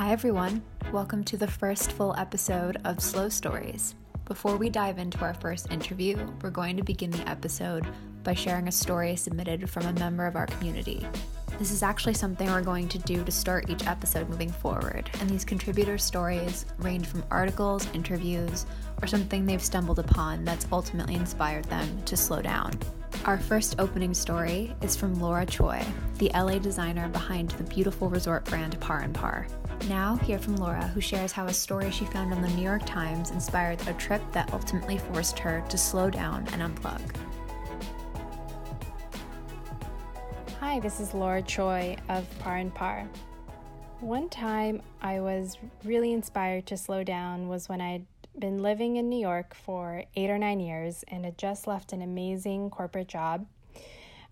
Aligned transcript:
Hi, 0.00 0.12
everyone. 0.12 0.62
Welcome 0.92 1.24
to 1.24 1.36
the 1.36 1.46
first 1.46 1.92
full 1.92 2.14
episode 2.16 2.78
of 2.86 3.02
Slow 3.02 3.28
Stories. 3.28 3.94
Before 4.24 4.56
we 4.56 4.70
dive 4.70 4.96
into 4.98 5.20
our 5.20 5.34
first 5.34 5.70
interview, 5.70 6.16
we're 6.40 6.48
going 6.48 6.78
to 6.78 6.82
begin 6.82 7.10
the 7.10 7.28
episode 7.28 7.86
by 8.24 8.32
sharing 8.32 8.66
a 8.66 8.72
story 8.72 9.14
submitted 9.14 9.68
from 9.68 9.84
a 9.84 9.92
member 9.92 10.24
of 10.24 10.36
our 10.36 10.46
community. 10.46 11.06
This 11.58 11.70
is 11.70 11.82
actually 11.82 12.14
something 12.14 12.48
we're 12.48 12.62
going 12.62 12.88
to 12.88 12.98
do 13.00 13.22
to 13.22 13.30
start 13.30 13.68
each 13.68 13.86
episode 13.86 14.30
moving 14.30 14.50
forward, 14.50 15.10
and 15.20 15.28
these 15.28 15.44
contributor 15.44 15.98
stories 15.98 16.64
range 16.78 17.06
from 17.06 17.22
articles, 17.30 17.86
interviews, 17.92 18.64
or 19.02 19.06
something 19.06 19.44
they've 19.44 19.62
stumbled 19.62 19.98
upon 19.98 20.46
that's 20.46 20.66
ultimately 20.72 21.14
inspired 21.14 21.66
them 21.66 22.02
to 22.06 22.16
slow 22.16 22.40
down. 22.40 22.72
Our 23.26 23.36
first 23.36 23.78
opening 23.78 24.14
story 24.14 24.74
is 24.80 24.96
from 24.96 25.20
Laura 25.20 25.44
Choi, 25.44 25.84
the 26.16 26.30
LA 26.32 26.58
designer 26.58 27.06
behind 27.10 27.50
the 27.50 27.64
beautiful 27.64 28.08
resort 28.08 28.46
brand 28.46 28.80
Par 28.80 29.00
and 29.00 29.14
Par. 29.14 29.46
Now, 29.88 30.16
hear 30.16 30.38
from 30.38 30.56
Laura, 30.56 30.86
who 30.88 31.00
shares 31.00 31.32
how 31.32 31.46
a 31.46 31.52
story 31.52 31.90
she 31.90 32.04
found 32.04 32.32
on 32.32 32.42
the 32.42 32.48
New 32.48 32.62
York 32.62 32.84
Times 32.86 33.30
inspired 33.30 33.80
a 33.88 33.92
trip 33.94 34.22
that 34.32 34.52
ultimately 34.52 34.98
forced 34.98 35.38
her 35.38 35.64
to 35.68 35.78
slow 35.78 36.10
down 36.10 36.46
and 36.52 36.62
unplug. 36.62 37.00
Hi, 40.60 40.78
this 40.80 41.00
is 41.00 41.14
Laura 41.14 41.42
Choi 41.42 41.96
of 42.08 42.26
Par 42.38 42.58
and 42.58 42.72
Par. 42.74 43.08
One 44.00 44.28
time 44.28 44.82
I 45.02 45.20
was 45.20 45.58
really 45.84 46.12
inspired 46.12 46.66
to 46.66 46.76
slow 46.76 47.02
down 47.02 47.48
was 47.48 47.68
when 47.68 47.80
I'd 47.80 48.06
been 48.38 48.62
living 48.62 48.96
in 48.96 49.08
New 49.08 49.18
York 49.18 49.54
for 49.54 50.04
eight 50.14 50.30
or 50.30 50.38
nine 50.38 50.60
years 50.60 51.04
and 51.08 51.24
had 51.24 51.36
just 51.36 51.66
left 51.66 51.92
an 51.92 52.02
amazing 52.02 52.70
corporate 52.70 53.08
job. 53.08 53.46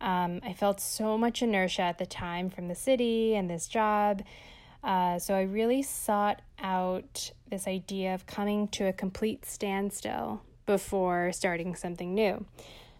Um, 0.01 0.41
I 0.45 0.53
felt 0.53 0.81
so 0.81 1.19
much 1.19 1.43
inertia 1.43 1.83
at 1.83 1.99
the 1.99 2.07
time 2.07 2.51
from 2.51 2.69
the 2.69 2.75
city 2.75 3.35
and 3.35 3.51
this 3.51 3.67
job. 3.67 4.23
Uh, 4.83 5.19
so 5.19 5.35
I 5.35 5.43
really 5.43 5.83
sought 5.83 6.43
out 6.59 7.33
this 7.51 7.67
idea 7.67 8.15
of 8.15 8.27
coming 8.27 8.69
to 8.69 8.85
a 8.85 8.93
complete 8.93 9.45
standstill 9.45 10.43
before 10.67 11.33
starting 11.33 11.75
something 11.75 12.15
new. 12.15 12.45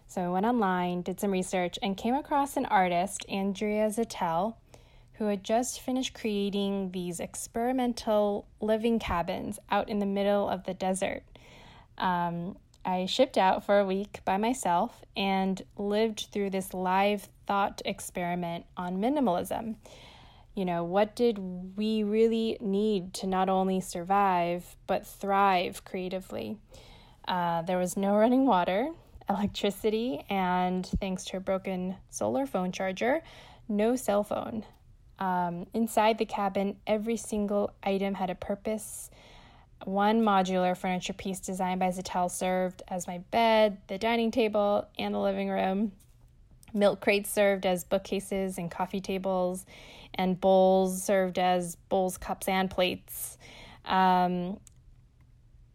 So 0.07 0.21
I 0.21 0.29
went 0.29 0.45
online, 0.45 1.03
did 1.03 1.19
some 1.19 1.31
research, 1.31 1.77
and 1.83 1.95
came 1.95 2.15
across 2.15 2.57
an 2.57 2.65
artist, 2.65 3.25
Andrea 3.29 3.87
Zittel, 3.89 4.55
who 5.13 5.25
had 5.25 5.43
just 5.43 5.81
finished 5.81 6.13
creating 6.13 6.91
these 6.91 7.19
experimental 7.19 8.47
living 8.59 8.97
cabins 8.97 9.59
out 9.69 9.87
in 9.87 9.99
the 9.99 10.05
middle 10.05 10.49
of 10.49 10.63
the 10.63 10.73
desert. 10.73 11.23
Um, 11.97 12.57
I 12.85 13.05
shipped 13.05 13.37
out 13.37 13.65
for 13.65 13.79
a 13.79 13.85
week 13.85 14.21
by 14.25 14.37
myself 14.37 15.03
and 15.15 15.61
lived 15.77 16.29
through 16.31 16.49
this 16.51 16.73
live 16.73 17.27
thought 17.45 17.81
experiment 17.85 18.65
on 18.77 18.97
minimalism. 18.97 19.75
You 20.59 20.65
know, 20.65 20.83
what 20.83 21.15
did 21.15 21.37
we 21.77 22.03
really 22.03 22.57
need 22.59 23.13
to 23.13 23.27
not 23.27 23.47
only 23.47 23.79
survive, 23.79 24.75
but 24.87 25.07
thrive 25.07 25.85
creatively? 25.85 26.57
Uh, 27.25 27.61
there 27.61 27.77
was 27.77 27.95
no 27.95 28.17
running 28.17 28.45
water, 28.45 28.89
electricity, 29.29 30.25
and 30.29 30.85
thanks 30.99 31.23
to 31.27 31.37
a 31.37 31.39
broken 31.39 31.95
solar 32.09 32.45
phone 32.45 32.73
charger, 32.73 33.23
no 33.69 33.95
cell 33.95 34.21
phone. 34.21 34.65
Um, 35.17 35.65
inside 35.73 36.17
the 36.17 36.25
cabin, 36.25 36.75
every 36.85 37.15
single 37.15 37.71
item 37.81 38.15
had 38.15 38.29
a 38.29 38.35
purpose. 38.35 39.09
One 39.85 40.23
modular 40.23 40.75
furniture 40.75 41.13
piece 41.13 41.39
designed 41.39 41.79
by 41.79 41.87
Zittel 41.87 42.29
served 42.29 42.81
as 42.89 43.07
my 43.07 43.19
bed, 43.31 43.77
the 43.87 43.97
dining 43.97 44.29
table, 44.29 44.89
and 44.97 45.15
the 45.15 45.19
living 45.19 45.47
room. 45.47 45.93
Milk 46.73 47.01
crates 47.01 47.29
served 47.29 47.65
as 47.65 47.83
bookcases 47.83 48.57
and 48.57 48.69
coffee 48.69 49.01
tables, 49.01 49.65
and 50.15 50.39
bowls 50.39 51.03
served 51.03 51.39
as 51.39 51.75
bowls, 51.89 52.17
cups, 52.17 52.47
and 52.47 52.69
plates. 52.69 53.37
Um, 53.85 54.59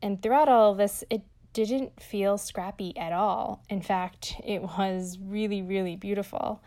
and 0.02 0.22
throughout 0.22 0.48
all 0.48 0.72
of 0.72 0.78
this, 0.78 1.04
it 1.10 1.22
didn't 1.54 2.02
feel 2.02 2.36
scrappy 2.36 2.96
at 2.96 3.12
all. 3.12 3.62
In 3.70 3.80
fact, 3.80 4.34
it 4.44 4.60
was 4.60 5.18
really, 5.20 5.62
really 5.62 5.96
beautiful. 5.96 6.60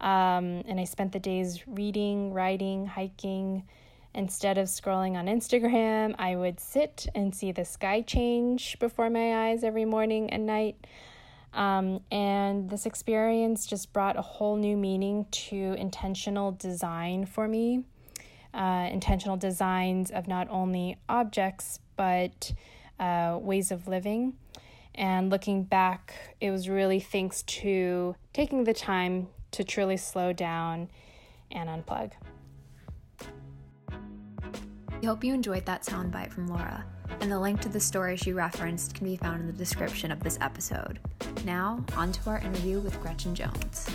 Um, 0.00 0.62
and 0.68 0.78
I 0.78 0.84
spent 0.84 1.12
the 1.12 1.18
days 1.18 1.66
reading, 1.66 2.32
writing, 2.32 2.86
hiking. 2.86 3.64
Instead 4.14 4.58
of 4.58 4.68
scrolling 4.68 5.14
on 5.16 5.26
Instagram, 5.26 6.14
I 6.18 6.36
would 6.36 6.60
sit 6.60 7.08
and 7.16 7.34
see 7.34 7.50
the 7.50 7.64
sky 7.64 8.02
change 8.02 8.78
before 8.78 9.10
my 9.10 9.48
eyes 9.48 9.64
every 9.64 9.84
morning 9.84 10.30
and 10.30 10.46
night. 10.46 10.86
Um, 11.54 12.00
and 12.10 12.68
this 12.68 12.84
experience 12.84 13.66
just 13.66 13.92
brought 13.92 14.16
a 14.16 14.22
whole 14.22 14.56
new 14.56 14.76
meaning 14.76 15.26
to 15.30 15.56
intentional 15.78 16.52
design 16.52 17.26
for 17.26 17.46
me. 17.46 17.84
Uh, 18.52 18.88
intentional 18.92 19.36
designs 19.36 20.10
of 20.10 20.28
not 20.28 20.48
only 20.50 20.96
objects, 21.08 21.78
but 21.96 22.52
uh, 22.98 23.38
ways 23.40 23.70
of 23.70 23.88
living. 23.88 24.34
And 24.96 25.30
looking 25.30 25.64
back, 25.64 26.36
it 26.40 26.50
was 26.50 26.68
really 26.68 27.00
thanks 27.00 27.42
to 27.42 28.14
taking 28.32 28.64
the 28.64 28.74
time 28.74 29.28
to 29.52 29.64
truly 29.64 29.96
slow 29.96 30.32
down 30.32 30.88
and 31.50 31.68
unplug. 31.68 32.12
We 35.00 35.06
hope 35.06 35.24
you 35.24 35.34
enjoyed 35.34 35.66
that 35.66 35.82
soundbite 35.82 36.32
from 36.32 36.46
Laura, 36.46 36.84
and 37.20 37.30
the 37.30 37.38
link 37.38 37.60
to 37.60 37.68
the 37.68 37.80
story 37.80 38.16
she 38.16 38.32
referenced 38.32 38.94
can 38.94 39.06
be 39.06 39.16
found 39.16 39.40
in 39.40 39.46
the 39.46 39.52
description 39.52 40.10
of 40.10 40.22
this 40.22 40.38
episode. 40.40 40.98
Now, 41.44 41.84
on 41.96 42.12
to 42.12 42.30
our 42.30 42.38
interview 42.38 42.80
with 42.80 43.00
Gretchen 43.00 43.34
Jones. 43.34 43.88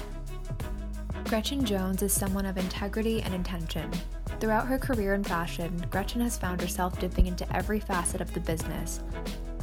Gretchen 1.25 1.63
Jones 1.63 2.01
is 2.01 2.13
someone 2.13 2.45
of 2.45 2.57
integrity 2.57 3.21
and 3.21 3.33
intention. 3.33 3.91
Throughout 4.39 4.67
her 4.67 4.79
career 4.79 5.13
in 5.13 5.23
fashion, 5.23 5.85
Gretchen 5.91 6.21
has 6.21 6.37
found 6.37 6.61
herself 6.61 6.99
dipping 6.99 7.27
into 7.27 7.55
every 7.55 7.79
facet 7.79 8.21
of 8.21 8.33
the 8.33 8.39
business, 8.39 9.01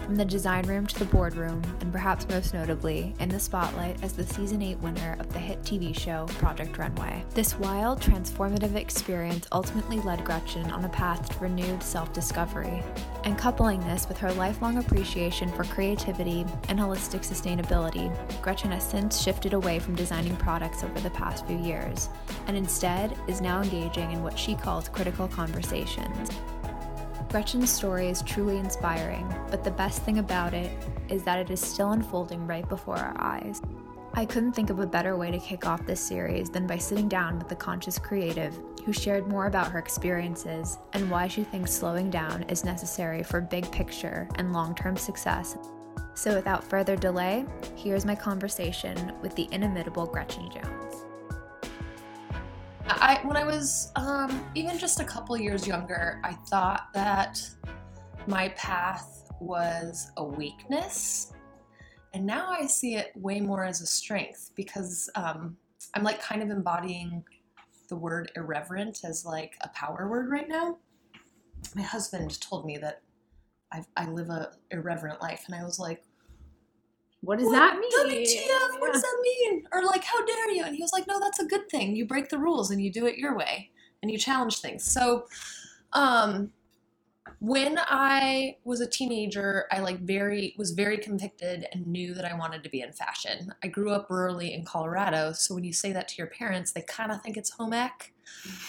from 0.06 0.14
the 0.14 0.24
design 0.24 0.64
room 0.66 0.86
to 0.86 0.98
the 1.00 1.04
boardroom, 1.06 1.60
and 1.80 1.92
perhaps 1.92 2.28
most 2.28 2.54
notably, 2.54 3.12
in 3.18 3.28
the 3.28 3.40
spotlight 3.40 4.00
as 4.04 4.12
the 4.12 4.24
season 4.24 4.62
8 4.62 4.78
winner 4.78 5.16
of 5.18 5.32
the 5.32 5.38
hit 5.38 5.60
TV 5.62 5.98
show 5.98 6.26
Project 6.38 6.78
Runway. 6.78 7.24
This 7.34 7.58
wild, 7.58 8.00
transformative 8.00 8.76
experience 8.76 9.48
ultimately 9.50 9.98
led 10.02 10.24
Gretchen 10.24 10.70
on 10.70 10.84
a 10.84 10.88
path 10.88 11.28
to 11.30 11.38
renewed 11.40 11.82
self 11.82 12.12
discovery. 12.12 12.84
And 13.24 13.36
coupling 13.36 13.80
this 13.80 14.06
with 14.08 14.16
her 14.18 14.32
lifelong 14.34 14.78
appreciation 14.78 15.50
for 15.50 15.64
creativity 15.64 16.46
and 16.68 16.78
holistic 16.78 17.26
sustainability, 17.26 18.14
Gretchen 18.40 18.70
has 18.70 18.88
since 18.88 19.20
shifted 19.20 19.54
away 19.54 19.80
from 19.80 19.96
designing 19.96 20.36
products 20.36 20.84
over 20.84 21.00
the 21.00 21.10
past 21.10 21.44
few 21.46 21.58
years, 21.58 22.10
and 22.46 22.56
instead 22.56 23.18
is 23.26 23.40
now 23.40 23.60
engaging 23.60 24.12
in 24.12 24.22
what 24.22 24.38
she 24.38 24.54
calls 24.54 24.88
critical 24.88 25.26
conversations. 25.26 26.30
Gretchen's 27.28 27.70
story 27.70 28.08
is 28.08 28.22
truly 28.22 28.56
inspiring, 28.56 29.28
but 29.50 29.64
the 29.64 29.70
best 29.70 30.02
thing 30.02 30.18
about 30.18 30.54
it 30.54 30.70
is 31.08 31.24
that 31.24 31.40
it 31.40 31.50
is 31.50 31.60
still 31.60 31.90
unfolding 31.90 32.46
right 32.46 32.66
before 32.68 32.96
our 32.96 33.16
eyes. 33.18 33.60
I 34.14 34.24
couldn't 34.24 34.52
think 34.52 34.70
of 34.70 34.78
a 34.78 34.86
better 34.86 35.16
way 35.16 35.30
to 35.32 35.38
kick 35.38 35.66
off 35.66 35.84
this 35.84 36.00
series 36.00 36.48
than 36.48 36.66
by 36.66 36.78
sitting 36.78 37.08
down 37.08 37.38
with 37.38 37.48
the 37.48 37.56
conscious 37.56 37.98
creative 37.98 38.56
who 38.84 38.92
shared 38.92 39.26
more 39.26 39.46
about 39.46 39.72
her 39.72 39.78
experiences 39.80 40.78
and 40.92 41.10
why 41.10 41.26
she 41.26 41.42
thinks 41.42 41.72
slowing 41.72 42.10
down 42.10 42.44
is 42.44 42.64
necessary 42.64 43.24
for 43.24 43.40
big 43.40 43.70
picture 43.72 44.28
and 44.36 44.52
long 44.52 44.74
term 44.74 44.96
success. 44.96 45.58
So, 46.14 46.34
without 46.34 46.64
further 46.64 46.96
delay, 46.96 47.44
here's 47.74 48.06
my 48.06 48.14
conversation 48.14 49.12
with 49.20 49.34
the 49.34 49.48
inimitable 49.50 50.06
Gretchen 50.06 50.48
Jones. 50.50 50.85
I 52.88 53.20
when 53.24 53.36
I 53.36 53.44
was 53.44 53.90
um, 53.96 54.44
even 54.54 54.78
just 54.78 55.00
a 55.00 55.04
couple 55.04 55.36
years 55.36 55.66
younger, 55.66 56.20
I 56.22 56.32
thought 56.32 56.88
that 56.94 57.40
my 58.26 58.50
path 58.50 59.30
was 59.40 60.10
a 60.16 60.24
weakness, 60.24 61.32
and 62.14 62.24
now 62.24 62.48
I 62.50 62.66
see 62.66 62.94
it 62.94 63.12
way 63.16 63.40
more 63.40 63.64
as 63.64 63.80
a 63.80 63.86
strength 63.86 64.52
because 64.54 65.10
um, 65.16 65.56
I'm 65.94 66.04
like 66.04 66.20
kind 66.22 66.42
of 66.42 66.50
embodying 66.50 67.24
the 67.88 67.96
word 67.96 68.30
irreverent 68.36 69.00
as 69.04 69.24
like 69.24 69.56
a 69.62 69.68
power 69.70 70.08
word 70.08 70.30
right 70.30 70.48
now. 70.48 70.78
My 71.74 71.82
husband 71.82 72.40
told 72.40 72.64
me 72.64 72.78
that 72.78 73.02
I, 73.72 73.84
I 73.96 74.08
live 74.08 74.30
a 74.30 74.52
irreverent 74.70 75.20
life, 75.20 75.44
and 75.46 75.54
I 75.54 75.64
was 75.64 75.78
like, 75.78 76.04
what 77.26 77.38
does 77.38 77.46
what, 77.46 77.54
that 77.54 77.78
mean? 77.78 78.24
WTF, 78.24 78.80
what 78.80 78.92
does 78.92 79.02
that 79.02 79.18
mean? 79.20 79.64
Or 79.72 79.84
like, 79.84 80.04
how 80.04 80.24
dare 80.24 80.50
you? 80.52 80.64
And 80.64 80.76
he 80.76 80.82
was 80.82 80.92
like, 80.92 81.06
no, 81.08 81.18
that's 81.18 81.40
a 81.40 81.44
good 81.44 81.68
thing. 81.68 81.96
You 81.96 82.06
break 82.06 82.28
the 82.28 82.38
rules 82.38 82.70
and 82.70 82.80
you 82.80 82.90
do 82.90 83.06
it 83.06 83.18
your 83.18 83.36
way 83.36 83.70
and 84.02 84.10
you 84.10 84.16
challenge 84.16 84.60
things. 84.60 84.84
So, 84.84 85.26
um, 85.92 86.52
when 87.40 87.76
I 87.78 88.56
was 88.64 88.80
a 88.80 88.86
teenager, 88.86 89.66
I 89.72 89.80
like 89.80 90.00
very 90.00 90.54
was 90.56 90.70
very 90.70 90.96
convicted 90.96 91.66
and 91.72 91.86
knew 91.86 92.14
that 92.14 92.24
I 92.24 92.34
wanted 92.34 92.62
to 92.62 92.70
be 92.70 92.80
in 92.80 92.92
fashion. 92.92 93.52
I 93.62 93.66
grew 93.66 93.90
up 93.90 94.08
rurally 94.08 94.54
in 94.54 94.64
Colorado, 94.64 95.32
so 95.32 95.54
when 95.54 95.64
you 95.64 95.72
say 95.72 95.92
that 95.92 96.08
to 96.08 96.14
your 96.18 96.28
parents, 96.28 96.72
they 96.72 96.82
kind 96.82 97.10
of 97.10 97.20
think 97.22 97.36
it's 97.36 97.50
home 97.50 97.72
ec. 97.72 98.14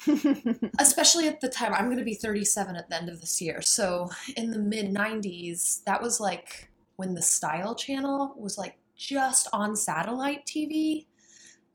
Especially 0.80 1.27
at 1.27 1.39
the 1.39 1.50
time, 1.50 1.74
I'm 1.74 1.86
going 1.86 1.98
to 1.98 2.03
be 2.03 2.15
37 2.15 2.75
at 2.75 2.89
the 2.89 2.95
end 2.95 3.10
of 3.10 3.21
this 3.21 3.42
year. 3.42 3.62
So 3.62 4.10
in 4.36 4.51
the 4.51 4.60
mid 4.60 4.94
90s, 4.94 5.83
that 5.86 6.01
was 6.01 6.19
like 6.19 6.69
when 6.98 7.14
the 7.14 7.22
Style 7.22 7.74
Channel 7.74 8.36
was 8.38 8.58
like 8.58 8.78
just 8.96 9.48
on 9.54 9.76
satellite 9.76 10.46
TV, 10.46 11.06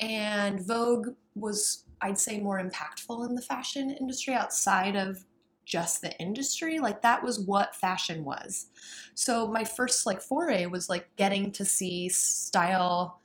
and 0.01 0.61
Vogue 0.67 1.09
was, 1.35 1.85
I'd 2.01 2.19
say, 2.19 2.41
more 2.41 2.63
impactful 2.63 3.29
in 3.29 3.35
the 3.35 3.43
fashion 3.43 3.91
industry 3.91 4.35
outside 4.35 4.97
of 4.97 5.25
just 5.65 6.03
the 6.03 6.17
industry. 6.19 6.79
Like 6.79 7.03
that 7.03 7.23
was 7.23 7.41
what 7.41 7.75
fashion 7.77 8.25
was. 8.25 8.67
So 9.15 9.47
my 9.47 9.65
first 9.65 10.07
like 10.07 10.21
foray 10.21 10.67
was 10.67 10.89
like 10.89 11.09
getting 11.17 11.53
to 11.53 11.65
see 11.65 12.09
style 12.09 13.21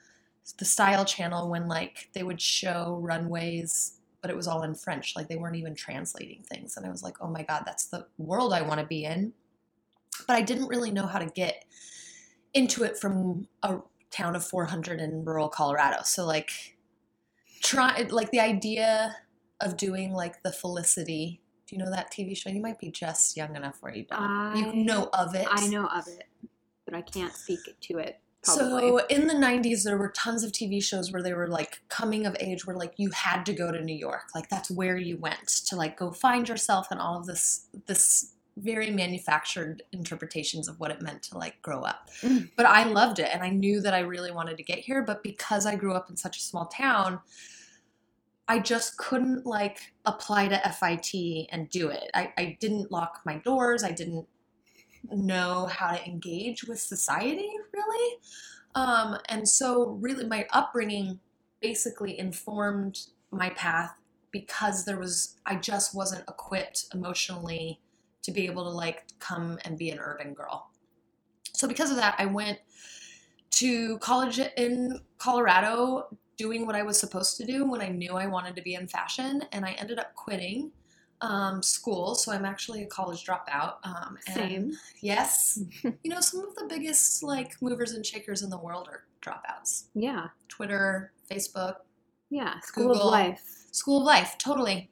the 0.59 0.65
style 0.65 1.03
channel 1.03 1.49
when 1.49 1.67
like 1.67 2.07
they 2.13 2.23
would 2.23 2.39
show 2.39 2.99
runways 3.01 3.97
but 4.21 4.31
it 4.31 4.35
was 4.35 4.47
all 4.47 4.63
in 4.63 4.75
French. 4.75 5.15
Like 5.15 5.27
they 5.27 5.37
weren't 5.37 5.55
even 5.55 5.75
translating 5.75 6.43
things. 6.43 6.77
And 6.77 6.85
I 6.85 6.89
was 6.89 7.03
like, 7.03 7.15
oh 7.21 7.27
my 7.27 7.43
God, 7.43 7.63
that's 7.65 7.85
the 7.85 8.07
world 8.17 8.53
I 8.53 8.61
want 8.61 8.79
to 8.79 8.85
be 8.85 9.05
in. 9.05 9.33
But 10.27 10.35
I 10.35 10.41
didn't 10.41 10.67
really 10.67 10.91
know 10.91 11.05
how 11.05 11.19
to 11.19 11.27
get 11.27 11.65
into 12.57 12.83
it 12.83 12.97
from 12.97 13.47
a 13.61 13.77
town 14.09 14.35
of 14.35 14.43
400 14.43 14.99
in 14.99 15.23
rural 15.23 15.47
Colorado. 15.47 15.97
So 16.03 16.25
like 16.25 16.75
try 17.61 18.05
like 18.09 18.31
the 18.31 18.39
idea 18.39 19.15
of 19.61 19.77
doing 19.77 20.11
like 20.11 20.43
the 20.43 20.51
Felicity. 20.51 21.41
Do 21.67 21.75
you 21.75 21.83
know 21.83 21.91
that 21.91 22.11
TV 22.11 22.35
show? 22.35 22.49
You 22.49 22.61
might 22.61 22.79
be 22.79 22.89
just 22.89 23.37
young 23.37 23.55
enough 23.55 23.77
where 23.81 23.93
you 23.93 24.05
don't. 24.09 24.21
I, 24.21 24.55
you 24.55 24.73
know 24.73 25.09
of 25.13 25.35
it. 25.35 25.47
I 25.49 25.67
know 25.67 25.85
of 25.87 26.07
it, 26.07 26.23
but 26.85 26.95
I 26.95 27.01
can't 27.01 27.33
speak 27.33 27.59
to 27.81 27.97
it. 27.99 28.19
Probably. 28.43 28.89
So 28.89 29.05
in 29.07 29.27
the 29.27 29.33
90s, 29.33 29.83
there 29.83 29.97
were 29.97 30.09
tons 30.09 30.43
of 30.43 30.51
TV 30.51 30.81
shows 30.81 31.11
where 31.11 31.21
they 31.21 31.33
were 31.33 31.47
like 31.47 31.81
coming 31.89 32.25
of 32.25 32.37
age, 32.39 32.65
where 32.65 32.75
like 32.75 32.93
you 32.95 33.11
had 33.11 33.45
to 33.47 33.53
go 33.53 33.71
to 33.71 33.81
New 33.83 33.95
York, 33.95 34.29
like 34.33 34.47
that's 34.49 34.71
where 34.71 34.95
you 34.95 35.17
went 35.17 35.47
to 35.67 35.75
like 35.75 35.97
go 35.97 36.11
find 36.11 36.47
yourself 36.47 36.87
and 36.89 37.01
all 37.01 37.19
of 37.19 37.25
this 37.25 37.67
this 37.87 38.33
very 38.57 38.89
manufactured 38.89 39.83
interpretations 39.91 40.67
of 40.67 40.79
what 40.79 40.91
it 40.91 41.01
meant 41.01 41.23
to 41.23 41.37
like 41.37 41.61
grow 41.61 41.81
up. 41.81 42.09
Mm. 42.21 42.49
But 42.55 42.65
I 42.65 42.83
loved 42.83 43.19
it 43.19 43.29
and 43.31 43.43
I 43.43 43.49
knew 43.49 43.81
that 43.81 43.93
I 43.93 43.99
really 43.99 44.31
wanted 44.31 44.57
to 44.57 44.63
get 44.63 44.79
here. 44.79 45.03
But 45.03 45.23
because 45.23 45.65
I 45.65 45.75
grew 45.75 45.93
up 45.93 46.09
in 46.09 46.17
such 46.17 46.37
a 46.37 46.41
small 46.41 46.65
town, 46.65 47.19
I 48.47 48.59
just 48.59 48.97
couldn't 48.97 49.45
like 49.45 49.93
apply 50.05 50.47
to 50.47 50.73
FIT 50.73 51.47
and 51.51 51.69
do 51.69 51.89
it. 51.89 52.09
I, 52.13 52.33
I 52.37 52.57
didn't 52.59 52.91
lock 52.91 53.21
my 53.25 53.37
doors. 53.37 53.83
I 53.83 53.91
didn't 53.91 54.25
know 55.11 55.67
how 55.67 55.91
to 55.91 56.05
engage 56.05 56.63
with 56.63 56.79
society 56.79 57.49
really. 57.73 58.17
Um, 58.75 59.17
and 59.27 59.47
so, 59.47 59.97
really, 60.01 60.25
my 60.27 60.45
upbringing 60.51 61.19
basically 61.61 62.17
informed 62.19 62.99
my 63.31 63.49
path 63.49 63.95
because 64.31 64.85
there 64.85 64.99
was, 64.99 65.35
I 65.47 65.55
just 65.55 65.95
wasn't 65.95 66.29
equipped 66.29 66.85
emotionally 66.93 67.79
to 68.23 68.31
be 68.31 68.45
able 68.45 68.63
to 68.63 68.69
like 68.69 69.05
come 69.19 69.57
and 69.65 69.77
be 69.77 69.89
an 69.89 69.99
urban 69.99 70.33
girl. 70.33 70.69
So, 71.53 71.67
because 71.67 71.89
of 71.89 71.97
that, 71.97 72.15
I 72.17 72.25
went 72.25 72.59
to 73.51 73.97
college 73.99 74.39
in 74.57 74.99
Colorado 75.17 76.07
doing 76.37 76.65
what 76.65 76.75
I 76.75 76.83
was 76.83 76.99
supposed 76.99 77.37
to 77.37 77.45
do 77.45 77.65
when 77.65 77.81
I 77.81 77.89
knew 77.89 78.13
I 78.13 78.27
wanted 78.27 78.55
to 78.57 78.61
be 78.61 78.75
in 78.75 78.87
fashion, 78.87 79.41
and 79.51 79.65
I 79.65 79.71
ended 79.71 79.97
up 79.99 80.13
quitting 80.15 80.71
um, 81.21 81.63
school. 81.63 82.15
So 82.15 82.31
I'm 82.31 82.45
actually 82.45 82.83
a 82.83 82.87
college 82.87 83.25
dropout. 83.25 83.75
Um, 83.83 84.17
and 84.27 84.35
Same. 84.35 84.71
Yes. 85.01 85.59
you 85.83 86.11
know, 86.11 86.21
some 86.21 86.41
of 86.41 86.55
the 86.55 86.65
biggest 86.69 87.23
like 87.23 87.59
movers 87.61 87.93
and 87.93 88.05
shakers 88.05 88.43
in 88.43 88.49
the 88.49 88.57
world 88.57 88.87
are 88.91 89.05
dropouts. 89.21 89.85
Yeah, 89.95 90.27
Twitter, 90.47 91.11
Facebook, 91.31 91.75
yeah. 92.29 92.59
School 92.61 92.89
Google. 92.89 93.07
of 93.07 93.11
life. 93.11 93.43
school 93.71 93.99
of 93.99 94.03
life, 94.03 94.35
totally. 94.37 94.89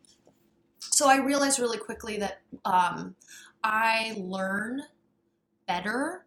So 0.95 1.09
I 1.09 1.17
realized 1.17 1.59
really 1.59 1.77
quickly 1.77 2.15
that 2.19 2.39
um, 2.63 3.15
I 3.65 4.15
learn 4.17 4.81
better 5.67 6.23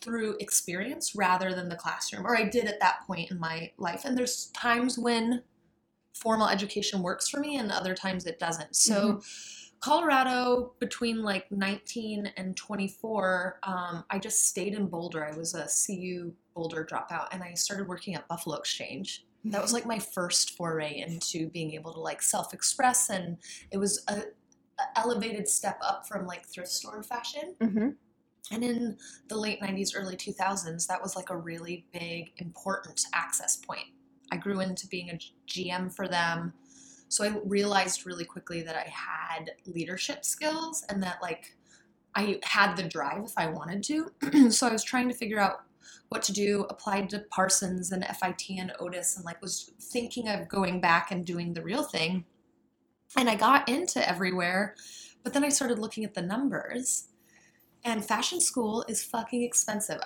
through 0.00 0.36
experience 0.40 1.14
rather 1.14 1.54
than 1.54 1.68
the 1.68 1.76
classroom, 1.76 2.26
or 2.26 2.36
I 2.36 2.42
did 2.42 2.64
at 2.64 2.80
that 2.80 3.06
point 3.06 3.30
in 3.30 3.38
my 3.38 3.70
life. 3.78 4.04
And 4.04 4.18
there's 4.18 4.46
times 4.46 4.98
when 4.98 5.44
formal 6.12 6.48
education 6.48 7.02
works 7.02 7.28
for 7.28 7.38
me, 7.38 7.58
and 7.58 7.70
other 7.70 7.94
times 7.94 8.26
it 8.26 8.40
doesn't. 8.40 8.74
So. 8.74 9.22
Colorado, 9.82 10.74
between 10.78 11.22
like 11.22 11.50
19 11.50 12.30
and 12.36 12.54
24, 12.54 13.60
um, 13.62 14.04
I 14.10 14.18
just 14.18 14.46
stayed 14.46 14.74
in 14.74 14.88
Boulder. 14.88 15.24
I 15.24 15.34
was 15.34 15.54
a 15.54 15.66
CU 15.86 16.34
Boulder 16.54 16.84
dropout, 16.84 17.28
and 17.32 17.42
I 17.42 17.54
started 17.54 17.88
working 17.88 18.14
at 18.14 18.28
Buffalo 18.28 18.56
Exchange 18.58 19.24
that 19.44 19.62
was 19.62 19.72
like 19.72 19.86
my 19.86 19.98
first 19.98 20.56
foray 20.56 21.04
into 21.06 21.48
being 21.48 21.72
able 21.72 21.92
to 21.92 22.00
like 22.00 22.22
self-express 22.22 23.10
and 23.10 23.38
it 23.72 23.78
was 23.78 24.04
a, 24.08 24.14
a 24.78 24.98
elevated 24.98 25.48
step 25.48 25.78
up 25.82 26.06
from 26.06 26.26
like 26.26 26.46
thrift 26.46 26.70
store 26.70 27.02
fashion. 27.02 27.54
Mm-hmm. 27.60 27.88
and 28.52 28.64
in 28.64 28.96
the 29.28 29.36
late 29.36 29.60
90s 29.60 29.92
early 29.94 30.16
2000s 30.16 30.86
that 30.86 31.00
was 31.02 31.16
like 31.16 31.30
a 31.30 31.36
really 31.36 31.86
big 31.92 32.32
important 32.38 33.00
access 33.14 33.56
point. 33.56 33.86
I 34.32 34.36
grew 34.36 34.60
into 34.60 34.86
being 34.86 35.10
a 35.10 35.18
gm 35.48 35.94
for 35.94 36.06
them 36.06 36.52
so 37.08 37.24
i 37.24 37.34
realized 37.44 38.06
really 38.06 38.24
quickly 38.24 38.62
that 38.62 38.76
i 38.76 38.88
had 38.88 39.52
leadership 39.66 40.24
skills 40.24 40.84
and 40.88 41.02
that 41.02 41.18
like 41.20 41.56
i 42.14 42.38
had 42.44 42.76
the 42.76 42.84
drive 42.84 43.24
if 43.24 43.32
i 43.36 43.46
wanted 43.46 43.82
to. 43.84 44.50
So 44.50 44.68
i 44.68 44.72
was 44.72 44.84
trying 44.84 45.08
to 45.08 45.14
figure 45.14 45.38
out 45.38 45.62
what 46.08 46.22
to 46.24 46.32
do 46.32 46.66
applied 46.70 47.10
to 47.10 47.20
parsons 47.30 47.92
and 47.92 48.04
fit 48.04 48.58
and 48.58 48.72
otis 48.80 49.16
and 49.16 49.24
like 49.24 49.40
was 49.40 49.72
thinking 49.80 50.28
of 50.28 50.48
going 50.48 50.80
back 50.80 51.10
and 51.10 51.24
doing 51.24 51.52
the 51.52 51.62
real 51.62 51.82
thing. 51.82 52.24
And 53.16 53.28
i 53.28 53.34
got 53.34 53.68
into 53.68 54.06
everywhere 54.08 54.76
but 55.24 55.32
then 55.32 55.44
i 55.44 55.48
started 55.48 55.78
looking 55.78 56.04
at 56.04 56.14
the 56.14 56.22
numbers 56.22 57.08
and 57.84 58.04
fashion 58.04 58.40
school 58.40 58.84
is 58.88 59.02
fucking 59.02 59.42
expensive. 59.42 60.00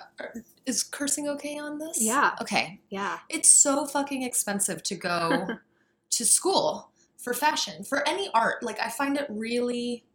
Is 0.65 0.81
cursing 0.81 1.27
okay 1.27 1.57
on 1.59 1.77
this? 1.77 2.01
Yeah. 2.01 2.31
okay. 2.41 2.79
Yeah. 2.89 3.19
it's 3.29 3.49
so 3.49 3.85
fucking 3.85 4.23
expensive 4.23 4.81
to 4.83 4.95
go 4.95 5.47
to 6.11 6.25
school 6.25 6.91
for 7.17 7.33
fashion 7.33 7.83
for 7.83 8.07
any 8.07 8.29
art. 8.33 8.63
Like 8.63 8.79
i 8.79 8.89
find 8.89 9.17
it 9.17 9.25
really 9.29 10.05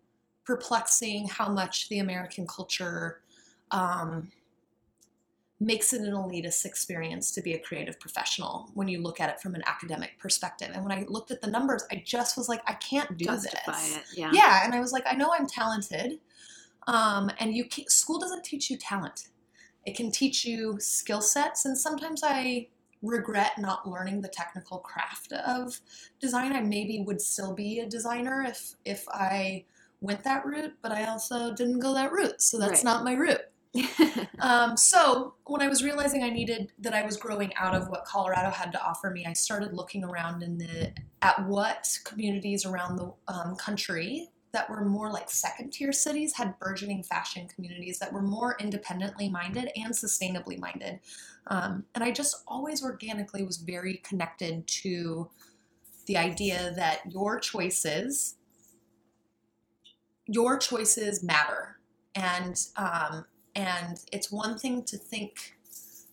perplexing 0.45 1.29
how 1.29 1.49
much 1.49 1.89
the 1.91 1.99
american 1.99 2.47
culture 2.47 3.21
um, 3.71 4.33
makes 5.63 5.93
it 5.93 6.01
an 6.01 6.13
elitist 6.15 6.65
experience 6.65 7.31
to 7.33 7.43
be 7.43 7.53
a 7.53 7.59
creative 7.59 8.01
professional 8.01 8.71
when 8.75 8.89
you 8.89 8.99
look 9.03 9.21
at 9.21 9.29
it 9.29 9.39
from 9.41 9.55
an 9.55 9.63
academic 9.67 10.19
perspective 10.19 10.71
and 10.73 10.83
when 10.83 10.91
i 10.97 11.05
looked 11.09 11.31
at 11.31 11.41
the 11.43 11.47
numbers 11.51 11.85
i 11.93 12.03
just 12.05 12.37
was 12.39 12.49
like 12.49 12.63
i 12.67 12.73
can't 12.75 13.17
do 13.19 13.27
Justify 13.27 13.73
this 13.73 13.97
it. 13.99 14.03
Yeah. 14.17 14.31
yeah 14.33 14.65
and 14.65 14.75
i 14.75 14.81
was 14.81 14.91
like 14.93 15.05
i 15.07 15.15
know 15.15 15.31
i'm 15.39 15.47
talented 15.47 16.19
um, 16.87 17.31
and 17.39 17.55
you 17.55 17.67
can, 17.67 17.87
school 17.89 18.19
doesn't 18.19 18.43
teach 18.43 18.71
you 18.71 18.79
talent 18.79 19.29
it 19.85 19.95
can 19.95 20.11
teach 20.11 20.45
you 20.47 20.77
skill 20.81 21.21
sets 21.21 21.67
and 21.67 21.77
sometimes 21.77 22.23
i 22.25 22.67
regret 23.03 23.53
not 23.59 23.89
learning 23.89 24.21
the 24.23 24.29
technical 24.29 24.79
craft 24.79 25.33
of 25.33 25.79
design 26.21 26.53
i 26.55 26.61
maybe 26.61 27.03
would 27.07 27.21
still 27.21 27.55
be 27.55 27.81
a 27.81 27.87
designer 27.87 28.43
if 28.47 28.75
if 28.87 29.05
i 29.13 29.63
went 30.01 30.23
that 30.25 30.45
route 30.47 30.73
but 30.83 30.91
i 30.93 31.05
also 31.05 31.53
didn't 31.55 31.81
go 31.81 31.93
that 31.95 32.13
route 32.13 32.41
so 32.41 32.59
that's 32.59 32.73
Right. 32.73 32.85
not 32.85 33.05
my 33.05 33.13
route 33.13 33.50
um, 34.41 34.77
so 34.77 35.35
when 35.47 35.63
I 35.63 35.69
was 35.69 35.85
realizing 35.85 36.23
I 36.25 36.31
needed 36.31 36.73
that 36.81 36.93
I 36.93 37.05
was 37.05 37.17
growing 37.17 37.55
out 37.55 37.75
of 37.75 37.89
what 37.89 38.05
Colorado 38.05 38.51
had 38.51 38.73
to 38.73 38.83
offer 38.83 39.11
me, 39.11 39.25
I 39.27 39.33
started 39.33 39.73
looking 39.75 40.05
around 40.05 40.43
in 40.43 40.59
the 40.59 40.93
at 41.23 41.47
what 41.47 41.89
communities 42.05 42.67
around 42.67 42.97
the 42.97 43.13
um, 43.29 43.55
country 43.57 44.29
that 44.53 44.69
were 44.69 44.85
more 44.85 45.13
like 45.13 45.31
second 45.31 45.71
tier 45.71 45.93
cities 45.93 46.35
had 46.35 46.59
burgeoning 46.59 47.05
fashion 47.05 47.47
communities 47.55 48.01
that 48.01 48.13
were 48.13 48.23
more 48.23 48.57
independently 48.59 49.29
minded 49.29 49.71
and 49.77 49.93
sustainably 49.93 50.59
minded. 50.59 50.99
Um, 51.47 51.85
and 51.95 52.03
I 52.03 52.11
just 52.11 52.43
always 52.49 52.83
organically 52.83 53.45
was 53.45 53.59
very 53.59 53.99
connected 53.99 54.67
to 54.67 55.31
the 56.07 56.17
idea 56.17 56.73
that 56.77 57.01
your 57.13 57.39
choices 57.39 58.35
your 60.27 60.57
choices 60.59 61.25
matter 61.25 61.81
and 62.15 62.69
um, 62.77 63.25
and 63.55 64.01
it's 64.13 64.31
one 64.31 64.59
thing 64.59 64.85
to 64.85 64.97
think 64.97 65.57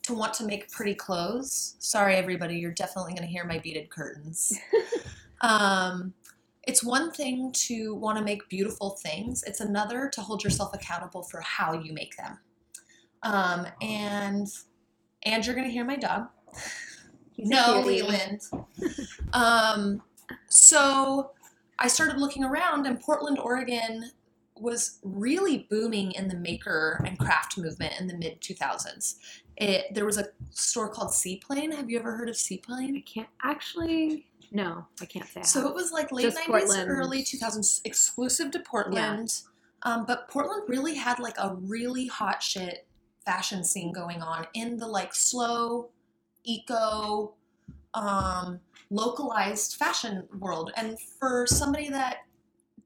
to 0.04 0.14
want 0.14 0.34
to 0.36 0.46
make 0.46 0.72
pretty 0.72 0.96
clothes. 0.96 1.76
Sorry 1.80 2.16
everybody 2.16 2.58
you're 2.58 2.72
definitely 2.72 3.14
going 3.14 3.24
to 3.24 3.32
hear 3.32 3.44
my 3.44 3.60
beaded 3.60 3.90
curtains. 3.90 4.58
Um, 5.42 6.14
it's 6.64 6.84
one 6.84 7.12
thing 7.12 7.52
to 7.54 7.96
want 7.96 8.18
to 8.18 8.24
make 8.24 8.48
beautiful 8.50 8.92
things. 9.02 9.44
It's 9.44 9.62
another 9.62 10.10
to 10.14 10.22
hold 10.22 10.44
yourself 10.44 10.74
accountable 10.74 11.24
for 11.24 11.42
how 11.42 11.74
you 11.74 11.94
make 11.94 12.16
them. 12.18 12.40
Um, 13.24 13.68
and 13.82 14.48
and 15.24 15.46
you're 15.46 15.56
going 15.56 15.68
to 15.68 15.74
hear 15.74 15.86
my 15.86 15.96
dog. 15.96 16.28
He's 17.34 17.50
no. 17.50 17.82
Leland. 17.86 18.42
um, 19.34 20.02
so 20.50 21.32
I 21.80 21.88
started 21.88 22.18
looking 22.18 22.44
around, 22.44 22.86
and 22.86 23.00
Portland, 23.00 23.40
Oregon 23.40 24.12
was 24.62 25.00
really 25.04 25.68
booming 25.70 26.12
in 26.14 26.28
the 26.28 26.36
maker 26.36 27.02
and 27.06 27.18
craft 27.18 27.58
movement 27.58 27.94
in 28.00 28.08
the 28.08 28.16
mid 28.16 28.42
2000s. 28.42 29.16
It, 29.58 29.94
there 29.94 30.06
was 30.06 30.18
a 30.18 30.28
store 30.52 30.90
called 30.90 31.14
Seaplane. 31.14 31.72
Have 31.72 31.90
you 31.90 32.00
ever 32.00 32.16
heard 32.16 32.30
of 32.30 32.38
Seaplane? 32.38 32.96
I 32.96 33.02
can't 33.02 33.30
actually. 33.44 34.28
No, 34.52 34.86
I 35.02 35.06
can't 35.06 35.28
say. 35.28 35.42
So 35.42 35.68
it 35.68 35.74
was 35.74 35.92
like 35.92 36.12
late 36.12 36.24
Just 36.24 36.38
90s, 36.38 36.46
Portland. 36.46 36.90
early 36.90 37.24
2000s, 37.24 37.82
exclusive 37.84 38.52
to 38.52 38.60
Portland. 38.60 39.34
Yeah. 39.34 39.94
Um, 39.94 40.06
but 40.06 40.28
Portland 40.30 40.64
really 40.68 40.96
had 40.96 41.20
like 41.20 41.38
a 41.38 41.56
really 41.56 42.08
hot 42.08 42.42
shit 42.42 42.88
fashion 43.26 43.64
scene 43.64 43.92
going 43.92 44.22
on 44.22 44.48
in 44.54 44.78
the 44.78 44.88
like 44.88 45.14
slow, 45.14 45.90
eco, 46.44 47.34
um, 47.94 48.60
localized 48.90 49.76
fashion 49.76 50.24
world. 50.40 50.72
And 50.78 50.98
for 51.20 51.46
somebody 51.48 51.90
that 51.90 52.20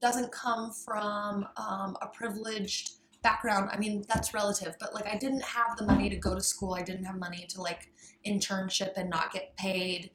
doesn't 0.02 0.32
come 0.32 0.72
from 0.72 1.48
um, 1.58 1.96
a 2.02 2.08
privileged 2.08 2.92
background, 3.24 3.70
I 3.72 3.78
mean, 3.78 4.04
that's 4.08 4.34
relative, 4.34 4.76
but 4.80 4.94
like 4.94 5.08
I 5.08 5.18
didn't 5.18 5.44
have 5.44 5.78
the 5.78 5.86
money 5.86 6.10
to 6.10 6.16
go 6.16 6.34
to 6.34 6.42
school. 6.42 6.74
I 6.74 6.82
didn't 6.82 7.06
have 7.06 7.18
money 7.18 7.46
to 7.50 7.62
like 7.62 7.92
internship 8.26 8.94
and 8.98 9.10
not 9.10 9.32
get 9.32 9.56
paid. 9.58 10.12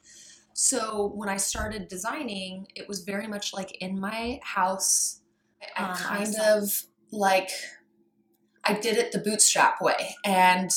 So 0.55 1.13
when 1.15 1.29
I 1.29 1.37
started 1.37 1.89
designing, 1.89 2.67
it 2.75 2.89
was 2.89 3.05
very 3.05 3.27
much 3.27 3.53
like 3.53 3.77
in 3.81 4.01
my 4.01 4.41
house. 4.43 5.21
I 5.77 5.83
Um, 5.83 5.91
I 5.91 5.97
kind 5.97 6.37
of 6.41 6.83
like 7.13 7.51
I 8.65 8.75
did 8.75 8.97
it 8.97 9.13
the 9.13 9.19
bootstrap 9.19 9.81
way. 9.81 10.17
And 10.25 10.71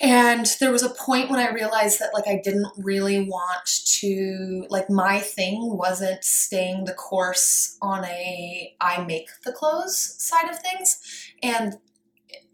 and 0.00 0.46
there 0.60 0.70
was 0.70 0.84
a 0.84 0.90
point 0.90 1.28
when 1.28 1.40
I 1.40 1.50
realized 1.50 1.98
that 1.98 2.14
like 2.14 2.28
I 2.28 2.40
didn't 2.42 2.68
really 2.76 3.28
want 3.28 3.66
to 4.00 4.64
like 4.68 4.88
my 4.88 5.18
thing 5.18 5.76
wasn't 5.76 6.22
staying 6.22 6.84
the 6.84 6.94
course 6.94 7.76
on 7.82 8.04
a 8.04 8.76
I 8.80 9.04
make 9.04 9.28
the 9.44 9.52
clothes 9.52 10.14
side 10.18 10.48
of 10.48 10.60
things. 10.60 11.00
And 11.42 11.78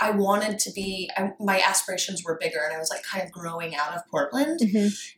I 0.01 0.11
wanted 0.11 0.59
to 0.61 0.73
be 0.73 1.11
I, 1.17 1.33
my 1.39 1.61
aspirations 1.61 2.25
were 2.25 2.39
bigger 2.41 2.61
and 2.65 2.75
I 2.75 2.79
was 2.79 2.91
like 2.91 3.03
kind 3.03 3.23
of 3.23 3.31
growing 3.31 3.75
out 3.75 3.95
of 3.95 4.07
Portland 4.11 4.61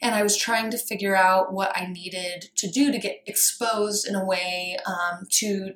and 0.03 0.15
I 0.15 0.23
was 0.23 0.37
trying 0.37 0.71
to 0.71 0.79
figure 0.79 1.15
out 1.15 1.53
what 1.53 1.77
I 1.77 1.87
needed 1.87 2.51
to 2.57 2.69
do 2.69 2.91
to 2.91 2.99
get 2.99 3.23
exposed 3.27 4.07
in 4.07 4.17
a 4.17 4.25
way 4.25 4.77
um, 4.87 5.27
to 5.31 5.75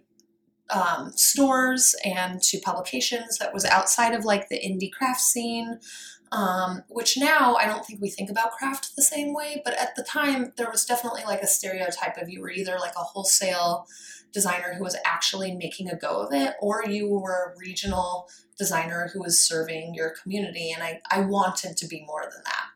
um, 0.71 1.13
stores 1.15 1.95
and 2.05 2.43
to 2.43 2.59
publications 2.61 3.39
that 3.39 3.53
was 3.53 3.65
outside 3.65 4.15
of 4.15 4.25
like 4.25 4.49
the 4.49 4.59
indie 4.59 4.91
craft 4.91 5.21
scene. 5.21 5.81
Um, 6.33 6.85
which 6.89 7.19
now 7.19 7.57
I 7.57 7.67
don't 7.67 7.85
think 7.85 8.01
we 8.01 8.09
think 8.09 8.31
about 8.31 8.53
craft 8.53 8.95
the 8.95 9.03
same 9.03 9.35
way, 9.35 9.63
but 9.65 9.75
at 9.75 9.97
the 9.97 10.05
time 10.05 10.53
there 10.57 10.71
was 10.71 10.85
definitely 10.85 11.23
like 11.27 11.43
a 11.43 11.49
stereotype 11.49 12.17
of 12.19 12.29
you 12.29 12.41
were 12.41 12.53
either 12.53 12.79
like 12.79 12.95
a 12.97 13.03
wholesale 13.03 13.87
designer 14.33 14.75
who 14.75 14.85
was 14.85 14.97
actually 15.05 15.57
making 15.57 15.89
a 15.89 15.97
go 15.97 16.21
of 16.21 16.33
it, 16.33 16.55
or 16.61 16.85
you 16.87 17.09
were 17.09 17.53
a 17.53 17.59
regional 17.59 18.29
designer 18.57 19.11
who 19.13 19.21
was 19.21 19.45
serving 19.45 19.95
your 19.95 20.15
community. 20.23 20.71
And 20.71 20.83
I, 20.83 21.01
I 21.11 21.21
wanted 21.23 21.77
to 21.77 21.89
be 21.89 22.05
more 22.07 22.23
than 22.23 22.43
that. 22.45 22.67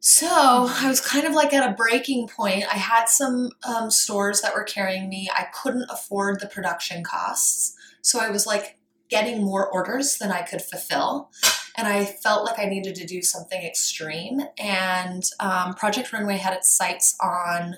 So 0.00 0.26
I 0.26 0.88
was 0.88 1.00
kind 1.00 1.26
of 1.26 1.34
like 1.34 1.52
at 1.52 1.68
a 1.68 1.74
breaking 1.74 2.28
point. 2.28 2.64
I 2.72 2.78
had 2.78 3.08
some 3.08 3.50
um, 3.66 3.90
stores 3.90 4.40
that 4.40 4.54
were 4.54 4.64
carrying 4.64 5.08
me. 5.08 5.28
I 5.34 5.46
couldn't 5.54 5.86
afford 5.90 6.40
the 6.40 6.46
production 6.46 7.02
costs. 7.04 7.74
So 8.02 8.18
I 8.20 8.30
was 8.30 8.46
like 8.46 8.78
getting 9.08 9.42
more 9.42 9.70
orders 9.70 10.18
than 10.18 10.30
I 10.32 10.42
could 10.42 10.62
fulfill. 10.62 11.30
And 11.78 11.86
I 11.86 12.04
felt 12.04 12.44
like 12.44 12.58
I 12.58 12.64
needed 12.64 12.96
to 12.96 13.06
do 13.06 13.22
something 13.22 13.62
extreme. 13.62 14.40
And 14.58 15.22
um, 15.38 15.74
Project 15.74 16.12
Runway 16.12 16.36
had 16.36 16.52
its 16.52 16.76
sights 16.76 17.16
on 17.22 17.76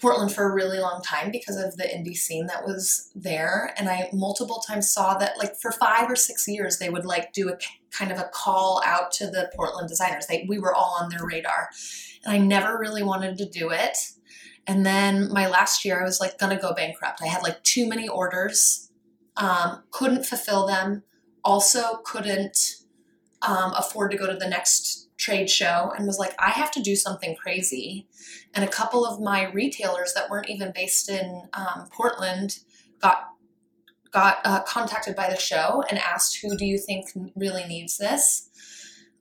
Portland 0.00 0.32
for 0.32 0.50
a 0.50 0.54
really 0.54 0.80
long 0.80 1.02
time 1.02 1.30
because 1.30 1.58
of 1.58 1.76
the 1.76 1.84
indie 1.84 2.16
scene 2.16 2.46
that 2.46 2.64
was 2.64 3.12
there. 3.14 3.74
And 3.76 3.90
I 3.90 4.08
multiple 4.14 4.64
times 4.66 4.90
saw 4.90 5.18
that, 5.18 5.36
like, 5.36 5.56
for 5.60 5.72
five 5.72 6.10
or 6.10 6.16
six 6.16 6.48
years, 6.48 6.78
they 6.78 6.88
would 6.88 7.04
like 7.04 7.34
do 7.34 7.50
a 7.50 7.58
kind 7.90 8.10
of 8.10 8.18
a 8.18 8.30
call 8.32 8.82
out 8.86 9.12
to 9.12 9.26
the 9.26 9.52
Portland 9.54 9.90
designers. 9.90 10.26
They, 10.26 10.46
we 10.48 10.58
were 10.58 10.74
all 10.74 10.96
on 10.98 11.10
their 11.10 11.24
radar. 11.24 11.68
And 12.24 12.32
I 12.32 12.38
never 12.38 12.78
really 12.78 13.02
wanted 13.02 13.36
to 13.38 13.44
do 13.44 13.68
it. 13.68 13.98
And 14.66 14.86
then 14.86 15.30
my 15.30 15.48
last 15.48 15.84
year, 15.84 16.00
I 16.00 16.04
was 16.04 16.18
like 16.18 16.38
gonna 16.38 16.58
go 16.58 16.72
bankrupt. 16.72 17.20
I 17.20 17.26
had 17.26 17.42
like 17.42 17.62
too 17.62 17.86
many 17.86 18.08
orders, 18.08 18.90
um, 19.36 19.82
couldn't 19.90 20.24
fulfill 20.24 20.66
them, 20.66 21.02
also 21.44 21.96
couldn't 22.04 22.81
um, 23.46 23.72
afford 23.74 24.10
to 24.12 24.16
go 24.16 24.26
to 24.26 24.36
the 24.36 24.48
next 24.48 25.08
trade 25.16 25.48
show, 25.48 25.92
and 25.96 26.06
was 26.06 26.18
like, 26.18 26.34
I 26.38 26.50
have 26.50 26.70
to 26.72 26.82
do 26.82 26.96
something 26.96 27.36
crazy. 27.36 28.08
And 28.54 28.64
a 28.64 28.68
couple 28.68 29.06
of 29.06 29.20
my 29.20 29.50
retailers 29.50 30.14
that 30.14 30.30
weren't 30.30 30.50
even 30.50 30.72
based 30.74 31.08
in 31.08 31.48
um, 31.52 31.88
Portland 31.92 32.58
got 33.00 33.28
got 34.10 34.38
uh, 34.44 34.62
contacted 34.64 35.16
by 35.16 35.30
the 35.30 35.38
show 35.38 35.82
and 35.88 35.98
asked, 35.98 36.38
"Who 36.42 36.56
do 36.56 36.66
you 36.66 36.78
think 36.78 37.06
really 37.34 37.64
needs 37.64 37.96
this?" 37.96 38.48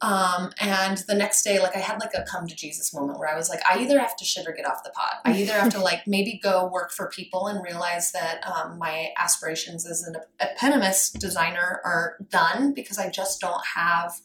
Um, 0.01 0.51
and 0.59 0.97
the 1.07 1.13
next 1.13 1.43
day, 1.43 1.59
like 1.59 1.75
I 1.75 1.79
had 1.79 1.99
like 1.99 2.13
a 2.15 2.23
come 2.23 2.47
to 2.47 2.55
Jesus 2.55 2.91
moment 2.91 3.19
where 3.19 3.29
I 3.29 3.37
was 3.37 3.49
like, 3.49 3.59
I 3.69 3.79
either 3.79 3.99
have 3.99 4.15
to 4.17 4.25
shit 4.25 4.47
or 4.47 4.51
get 4.51 4.67
off 4.67 4.83
the 4.83 4.89
pot. 4.89 5.21
I 5.25 5.33
either 5.37 5.53
have 5.53 5.71
to 5.73 5.79
like 5.83 6.07
maybe 6.07 6.39
go 6.41 6.67
work 6.67 6.91
for 6.91 7.07
people 7.09 7.47
and 7.47 7.63
realize 7.63 8.11
that 8.11 8.41
um, 8.47 8.79
my 8.79 9.09
aspirations 9.17 9.85
as 9.85 10.01
an 10.03 10.15
eponymous 10.39 11.11
designer 11.11 11.81
are 11.85 12.17
done 12.29 12.73
because 12.73 12.97
I 12.97 13.09
just 13.11 13.39
don't 13.39 13.63
have 13.75 14.19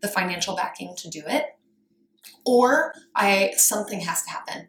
the 0.00 0.08
financial 0.08 0.56
backing 0.56 0.94
to 0.96 1.10
do 1.10 1.22
it, 1.26 1.44
or 2.46 2.94
I 3.14 3.52
something 3.56 4.00
has 4.00 4.22
to 4.22 4.30
happen. 4.30 4.68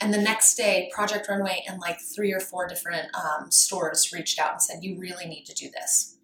And 0.00 0.14
the 0.14 0.22
next 0.22 0.54
day, 0.54 0.88
Project 0.94 1.28
Runway 1.28 1.64
and 1.68 1.80
like 1.80 1.98
three 2.00 2.32
or 2.32 2.40
four 2.40 2.68
different 2.68 3.08
um, 3.14 3.50
stores 3.50 4.12
reached 4.12 4.38
out 4.38 4.52
and 4.52 4.62
said, 4.62 4.84
"You 4.84 4.98
really 4.98 5.26
need 5.26 5.46
to 5.46 5.54
do 5.54 5.68
this." 5.68 6.16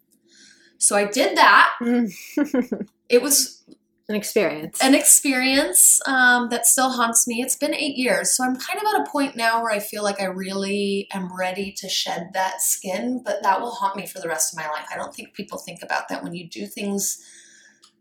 So 0.77 0.95
I 0.95 1.05
did 1.05 1.37
that. 1.37 1.69
It 3.09 3.21
was 3.21 3.63
An 4.09 4.15
experience. 4.15 4.83
an 4.83 4.93
experience 4.93 6.01
um, 6.05 6.49
that 6.49 6.65
still 6.65 6.89
haunts 6.89 7.25
me. 7.25 7.41
It's 7.41 7.55
been 7.55 7.73
eight 7.73 7.95
years, 7.95 8.35
so 8.35 8.43
I'm 8.43 8.57
kind 8.57 8.79
of 8.79 8.85
at 8.85 9.07
a 9.07 9.09
point 9.09 9.37
now 9.37 9.61
where 9.63 9.71
I 9.71 9.79
feel 9.79 10.03
like 10.03 10.19
I 10.21 10.25
really 10.25 11.07
am 11.13 11.29
ready 11.37 11.71
to 11.77 11.87
shed 11.87 12.31
that 12.33 12.61
skin, 12.61 13.21
but 13.23 13.41
that 13.43 13.61
will 13.61 13.71
haunt 13.71 13.95
me 13.95 14.05
for 14.05 14.19
the 14.19 14.27
rest 14.27 14.53
of 14.53 14.57
my 14.59 14.67
life. 14.67 14.87
I 14.93 14.97
don't 14.97 15.15
think 15.15 15.33
people 15.33 15.57
think 15.57 15.81
about 15.81 16.09
that 16.09 16.21
when 16.21 16.33
you 16.35 16.49
do 16.49 16.65
things. 16.67 17.23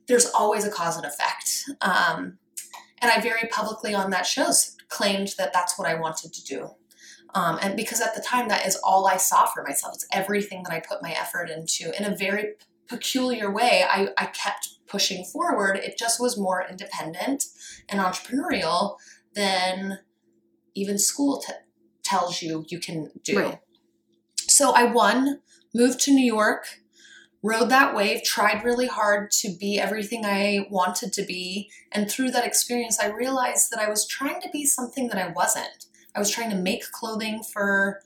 There's 0.09 0.27
always 0.27 0.65
a 0.65 0.71
cause 0.71 0.97
and 0.97 1.07
effect, 1.07 1.65
um, 1.81 2.39
and 3.01 3.13
I 3.13 3.21
very 3.21 3.49
publicly 3.51 3.95
on 3.95 4.11
that 4.11 4.27
show 4.27 4.51
claimed 4.89 5.35
that 5.39 5.53
that's 5.53 5.79
what 5.79 5.89
I 5.89 5.95
wanted 5.95 6.33
to 6.33 6.45
do. 6.45 6.71
Um, 7.37 7.59
and 7.61 7.77
because 7.77 8.01
at 8.01 8.15
the 8.15 8.23
time 8.23 8.49
that 8.49 8.67
is 8.67 8.77
all 8.77 9.07
I 9.07 9.19
saw 9.19 9.45
for 9.45 9.63
myself, 9.63 9.95
it's 9.95 10.07
everything 10.11 10.63
that 10.63 10.73
I 10.73 10.81
put 10.81 11.03
my 11.03 11.11
effort 11.11 11.51
into 11.51 11.95
in 11.95 12.11
a 12.11 12.17
very 12.17 12.55
peculiar 12.89 13.53
way. 13.53 13.85
I, 13.87 14.09
I 14.17 14.27
kept 14.27 14.71
pushing 14.89 15.23
forward. 15.23 15.77
It 15.77 15.99
just 15.99 16.19
was 16.19 16.39
more 16.39 16.65
independent 16.67 17.45
and 17.91 18.01
entrepreneurial 18.01 18.97
than 19.35 19.99
even 20.75 20.99
school 20.99 21.43
t- 21.47 21.53
tells 22.03 22.41
you 22.41 22.65
you 22.69 22.79
can 22.79 23.11
do. 23.23 23.39
Right. 23.39 23.59
So 24.49 24.73
I 24.73 24.85
won, 24.85 25.41
moved 25.75 26.01
to 26.01 26.13
New 26.13 26.25
York, 26.25 26.81
rode 27.43 27.69
that 27.69 27.95
wave, 27.95 28.23
tried 28.23 28.65
really 28.65 28.87
hard 28.87 29.31
to 29.43 29.55
be 29.61 29.79
everything 29.79 30.25
I 30.25 30.69
wanted 30.71 31.13
to 31.13 31.23
be. 31.23 31.71
And 31.93 32.11
through 32.11 32.31
that 32.31 32.47
experience, 32.47 32.99
I 32.99 33.09
realized 33.09 33.71
that 33.73 33.81
I 33.81 33.91
was 33.91 34.07
trying 34.07 34.41
to 34.41 34.49
be 34.51 34.65
something 34.65 35.09
that 35.09 35.19
I 35.19 35.33
wasn't. 35.33 35.86
I 36.17 36.19
was 36.19 36.31
trying 36.31 36.51
to 36.51 36.57
make 36.57 36.91
clothing 36.91 37.43
for 37.43 38.01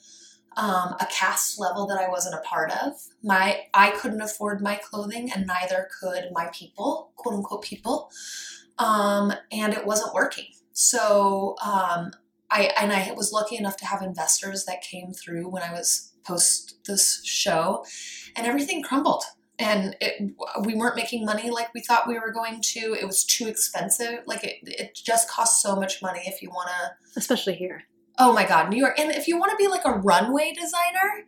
um, 0.57 0.97
a 1.01 1.07
caste 1.11 1.61
level 1.61 1.87
that 1.87 1.99
I 1.99 2.09
wasn't 2.09 2.35
a 2.35 2.41
part 2.41 2.73
of. 2.73 2.95
My 3.23 3.63
I 3.73 3.91
couldn't 3.91 4.21
afford 4.21 4.61
my 4.61 4.77
clothing, 4.77 5.31
and 5.33 5.47
neither 5.47 5.89
could 6.01 6.25
my 6.33 6.51
people, 6.53 7.13
quote 7.17 7.37
unquote 7.37 7.63
people, 7.63 8.11
um, 8.79 9.33
and 9.53 9.73
it 9.73 9.87
wasn't 9.87 10.13
working. 10.13 10.47
So 10.73 11.57
um, 11.65 12.13
I 12.51 12.73
and 12.79 12.93
I 12.93 13.13
was 13.13 13.33
lucky 13.33 13.57
enough 13.57 13.77
to 13.79 13.87
have 13.87 14.03
investors 14.03 14.65
that 14.65 14.83
came 14.83 15.13
through 15.13 15.49
when 15.49 15.63
I 15.63 15.73
was 15.73 16.13
post 16.25 16.85
this 16.87 17.25
show, 17.25 17.85
and 18.37 18.47
everything 18.47 18.83
crumbled. 18.83 19.25
And 19.59 19.95
it, 20.01 20.33
we 20.65 20.75
weren't 20.75 20.97
making 20.97 21.27
money 21.27 21.51
like 21.51 21.73
we 21.75 21.83
thought 21.83 22.09
we 22.09 22.19
were 22.19 22.33
going 22.33 22.63
to. 22.63 22.97
It 22.99 23.05
was 23.05 23.25
too 23.25 23.47
expensive. 23.47 24.21
Like 24.25 24.43
it, 24.43 24.57
it 24.63 24.95
just 24.95 25.29
costs 25.29 25.63
so 25.63 25.77
much 25.77 26.01
money 26.01 26.23
if 26.25 26.41
you 26.41 26.49
want 26.49 26.71
to 26.71 27.19
Especially 27.19 27.55
here. 27.55 27.85
Oh 28.23 28.33
my 28.35 28.47
God, 28.47 28.69
New 28.69 28.77
York. 28.77 28.99
And 28.99 29.11
if 29.11 29.27
you 29.27 29.39
want 29.39 29.51
to 29.51 29.57
be 29.57 29.67
like 29.67 29.85
a 29.87 29.93
runway 29.93 30.53
designer, 30.53 31.27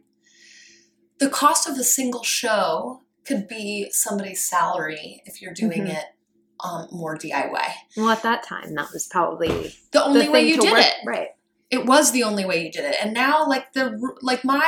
the 1.18 1.30
cost 1.30 1.66
of 1.68 1.78
a 1.78 1.84
single 1.84 2.22
show 2.22 3.00
could 3.24 3.48
be 3.48 3.88
somebody's 3.90 4.44
salary 4.44 5.22
if 5.24 5.40
you're 5.40 5.54
doing 5.54 5.84
Mhm. 5.86 5.96
it 5.98 6.04
um, 6.64 6.86
more 6.92 7.16
DIY. 7.16 7.74
Well, 7.96 8.10
at 8.10 8.22
that 8.22 8.44
time, 8.44 8.74
that 8.76 8.92
was 8.92 9.08
probably 9.08 9.74
The 9.90 10.04
only 10.04 10.26
the 10.26 10.30
way 10.30 10.42
you 10.46 10.60
did 10.60 10.70
work- 10.70 10.80
it. 10.84 10.94
Right. 11.04 11.28
It 11.70 11.86
was 11.86 12.12
the 12.12 12.22
only 12.22 12.44
way 12.44 12.64
you 12.64 12.70
did 12.70 12.84
it. 12.84 12.96
And 13.02 13.12
now, 13.14 13.48
like 13.48 13.72
the 13.72 13.98
like 14.20 14.44
my 14.44 14.64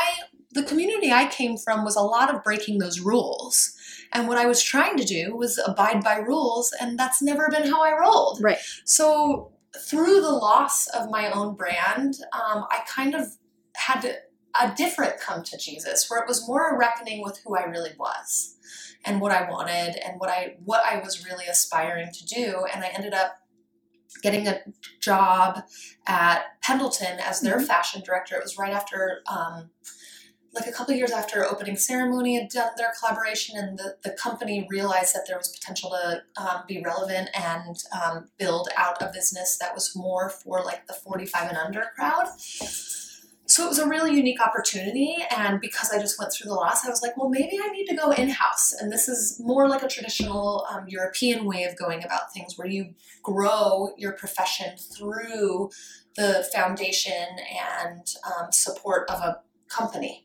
the 0.52 0.62
community 0.64 1.12
I 1.12 1.26
came 1.26 1.57
from 1.57 1.85
was 1.85 1.95
a 1.97 2.00
lot 2.00 2.35
of 2.35 2.43
breaking 2.43 2.78
those 2.78 2.99
rules. 3.00 3.75
And 4.12 4.26
what 4.28 4.38
I 4.38 4.47
was 4.47 4.62
trying 4.62 4.97
to 4.97 5.04
do 5.04 5.37
was 5.37 5.59
abide 5.64 6.02
by 6.02 6.16
rules, 6.16 6.73
and 6.81 6.99
that's 6.99 7.21
never 7.23 7.49
been 7.49 7.69
how 7.71 7.83
I 7.85 7.93
rolled. 7.97 8.38
Right. 8.40 8.59
So 8.85 9.52
through 9.81 10.21
the 10.21 10.31
loss 10.31 10.87
of 10.88 11.11
my 11.11 11.31
own 11.31 11.54
brand, 11.54 12.14
um, 12.33 12.64
I 12.71 12.81
kind 12.88 13.14
of 13.14 13.37
had 13.76 14.00
to, 14.00 14.14
a 14.61 14.73
different 14.76 15.21
come 15.21 15.43
to 15.43 15.59
Jesus, 15.59 16.09
where 16.09 16.21
it 16.21 16.28
was 16.28 16.47
more 16.47 16.71
a 16.71 16.78
reckoning 16.78 17.23
with 17.23 17.40
who 17.45 17.57
I 17.57 17.64
really 17.64 17.90
was, 17.99 18.57
and 19.04 19.21
what 19.21 19.33
I 19.33 19.50
wanted, 19.50 19.97
and 20.04 20.21
what 20.21 20.31
I 20.31 20.57
what 20.64 20.85
I 20.85 21.00
was 21.00 21.26
really 21.26 21.47
aspiring 21.47 22.11
to 22.12 22.25
do. 22.25 22.64
And 22.73 22.85
I 22.85 22.88
ended 22.88 23.14
up 23.14 23.38
getting 24.23 24.47
a 24.47 24.61
job 25.00 25.64
at 26.07 26.45
Pendleton 26.62 27.19
as 27.19 27.40
their 27.40 27.59
fashion 27.61 28.02
director. 28.04 28.37
It 28.37 28.43
was 28.43 28.57
right 28.59 28.73
after. 28.73 29.23
Um, 29.26 29.71
like 30.54 30.66
a 30.66 30.73
couple 30.73 30.94
years 30.94 31.11
after 31.11 31.44
opening 31.44 31.76
ceremony 31.76 32.38
had 32.38 32.49
done 32.49 32.70
their 32.76 32.92
collaboration 32.99 33.56
and 33.56 33.78
the, 33.78 33.96
the 34.04 34.11
company 34.11 34.66
realized 34.70 35.14
that 35.14 35.25
there 35.26 35.37
was 35.37 35.49
potential 35.49 35.90
to 35.90 36.23
um, 36.42 36.62
be 36.68 36.82
relevant 36.84 37.28
and 37.34 37.76
um, 37.92 38.28
build 38.38 38.68
out 38.76 39.02
a 39.02 39.11
business 39.12 39.58
that 39.58 39.75
was 39.75 39.94
more 39.96 40.28
for 40.28 40.62
like 40.64 40.87
the 40.87 40.94
45 40.94 41.49
and 41.49 41.58
under 41.58 41.84
crowd 41.94 42.28
so 43.46 43.64
it 43.64 43.68
was 43.68 43.78
a 43.78 43.87
really 43.87 44.14
unique 44.14 44.40
opportunity. 44.40 45.16
And 45.37 45.61
because 45.61 45.90
I 45.92 46.00
just 46.00 46.18
went 46.18 46.32
through 46.32 46.49
the 46.49 46.54
loss, 46.54 46.84
I 46.84 46.88
was 46.88 47.02
like, 47.02 47.16
well, 47.16 47.28
maybe 47.28 47.58
I 47.62 47.68
need 47.68 47.87
to 47.87 47.94
go 47.94 48.11
in 48.11 48.30
house. 48.30 48.73
And 48.73 48.90
this 48.90 49.06
is 49.08 49.38
more 49.38 49.68
like 49.68 49.82
a 49.82 49.88
traditional 49.88 50.66
um, 50.70 50.87
European 50.88 51.44
way 51.44 51.64
of 51.64 51.76
going 51.76 52.02
about 52.02 52.32
things 52.32 52.56
where 52.56 52.66
you 52.66 52.94
grow 53.23 53.90
your 53.99 54.12
profession 54.12 54.76
through 54.78 55.70
the 56.16 56.49
foundation 56.54 57.26
and 57.82 58.06
um, 58.26 58.50
support 58.50 59.11
of 59.11 59.20
a 59.20 59.40
company. 59.68 60.24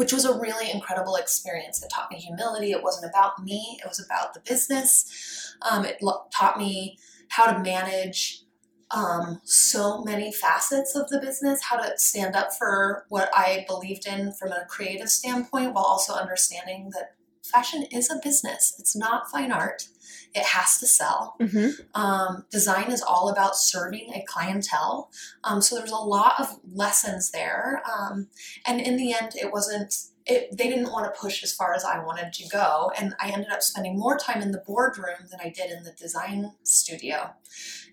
Which 0.00 0.14
was 0.14 0.24
a 0.24 0.40
really 0.40 0.70
incredible 0.70 1.16
experience. 1.16 1.82
It 1.82 1.90
taught 1.90 2.10
me 2.10 2.16
humility. 2.16 2.72
It 2.72 2.82
wasn't 2.82 3.10
about 3.10 3.44
me, 3.44 3.78
it 3.84 3.86
was 3.86 4.00
about 4.02 4.32
the 4.32 4.40
business. 4.40 5.54
Um, 5.70 5.84
it 5.84 5.98
lo- 6.00 6.22
taught 6.34 6.56
me 6.56 6.98
how 7.28 7.52
to 7.52 7.58
manage 7.62 8.44
um, 8.92 9.42
so 9.44 10.02
many 10.02 10.32
facets 10.32 10.96
of 10.96 11.10
the 11.10 11.20
business, 11.20 11.62
how 11.62 11.76
to 11.76 11.98
stand 11.98 12.34
up 12.34 12.48
for 12.58 13.04
what 13.10 13.28
I 13.36 13.66
believed 13.68 14.06
in 14.06 14.32
from 14.32 14.52
a 14.52 14.64
creative 14.70 15.10
standpoint, 15.10 15.74
while 15.74 15.84
also 15.84 16.14
understanding 16.14 16.90
that 16.94 17.14
fashion 17.44 17.84
is 17.92 18.10
a 18.10 18.18
business. 18.22 18.74
It's 18.78 18.96
not 18.96 19.30
fine 19.30 19.52
art. 19.52 19.86
It 20.34 20.44
has 20.44 20.78
to 20.78 20.86
sell. 20.86 21.36
Mm-hmm. 21.40 22.00
Um, 22.00 22.44
design 22.50 22.92
is 22.92 23.02
all 23.02 23.30
about 23.30 23.56
serving 23.56 24.12
a 24.14 24.24
clientele. 24.28 25.10
Um, 25.42 25.60
so 25.60 25.76
there's 25.76 25.90
a 25.90 25.96
lot 25.96 26.38
of 26.38 26.60
lessons 26.72 27.30
there. 27.32 27.82
Um, 27.90 28.28
and 28.66 28.80
in 28.80 28.96
the 28.96 29.12
end, 29.12 29.32
it 29.34 29.52
wasn't. 29.52 29.94
It, 30.26 30.56
they 30.56 30.68
didn't 30.68 30.92
want 30.92 31.12
to 31.12 31.20
push 31.20 31.42
as 31.42 31.52
far 31.52 31.74
as 31.74 31.82
I 31.82 32.04
wanted 32.04 32.32
to 32.34 32.48
go, 32.48 32.92
and 32.96 33.14
I 33.18 33.30
ended 33.30 33.50
up 33.50 33.62
spending 33.62 33.98
more 33.98 34.16
time 34.18 34.42
in 34.42 34.52
the 34.52 34.62
boardroom 34.64 35.26
than 35.30 35.40
I 35.42 35.48
did 35.48 35.70
in 35.72 35.82
the 35.82 35.92
design 35.92 36.52
studio. 36.62 37.30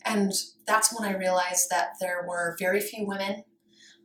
And 0.06 0.34
that's 0.68 0.94
when 0.94 1.10
I 1.10 1.18
realized 1.18 1.70
that 1.72 1.94
there 2.00 2.26
were 2.28 2.56
very 2.60 2.82
few 2.82 3.08
women 3.08 3.44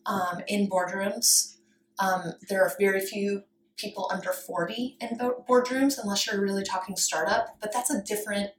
um, 0.06 0.40
in 0.46 0.68
boardrooms. 0.68 1.56
Um, 1.98 2.32
there 2.48 2.62
are 2.62 2.72
very 2.78 3.00
few 3.00 3.42
people 3.82 4.08
under 4.12 4.32
40 4.32 4.96
in 5.00 5.18
bo- 5.18 5.44
boardrooms, 5.48 5.98
unless 6.00 6.26
you're 6.26 6.40
really 6.40 6.62
talking 6.64 6.96
startup. 6.96 7.56
But 7.60 7.72
that's 7.72 7.90
a 7.90 8.00
different, 8.02 8.50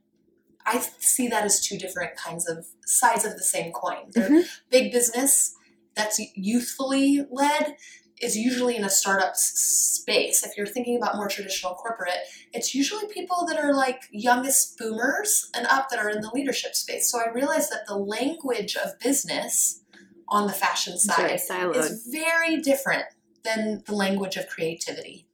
I 0.66 0.78
see 0.98 1.28
that 1.28 1.44
as 1.44 1.60
two 1.60 1.78
different 1.78 2.16
kinds 2.16 2.48
of 2.48 2.66
sides 2.86 3.24
of 3.24 3.36
the 3.36 3.42
same 3.42 3.72
coin. 3.72 4.10
Mhm. 4.12 4.44
Big 4.70 4.92
business 4.92 5.54
that's 5.94 6.20
youthfully 6.34 7.26
led 7.30 7.76
is 8.20 8.36
usually 8.36 8.76
in 8.76 8.84
a 8.84 8.90
startup 8.90 9.34
space. 9.36 10.44
If 10.44 10.56
you're 10.56 10.66
thinking 10.66 10.96
about 10.96 11.16
more 11.16 11.28
traditional 11.28 11.74
corporate, 11.74 12.18
it's 12.52 12.74
usually 12.74 13.06
people 13.08 13.44
that 13.46 13.58
are 13.58 13.74
like 13.74 14.02
youngest 14.12 14.78
boomers 14.78 15.50
and 15.54 15.66
up 15.66 15.88
that 15.90 15.98
are 15.98 16.08
in 16.08 16.20
the 16.20 16.30
leadership 16.32 16.74
space. 16.74 17.10
So 17.10 17.18
I 17.20 17.30
realized 17.32 17.70
that 17.72 17.86
the 17.86 17.96
language 17.96 18.76
of 18.76 18.98
business 19.00 19.80
on 20.28 20.46
the 20.46 20.52
fashion 20.52 20.96
side 20.98 21.40
siloed. 21.50 21.76
is 21.76 22.06
very 22.10 22.60
different 22.60 23.04
than 23.44 23.82
the 23.86 23.94
language 23.94 24.36
of 24.36 24.48
creativity. 24.48 25.26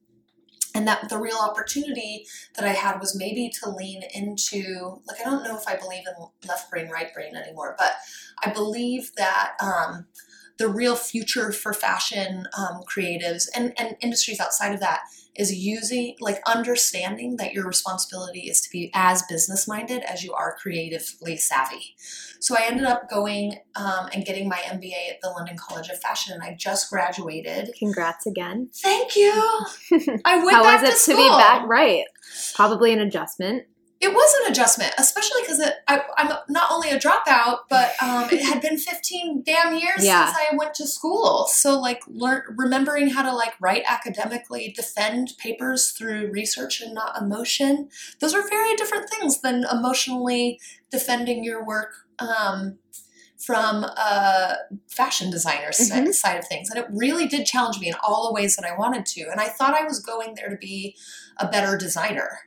And 0.74 0.86
that 0.86 1.08
the 1.08 1.18
real 1.18 1.38
opportunity 1.38 2.26
that 2.54 2.64
I 2.64 2.72
had 2.72 3.00
was 3.00 3.16
maybe 3.16 3.50
to 3.60 3.70
lean 3.70 4.02
into, 4.14 5.00
like, 5.04 5.20
I 5.20 5.24
don't 5.24 5.42
know 5.42 5.56
if 5.56 5.66
I 5.66 5.76
believe 5.76 6.04
in 6.06 6.48
left 6.48 6.70
brain, 6.70 6.88
right 6.88 7.12
brain 7.12 7.34
anymore, 7.34 7.74
but 7.76 7.94
I 8.44 8.52
believe 8.52 9.10
that 9.16 9.54
um, 9.60 10.06
the 10.58 10.68
real 10.68 10.94
future 10.94 11.50
for 11.50 11.72
fashion 11.72 12.46
um, 12.56 12.82
creatives 12.88 13.48
and, 13.54 13.72
and 13.78 13.96
industries 14.00 14.38
outside 14.38 14.72
of 14.72 14.80
that 14.80 15.00
is 15.36 15.54
using, 15.54 16.16
like, 16.20 16.40
understanding 16.46 17.36
that 17.36 17.52
your 17.52 17.66
responsibility 17.66 18.48
is 18.48 18.60
to 18.62 18.70
be 18.70 18.90
as 18.94 19.22
business 19.22 19.68
minded 19.68 20.02
as 20.02 20.22
you 20.22 20.32
are 20.32 20.56
creatively 20.60 21.36
savvy. 21.36 21.94
So 22.40 22.56
I 22.56 22.62
ended 22.62 22.84
up 22.84 23.08
going 23.08 23.58
um, 23.76 24.08
and 24.12 24.24
getting 24.24 24.48
my 24.48 24.56
MBA 24.56 25.10
at 25.10 25.20
the 25.22 25.28
London 25.28 25.56
College 25.56 25.88
of 25.90 26.00
Fashion, 26.00 26.34
and 26.34 26.42
I 26.42 26.56
just 26.58 26.90
graduated. 26.90 27.70
Congrats 27.78 28.26
again. 28.26 28.70
Thank 28.74 29.14
you. 29.14 29.32
I 30.24 30.42
went 30.44 30.56
How 30.56 30.62
back 30.62 30.82
was 30.82 30.90
it 30.90 31.04
to 31.04 31.12
to, 31.12 31.16
be 31.16 31.28
back? 31.28 31.66
Right. 31.66 32.04
Probably 32.54 32.92
an 32.92 33.00
adjustment. 33.00 33.64
It 34.00 34.14
was 34.14 34.34
an 34.42 34.50
adjustment, 34.52 34.94
especially 34.96 35.42
because 35.42 35.60
I'm 35.86 36.32
not 36.48 36.70
only 36.72 36.88
a 36.88 36.98
dropout, 36.98 37.58
but 37.68 37.92
um, 38.02 38.30
it 38.30 38.42
had 38.42 38.62
been 38.62 38.78
15 38.78 39.42
damn 39.44 39.74
years 39.74 40.02
Yeah. 40.02 40.24
since 40.32 40.38
I 40.50 40.56
went 40.56 40.72
to 40.76 40.86
school. 40.86 41.46
So, 41.50 41.78
like, 41.78 42.00
learn, 42.06 42.42
remembering 42.56 43.10
how 43.10 43.22
to 43.22 43.34
like 43.34 43.52
write 43.60 43.82
academically, 43.86 44.72
defend 44.74 45.32
papers 45.36 45.90
through 45.90 46.30
research 46.32 46.80
and 46.80 46.94
not 46.94 47.20
emotion. 47.20 47.90
Those 48.20 48.32
are 48.34 48.48
very 48.48 48.74
different 48.76 49.10
things 49.10 49.42
than 49.42 49.64
emotionally 49.70 50.58
defending 50.90 51.44
your 51.44 51.62
work 51.64 51.92
um, 52.18 52.78
from 53.38 53.84
a 53.84 54.56
fashion 54.88 55.30
designer 55.30 55.72
si- 55.72 55.90
Mhm. 55.92 56.14
side 56.14 56.38
of 56.38 56.46
things. 56.46 56.70
And 56.70 56.78
it 56.78 56.86
really 56.90 57.26
did 57.26 57.44
challenge 57.46 57.78
me 57.80 57.88
in 57.88 57.94
all 58.02 58.28
the 58.28 58.32
ways 58.34 58.56
that 58.56 58.64
I 58.66 58.74
wanted 58.76 59.04
to. 59.06 59.28
And 59.30 59.40
I 59.40 59.48
thought 59.48 59.74
I 59.74 59.84
was 59.84 60.00
going 60.00 60.34
there 60.36 60.48
to 60.48 60.56
be 60.56 60.96
a 61.38 61.46
better 61.46 61.76
designer. 61.76 62.40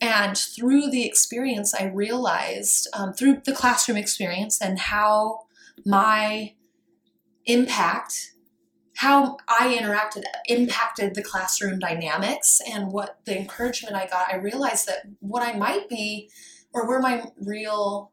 And 0.00 0.36
through 0.36 0.90
the 0.90 1.06
experience, 1.06 1.74
I 1.74 1.84
realized 1.84 2.88
um, 2.92 3.14
through 3.14 3.42
the 3.44 3.54
classroom 3.54 3.96
experience 3.96 4.60
and 4.60 4.78
how 4.78 5.46
my 5.84 6.54
impact, 7.46 8.32
how 8.96 9.38
I 9.48 9.76
interacted, 9.80 10.24
impacted 10.46 11.14
the 11.14 11.22
classroom 11.22 11.78
dynamics 11.78 12.60
and 12.70 12.92
what 12.92 13.20
the 13.24 13.38
encouragement 13.38 13.96
I 13.96 14.06
got. 14.06 14.32
I 14.32 14.36
realized 14.36 14.86
that 14.86 15.06
what 15.20 15.42
I 15.42 15.56
might 15.56 15.88
be, 15.88 16.30
or 16.72 16.86
where 16.86 17.00
my 17.00 17.30
real 17.40 18.12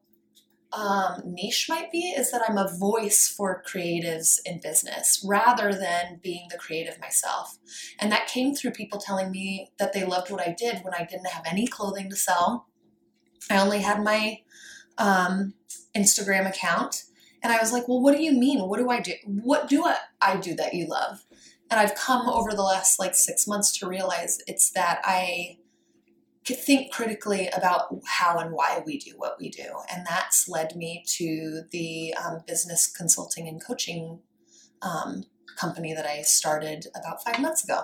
um, 0.75 1.21
niche 1.25 1.67
might 1.69 1.91
be, 1.91 2.13
is 2.17 2.31
that 2.31 2.41
I'm 2.47 2.57
a 2.57 2.71
voice 2.77 3.27
for 3.27 3.63
creatives 3.67 4.39
in 4.43 4.59
business 4.59 5.23
rather 5.27 5.71
than 5.73 6.19
being 6.23 6.47
the 6.49 6.57
creative 6.57 6.99
myself. 6.99 7.57
And 7.99 8.11
that 8.11 8.27
came 8.27 8.55
through 8.55 8.71
people 8.71 8.99
telling 8.99 9.29
me 9.29 9.71
that 9.77 9.93
they 9.93 10.03
loved 10.03 10.31
what 10.31 10.45
I 10.45 10.55
did 10.57 10.83
when 10.83 10.93
I 10.93 11.05
didn't 11.05 11.27
have 11.27 11.45
any 11.45 11.67
clothing 11.67 12.09
to 12.09 12.15
sell. 12.15 12.67
I 13.51 13.59
only 13.59 13.79
had 13.79 14.03
my 14.03 14.39
um, 14.97 15.53
Instagram 15.95 16.47
account. 16.49 17.03
And 17.43 17.51
I 17.51 17.59
was 17.59 17.71
like, 17.71 17.87
well, 17.87 18.01
what 18.01 18.15
do 18.15 18.23
you 18.23 18.31
mean? 18.31 18.67
What 18.67 18.79
do 18.79 18.89
I 18.89 18.99
do? 18.99 19.13
What 19.25 19.67
do 19.67 19.85
I, 19.85 19.97
I 20.21 20.37
do 20.37 20.55
that 20.55 20.73
you 20.73 20.87
love? 20.87 21.25
And 21.69 21.79
I've 21.79 21.95
come 21.95 22.27
over 22.29 22.51
the 22.51 22.63
last 22.63 22.99
like 22.99 23.15
six 23.15 23.47
months 23.47 23.77
to 23.79 23.87
realize 23.87 24.39
it's 24.47 24.71
that 24.71 25.01
I 25.03 25.57
think 26.43 26.91
critically 26.91 27.47
about 27.55 27.95
how 28.05 28.37
and 28.37 28.51
why 28.51 28.83
we 28.85 28.97
do 28.97 29.13
what 29.17 29.37
we 29.39 29.49
do. 29.49 29.65
And 29.93 30.05
that's 30.05 30.49
led 30.49 30.75
me 30.75 31.03
to 31.17 31.61
the 31.71 32.13
um, 32.15 32.41
business 32.45 32.87
consulting 32.87 33.47
and 33.47 33.63
coaching 33.63 34.19
um, 34.81 35.23
company 35.55 35.93
that 35.93 36.05
I 36.05 36.21
started 36.23 36.87
about 36.95 37.23
five 37.23 37.39
months 37.39 37.63
ago. 37.63 37.83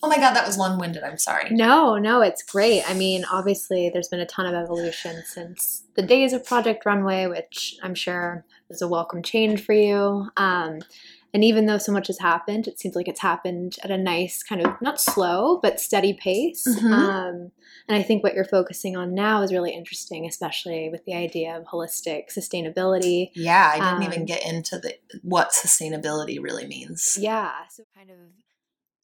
Oh 0.00 0.08
my 0.08 0.16
God, 0.16 0.34
that 0.34 0.46
was 0.46 0.56
long 0.56 0.78
winded. 0.78 1.02
I'm 1.02 1.18
sorry. 1.18 1.50
No, 1.50 1.96
no, 1.98 2.22
it's 2.22 2.42
great. 2.42 2.88
I 2.88 2.94
mean, 2.94 3.24
obviously, 3.30 3.90
there's 3.92 4.08
been 4.08 4.20
a 4.20 4.26
ton 4.26 4.46
of 4.46 4.54
evolution 4.54 5.24
since 5.26 5.82
the 5.96 6.02
days 6.02 6.32
of 6.32 6.44
Project 6.44 6.86
Runway, 6.86 7.26
which 7.26 7.76
I'm 7.82 7.96
sure 7.96 8.44
was 8.68 8.80
a 8.80 8.86
welcome 8.86 9.24
change 9.24 9.64
for 9.64 9.72
you. 9.72 10.28
Um, 10.36 10.78
and 11.38 11.44
even 11.44 11.66
though 11.66 11.78
so 11.78 11.92
much 11.92 12.08
has 12.08 12.18
happened, 12.18 12.66
it 12.66 12.80
seems 12.80 12.96
like 12.96 13.06
it's 13.06 13.20
happened 13.20 13.76
at 13.84 13.92
a 13.92 13.96
nice 13.96 14.42
kind 14.42 14.60
of 14.60 14.74
not 14.82 15.00
slow 15.00 15.60
but 15.62 15.78
steady 15.78 16.12
pace. 16.12 16.66
Mhm. 16.66 16.92
Um, 16.92 17.52
and 17.86 17.96
I 17.96 18.02
think 18.02 18.24
what 18.24 18.34
you're 18.34 18.44
focusing 18.44 18.96
on 18.96 19.14
now 19.14 19.42
is 19.42 19.52
really 19.52 19.72
interesting, 19.72 20.26
especially 20.26 20.88
with 20.90 21.04
the 21.04 21.14
idea 21.14 21.56
of 21.56 21.62
holistic 21.66 22.36
sustainability. 22.36 23.30
Yeah, 23.36 23.70
I 23.72 23.78
didn't 23.78 23.94
Um, 23.94 24.02
even 24.02 24.24
get 24.24 24.44
into 24.44 24.80
the 24.80 24.98
what 25.22 25.50
sustainability 25.52 26.42
really 26.42 26.66
means. 26.66 27.16
Yeah. 27.20 27.52
So 27.70 27.84
kind 27.94 28.10
of 28.10 28.16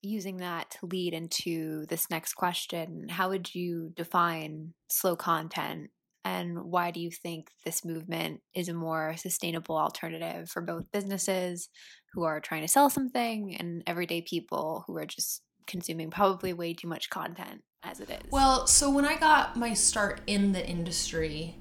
using 0.02 0.38
that 0.38 0.72
to 0.72 0.86
lead 0.86 1.14
into 1.14 1.86
this 1.86 2.10
next 2.10 2.34
question 2.34 3.08
how 3.10 3.28
would 3.28 3.54
you 3.54 3.92
define 3.94 4.74
slow 4.88 5.14
content 5.14 5.90
and 6.24 6.62
why 6.64 6.90
do 6.90 7.00
you 7.00 7.10
think 7.10 7.48
this 7.64 7.84
movement 7.84 8.40
is 8.54 8.68
a 8.68 8.74
more 8.74 9.14
sustainable 9.16 9.76
alternative 9.76 10.48
for 10.48 10.62
both 10.62 10.90
businesses 10.92 11.68
who 12.12 12.22
are 12.24 12.40
trying 12.40 12.62
to 12.62 12.68
sell 12.68 12.88
something 12.88 13.54
and 13.56 13.82
everyday 13.86 14.22
people 14.22 14.84
who 14.86 14.96
are 14.96 15.04
just 15.06 15.42
consuming 15.66 16.10
probably 16.10 16.52
way 16.52 16.72
too 16.74 16.88
much 16.88 17.10
content 17.10 17.62
as 17.82 18.00
it 18.00 18.08
is 18.10 18.30
Well, 18.30 18.66
so 18.66 18.90
when 18.90 19.04
I 19.04 19.16
got 19.16 19.56
my 19.56 19.74
start 19.74 20.20
in 20.26 20.52
the 20.52 20.66
industry, 20.66 21.56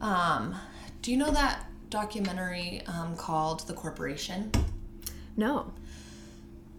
um, 0.00 0.54
do 1.02 1.10
you 1.10 1.16
know 1.16 1.30
that 1.30 1.66
documentary 1.90 2.82
um, 2.86 3.16
called 3.16 3.66
The 3.66 3.74
Corporation? 3.74 4.50
no. 5.36 5.72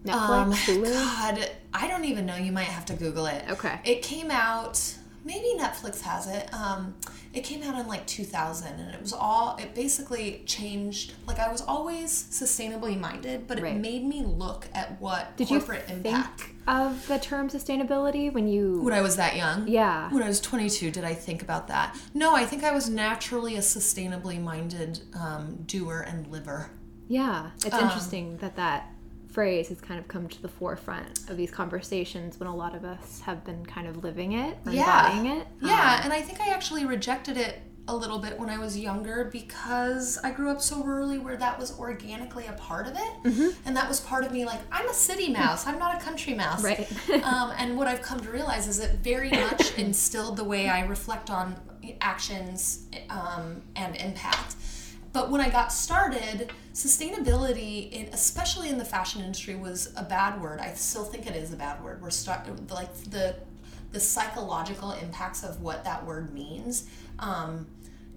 Netflix, 0.04 0.68
Um, 0.68 0.82
God, 0.84 1.50
I 1.74 1.88
don't 1.88 2.04
even 2.04 2.26
know. 2.26 2.36
You 2.36 2.52
might 2.52 2.68
have 2.68 2.84
to 2.86 2.94
Google 2.94 3.26
it. 3.26 3.44
Okay. 3.50 3.80
It 3.84 4.02
came 4.02 4.30
out. 4.30 4.80
Maybe 5.26 5.48
Netflix 5.58 6.00
has 6.02 6.28
it. 6.28 6.48
Um, 6.54 6.94
it 7.34 7.42
came 7.42 7.62
out 7.64 7.78
in 7.78 7.86
like 7.88 8.06
2000, 8.06 8.78
and 8.80 8.94
it 8.94 9.00
was 9.02 9.12
all. 9.12 9.56
It 9.56 9.74
basically 9.74 10.42
changed. 10.46 11.14
Like 11.26 11.40
I 11.40 11.50
was 11.50 11.60
always 11.62 12.10
sustainably 12.30 12.98
minded, 12.98 13.46
but 13.48 13.58
it 13.58 13.62
Right. 13.64 13.76
made 13.76 14.04
me 14.04 14.22
look 14.24 14.68
at 14.72 15.00
what 15.00 15.36
Did 15.36 15.48
corporate 15.48 15.86
think 15.88 16.06
impact. 16.06 16.44
of 16.68 17.04
the 17.08 17.18
term 17.18 17.50
sustainability 17.50 18.32
when 18.32 18.46
you? 18.46 18.80
When 18.82 18.94
I 18.94 19.00
was 19.02 19.16
that 19.16 19.34
young. 19.36 19.66
yeah. 19.66 20.08
When 20.12 20.22
I 20.22 20.28
was 20.28 20.40
22, 20.40 20.92
did 20.92 21.04
I 21.04 21.12
think 21.14 21.42
about 21.42 21.66
that? 21.68 21.96
No, 22.14 22.34
I 22.36 22.46
think 22.46 22.62
I 22.62 22.70
was 22.72 22.88
naturally 22.88 23.56
a 23.56 23.60
sustainably 23.60 24.40
minded 24.40 25.00
um, 25.20 25.64
doer 25.66 26.04
and 26.08 26.28
liver. 26.28 26.70
Yeah, 27.08 27.50
it's 27.64 27.74
Um, 27.74 27.82
interesting 27.84 28.36
that 28.38 28.54
that 28.56 28.92
phrase 29.36 29.68
has 29.68 29.82
kind 29.82 30.00
of 30.00 30.08
come 30.08 30.26
to 30.26 30.40
the 30.40 30.48
forefront 30.48 31.28
of 31.28 31.36
these 31.36 31.50
conversations 31.50 32.40
when 32.40 32.48
a 32.48 32.56
lot 32.56 32.74
of 32.74 32.86
us 32.86 33.20
have 33.20 33.44
been 33.44 33.66
kind 33.66 33.86
of 33.86 34.02
living 34.02 34.32
it 34.32 34.56
or 34.64 34.72
Yeah. 34.72 35.10
embodying 35.10 35.38
it. 35.40 35.46
Yeah, 35.60 35.74
Um, 35.74 36.04
and 36.04 36.12
I 36.14 36.22
think 36.22 36.40
I 36.40 36.48
actually 36.54 36.86
rejected 36.86 37.36
it 37.36 37.60
a 37.86 37.94
little 37.94 38.18
bit 38.18 38.40
when 38.40 38.48
I 38.48 38.56
was 38.56 38.78
younger 38.78 39.28
because 39.30 40.16
I 40.24 40.30
grew 40.30 40.48
up 40.50 40.62
so 40.62 40.82
rurally 40.82 41.22
where 41.22 41.36
that 41.36 41.58
was 41.58 41.78
organically 41.78 42.46
a 42.46 42.54
part 42.54 42.86
of 42.86 42.94
it. 42.94 43.12
Mm-hmm. 43.24 43.48
And 43.66 43.76
that 43.76 43.86
was 43.86 44.00
part 44.00 44.24
of 44.24 44.32
me 44.32 44.46
like, 44.46 44.60
I'm 44.72 44.88
a 44.88 44.94
city 44.94 45.30
mouse, 45.30 45.66
I'm 45.66 45.78
not 45.78 46.00
a 46.00 46.02
country 46.02 46.32
mouse. 46.32 46.64
Right. 46.64 46.90
um, 47.22 47.52
and 47.58 47.76
what 47.76 47.88
I've 47.88 48.00
come 48.00 48.20
to 48.20 48.30
realize 48.30 48.66
is 48.66 48.78
it 48.78 48.92
very 49.02 49.30
much 49.30 49.76
instilled 49.86 50.38
the 50.38 50.44
way 50.44 50.70
I 50.70 50.86
reflect 50.86 51.28
on 51.28 51.60
actions 52.00 52.86
um, 53.10 53.62
and 53.76 53.94
impact. 53.96 54.56
But 55.16 55.30
when 55.30 55.40
I 55.40 55.48
got 55.48 55.72
started, 55.72 56.52
sustainability, 56.74 57.90
in, 57.90 58.12
especially 58.12 58.68
in 58.68 58.76
the 58.76 58.84
fashion 58.84 59.22
industry, 59.22 59.56
was 59.56 59.90
a 59.96 60.02
bad 60.02 60.38
word. 60.42 60.60
I 60.60 60.74
still 60.74 61.04
think 61.04 61.26
it 61.26 61.34
is 61.34 61.54
a 61.54 61.56
bad 61.56 61.82
word. 61.82 62.02
We're 62.02 62.10
start 62.10 62.46
like 62.70 62.94
the 63.04 63.34
the 63.92 63.98
psychological 63.98 64.90
impacts 64.92 65.42
of 65.42 65.62
what 65.62 65.84
that 65.84 66.04
word 66.04 66.34
means 66.34 66.90
um, 67.18 67.66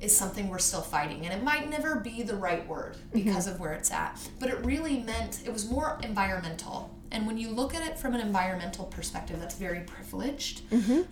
is 0.01 0.13
something 0.13 0.49
we're 0.49 0.59
still 0.59 0.81
fighting, 0.81 1.25
and 1.25 1.33
it 1.33 1.41
might 1.41 1.69
never 1.69 2.01
be 2.01 2.21
the 2.21 2.35
right 2.35 2.67
word 2.67 2.97
because 3.13 3.47
of 3.47 3.61
where 3.61 3.71
it's 3.71 3.91
at. 3.91 4.19
But 4.37 4.49
it 4.49 4.65
really 4.65 4.99
meant 4.99 5.43
it 5.45 5.53
was 5.53 5.71
more 5.71 5.97
environmental. 6.03 6.93
And 7.11 7.25
when 7.25 7.37
you 7.37 7.49
look 7.49 7.73
at 7.73 7.81
it 7.87 7.97
from 7.97 8.13
an 8.13 8.21
environmental 8.21 8.85
perspective, 8.85 9.39
that's 9.39 9.55
very 9.55 9.81
privileged. 9.81 10.61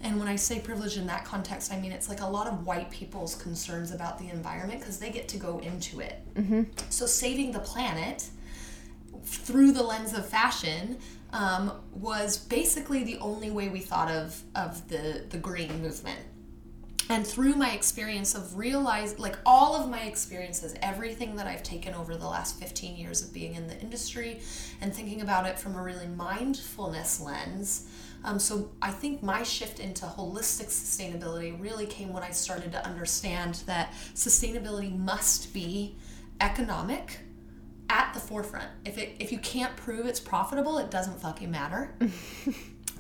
And 0.04 0.20
when 0.20 0.28
I 0.28 0.36
say 0.36 0.60
privileged 0.60 0.98
in 0.98 1.08
that 1.08 1.26
context, 1.26 1.74
I 1.74 1.80
mean 1.80 1.92
it's 1.92 2.08
like 2.10 2.22
a 2.22 2.28
lot 2.28 2.48
of 2.48 2.66
white 2.66 2.92
people's 2.92 3.36
concerns 3.36 3.92
about 3.92 4.20
the 4.20 4.30
environment 4.30 4.80
because 4.80 5.00
they 5.00 5.10
get 5.10 5.28
to 5.30 5.38
go 5.38 5.60
into 5.60 6.00
it. 6.00 6.22
So 6.90 7.06
saving 7.06 7.52
the 7.52 7.60
planet 7.60 8.30
through 9.24 9.72
the 9.74 9.84
lens 9.84 10.14
of 10.14 10.26
fashion 10.28 10.98
um, 11.34 11.74
was 11.94 12.38
basically 12.38 13.04
the 13.04 13.18
only 13.18 13.52
way 13.52 13.68
we 13.70 13.80
thought 13.80 14.10
of 14.10 14.42
of 14.56 14.88
the 14.88 15.24
the 15.30 15.38
green 15.38 15.82
movement 15.82 16.20
and 17.10 17.26
through 17.26 17.56
my 17.56 17.72
experience 17.72 18.36
of 18.36 18.58
realize 18.58 19.18
like 19.20 19.38
all 19.46 19.76
of 19.76 19.90
my 19.90 20.02
experiences 20.02 20.76
everything 20.82 21.36
that 21.36 21.48
i've 21.48 21.64
taken 21.64 21.94
over 21.94 22.16
the 22.16 22.28
last 22.28 22.60
15 22.60 22.96
years 22.98 23.22
of 23.22 23.34
being 23.34 23.56
in 23.56 23.68
the 23.68 23.80
industry 23.80 24.40
and 24.82 24.94
thinking 24.94 25.22
about 25.22 25.46
it 25.46 25.58
from 25.58 25.76
a 25.76 25.82
really 25.82 26.08
mindfulness 26.08 27.20
lens 27.20 27.88
um, 28.24 28.40
so 28.40 28.70
i 28.82 28.92
think 28.92 29.24
my 29.24 29.44
shift 29.44 29.80
into 29.80 30.06
holistic 30.06 30.68
sustainability 30.68 31.60
really 31.62 31.86
came 31.86 32.12
when 32.12 32.24
i 32.24 32.32
started 32.32 32.72
to 32.72 32.86
understand 32.86 33.56
that 33.66 33.94
sustainability 34.14 34.96
must 34.98 35.54
be 35.54 35.96
economic 36.42 37.20
at 37.90 38.14
the 38.14 38.20
forefront 38.20 38.68
if 38.86 38.98
it 38.98 39.16
if 39.20 39.32
you 39.32 39.40
can't 39.40 39.76
prove 39.78 40.06
it's 40.06 40.20
profitable 40.20 40.78
it 40.78 40.92
doesn't 40.92 41.20
fucking 41.22 41.50
matter 41.50 41.96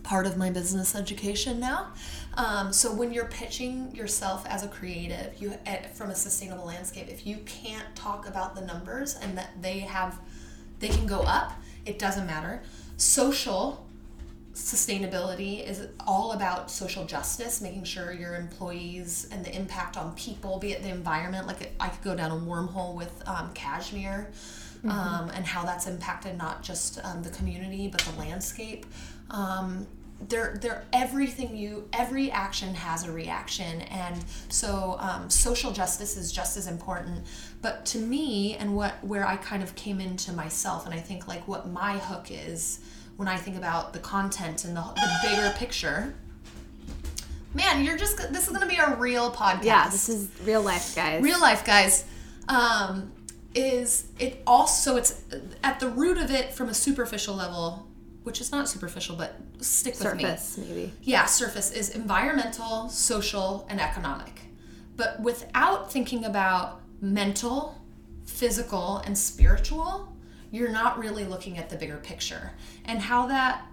part 0.07 0.25
of 0.25 0.37
my 0.37 0.49
business 0.49 0.95
education 0.95 1.59
now. 1.59 1.91
Um, 2.37 2.71
so 2.71 2.93
when 2.93 3.11
you're 3.11 3.25
pitching 3.25 3.93
yourself 3.95 4.45
as 4.47 4.63
a 4.63 4.67
creative, 4.67 5.33
you 5.41 5.53
eh, 5.65 5.87
from 5.87 6.11
a 6.11 6.15
sustainable 6.15 6.65
landscape, 6.65 7.07
if 7.09 7.25
you 7.25 7.37
can't 7.47 7.95
talk 7.95 8.27
about 8.27 8.53
the 8.53 8.61
numbers 8.61 9.15
and 9.15 9.35
that 9.39 9.49
they 9.59 9.79
have, 9.79 10.19
they 10.79 10.89
can 10.89 11.07
go 11.07 11.21
up, 11.21 11.53
it 11.85 11.97
doesn't 11.97 12.27
matter. 12.27 12.61
Social 12.97 13.87
sustainability 14.53 15.67
is 15.67 15.87
all 16.05 16.33
about 16.33 16.69
social 16.69 17.05
justice, 17.05 17.59
making 17.59 17.83
sure 17.83 18.11
your 18.11 18.35
employees 18.35 19.27
and 19.31 19.43
the 19.43 19.55
impact 19.55 19.97
on 19.97 20.13
people, 20.13 20.59
be 20.59 20.73
it 20.73 20.83
the 20.83 20.89
environment. 20.89 21.47
Like 21.47 21.73
I 21.79 21.89
could 21.89 22.03
go 22.03 22.15
down 22.15 22.31
a 22.31 22.35
wormhole 22.35 22.95
with 22.95 23.27
um, 23.27 23.51
cashmere. 23.53 24.31
Um, 24.87 25.31
and 25.33 25.45
how 25.45 25.65
that's 25.65 25.85
impacted 25.87 26.37
not 26.37 26.63
just 26.63 27.03
um, 27.03 27.21
the 27.21 27.31
community 27.31 27.89
but 27.89 27.99
the 28.01 28.17
landscape. 28.17 28.85
Um, 29.31 29.87
they're, 30.29 30.57
they're 30.61 30.83
everything 30.93 31.55
you 31.55 31.87
every 31.93 32.31
action 32.31 32.73
has 32.73 33.03
a 33.07 33.11
reaction. 33.11 33.81
And 33.81 34.23
so 34.49 34.97
um, 34.99 35.29
social 35.29 35.71
justice 35.71 36.17
is 36.17 36.31
just 36.31 36.57
as 36.57 36.67
important. 36.67 37.25
But 37.61 37.85
to 37.87 37.99
me 37.99 38.55
and 38.55 38.75
what 38.75 39.03
where 39.03 39.25
i 39.25 39.35
kind 39.35 39.63
of 39.63 39.75
came 39.75 39.99
into 39.99 40.31
myself 40.31 40.85
and 40.85 40.93
i 40.93 40.99
think 40.99 41.27
like 41.27 41.47
what 41.47 41.69
my 41.69 41.97
hook 41.97 42.27
is 42.29 42.79
when 43.17 43.27
i 43.27 43.37
think 43.37 43.57
about 43.57 43.93
the 43.93 43.99
content 43.99 44.65
and 44.65 44.75
the, 44.75 44.81
the 44.81 45.09
bigger 45.23 45.53
picture 45.57 46.13
man 47.53 47.83
you're 47.83 47.97
just 47.97 48.17
this 48.31 48.47
is 48.47 48.49
going 48.49 48.61
to 48.61 48.67
be 48.67 48.77
a 48.77 48.95
real 48.95 49.31
podcast. 49.31 49.63
Yeah, 49.63 49.89
this 49.89 50.09
is 50.09 50.29
real 50.43 50.61
life, 50.61 50.95
guys. 50.95 51.23
real 51.23 51.41
life 51.41 51.65
guys. 51.65 52.05
Um, 52.47 53.11
is 53.55 54.07
it 54.19 54.41
also 54.45 54.95
it's 54.97 55.21
at 55.63 55.79
the 55.79 55.89
root 55.89 56.17
of 56.17 56.29
it 56.29 56.53
from 56.53 56.69
a 56.69 56.73
superficial 56.73 57.35
level 57.35 57.86
which 58.27 58.41
is 58.41 58.51
not 58.51 58.67
superficial 58.67 59.15
but 59.15 59.39
stick 59.61 59.97
with 59.97 60.15
me 60.15 60.23
surface, 60.23 60.57
maybe. 60.57 60.91
yeah, 61.01 61.23
surface 61.23 61.71
is 61.71 61.91
environmental, 61.91 62.89
social, 62.89 63.65
and 63.69 63.79
economic. 63.79 64.41
But 64.97 65.21
without 65.21 65.89
thinking 65.89 66.25
about 66.25 66.81
mental, 66.99 67.81
physical, 68.25 68.97
and 69.05 69.17
spiritual, 69.17 70.13
you're 70.51 70.73
not 70.73 70.99
really 70.99 71.23
looking 71.23 71.57
at 71.57 71.69
the 71.69 71.77
bigger 71.77 71.95
picture. 71.95 72.51
And 72.83 72.99
how 72.99 73.27
that 73.27 73.65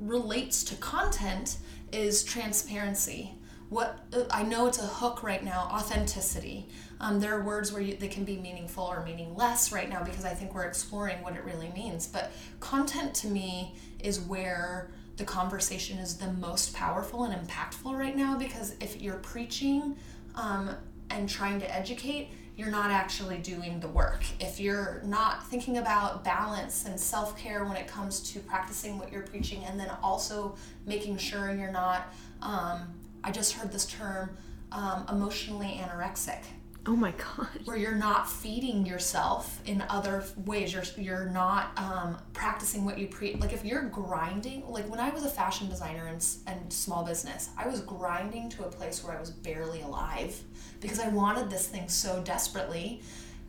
relates 0.00 0.64
to 0.64 0.74
content 0.74 1.58
is 1.92 2.24
transparency. 2.24 3.36
What 3.68 4.00
uh, 4.12 4.24
I 4.32 4.42
know 4.42 4.66
it's 4.66 4.80
a 4.80 4.88
hook 5.00 5.22
right 5.22 5.44
now, 5.44 5.68
authenticity. 5.70 6.68
Um, 7.00 7.20
there 7.20 7.34
are 7.38 7.42
words 7.42 7.72
where 7.72 7.82
they 7.82 8.08
can 8.08 8.24
be 8.24 8.36
meaningful 8.36 8.84
or 8.84 9.04
meaningless 9.04 9.72
right 9.72 9.88
now 9.88 10.02
because 10.02 10.24
I 10.24 10.34
think 10.34 10.54
we're 10.54 10.64
exploring 10.64 11.22
what 11.22 11.34
it 11.34 11.44
really 11.44 11.70
means. 11.74 12.06
But 12.06 12.32
content 12.60 13.14
to 13.16 13.28
me 13.28 13.74
is 14.00 14.20
where 14.20 14.90
the 15.16 15.24
conversation 15.24 15.98
is 15.98 16.16
the 16.16 16.32
most 16.32 16.74
powerful 16.74 17.24
and 17.24 17.48
impactful 17.48 17.96
right 17.96 18.16
now 18.16 18.36
because 18.36 18.74
if 18.80 19.00
you're 19.00 19.18
preaching 19.18 19.96
um, 20.34 20.70
and 21.10 21.28
trying 21.28 21.60
to 21.60 21.74
educate, 21.74 22.30
you're 22.56 22.70
not 22.70 22.90
actually 22.90 23.38
doing 23.38 23.80
the 23.80 23.88
work. 23.88 24.24
If 24.38 24.60
you're 24.60 25.02
not 25.04 25.46
thinking 25.48 25.78
about 25.78 26.22
balance 26.22 26.84
and 26.84 26.98
self 26.98 27.36
care 27.36 27.64
when 27.64 27.76
it 27.76 27.88
comes 27.88 28.20
to 28.32 28.40
practicing 28.40 28.96
what 28.98 29.10
you're 29.10 29.22
preaching, 29.22 29.64
and 29.64 29.78
then 29.78 29.90
also 30.02 30.54
making 30.86 31.16
sure 31.18 31.52
you're 31.52 31.72
not, 31.72 32.14
um, 32.42 32.94
I 33.24 33.32
just 33.32 33.54
heard 33.54 33.72
this 33.72 33.86
term, 33.86 34.36
um, 34.70 35.04
emotionally 35.08 35.80
anorexic 35.82 36.42
Oh 36.86 36.96
my 36.96 37.12
god. 37.12 37.48
where 37.64 37.76
you're 37.76 37.94
not 37.94 38.30
feeding 38.30 38.84
yourself 38.84 39.60
in 39.64 39.82
other 39.88 40.24
ways. 40.44 40.72
You're 40.72 40.84
you're 40.98 41.30
not 41.30 41.70
um, 41.78 42.18
practicing 42.32 42.84
what 42.84 42.98
you 42.98 43.06
pre 43.06 43.34
like 43.36 43.52
if 43.52 43.64
you're 43.64 43.84
grinding 43.84 44.68
like 44.68 44.88
when 44.90 45.00
i 45.00 45.10
was 45.10 45.24
a 45.24 45.28
fashion 45.28 45.68
designer 45.68 46.06
and, 46.06 46.24
and 46.46 46.72
small 46.72 47.04
business 47.04 47.50
i 47.56 47.66
was 47.66 47.80
grinding 47.80 48.48
to 48.50 48.64
a 48.64 48.68
place 48.68 49.02
where 49.02 49.16
i 49.16 49.20
was 49.20 49.30
barely 49.30 49.80
alive 49.82 50.38
because 50.80 51.00
i 51.00 51.08
wanted 51.08 51.50
this 51.50 51.66
thing 51.66 51.88
so 51.88 52.22
desperately. 52.22 53.00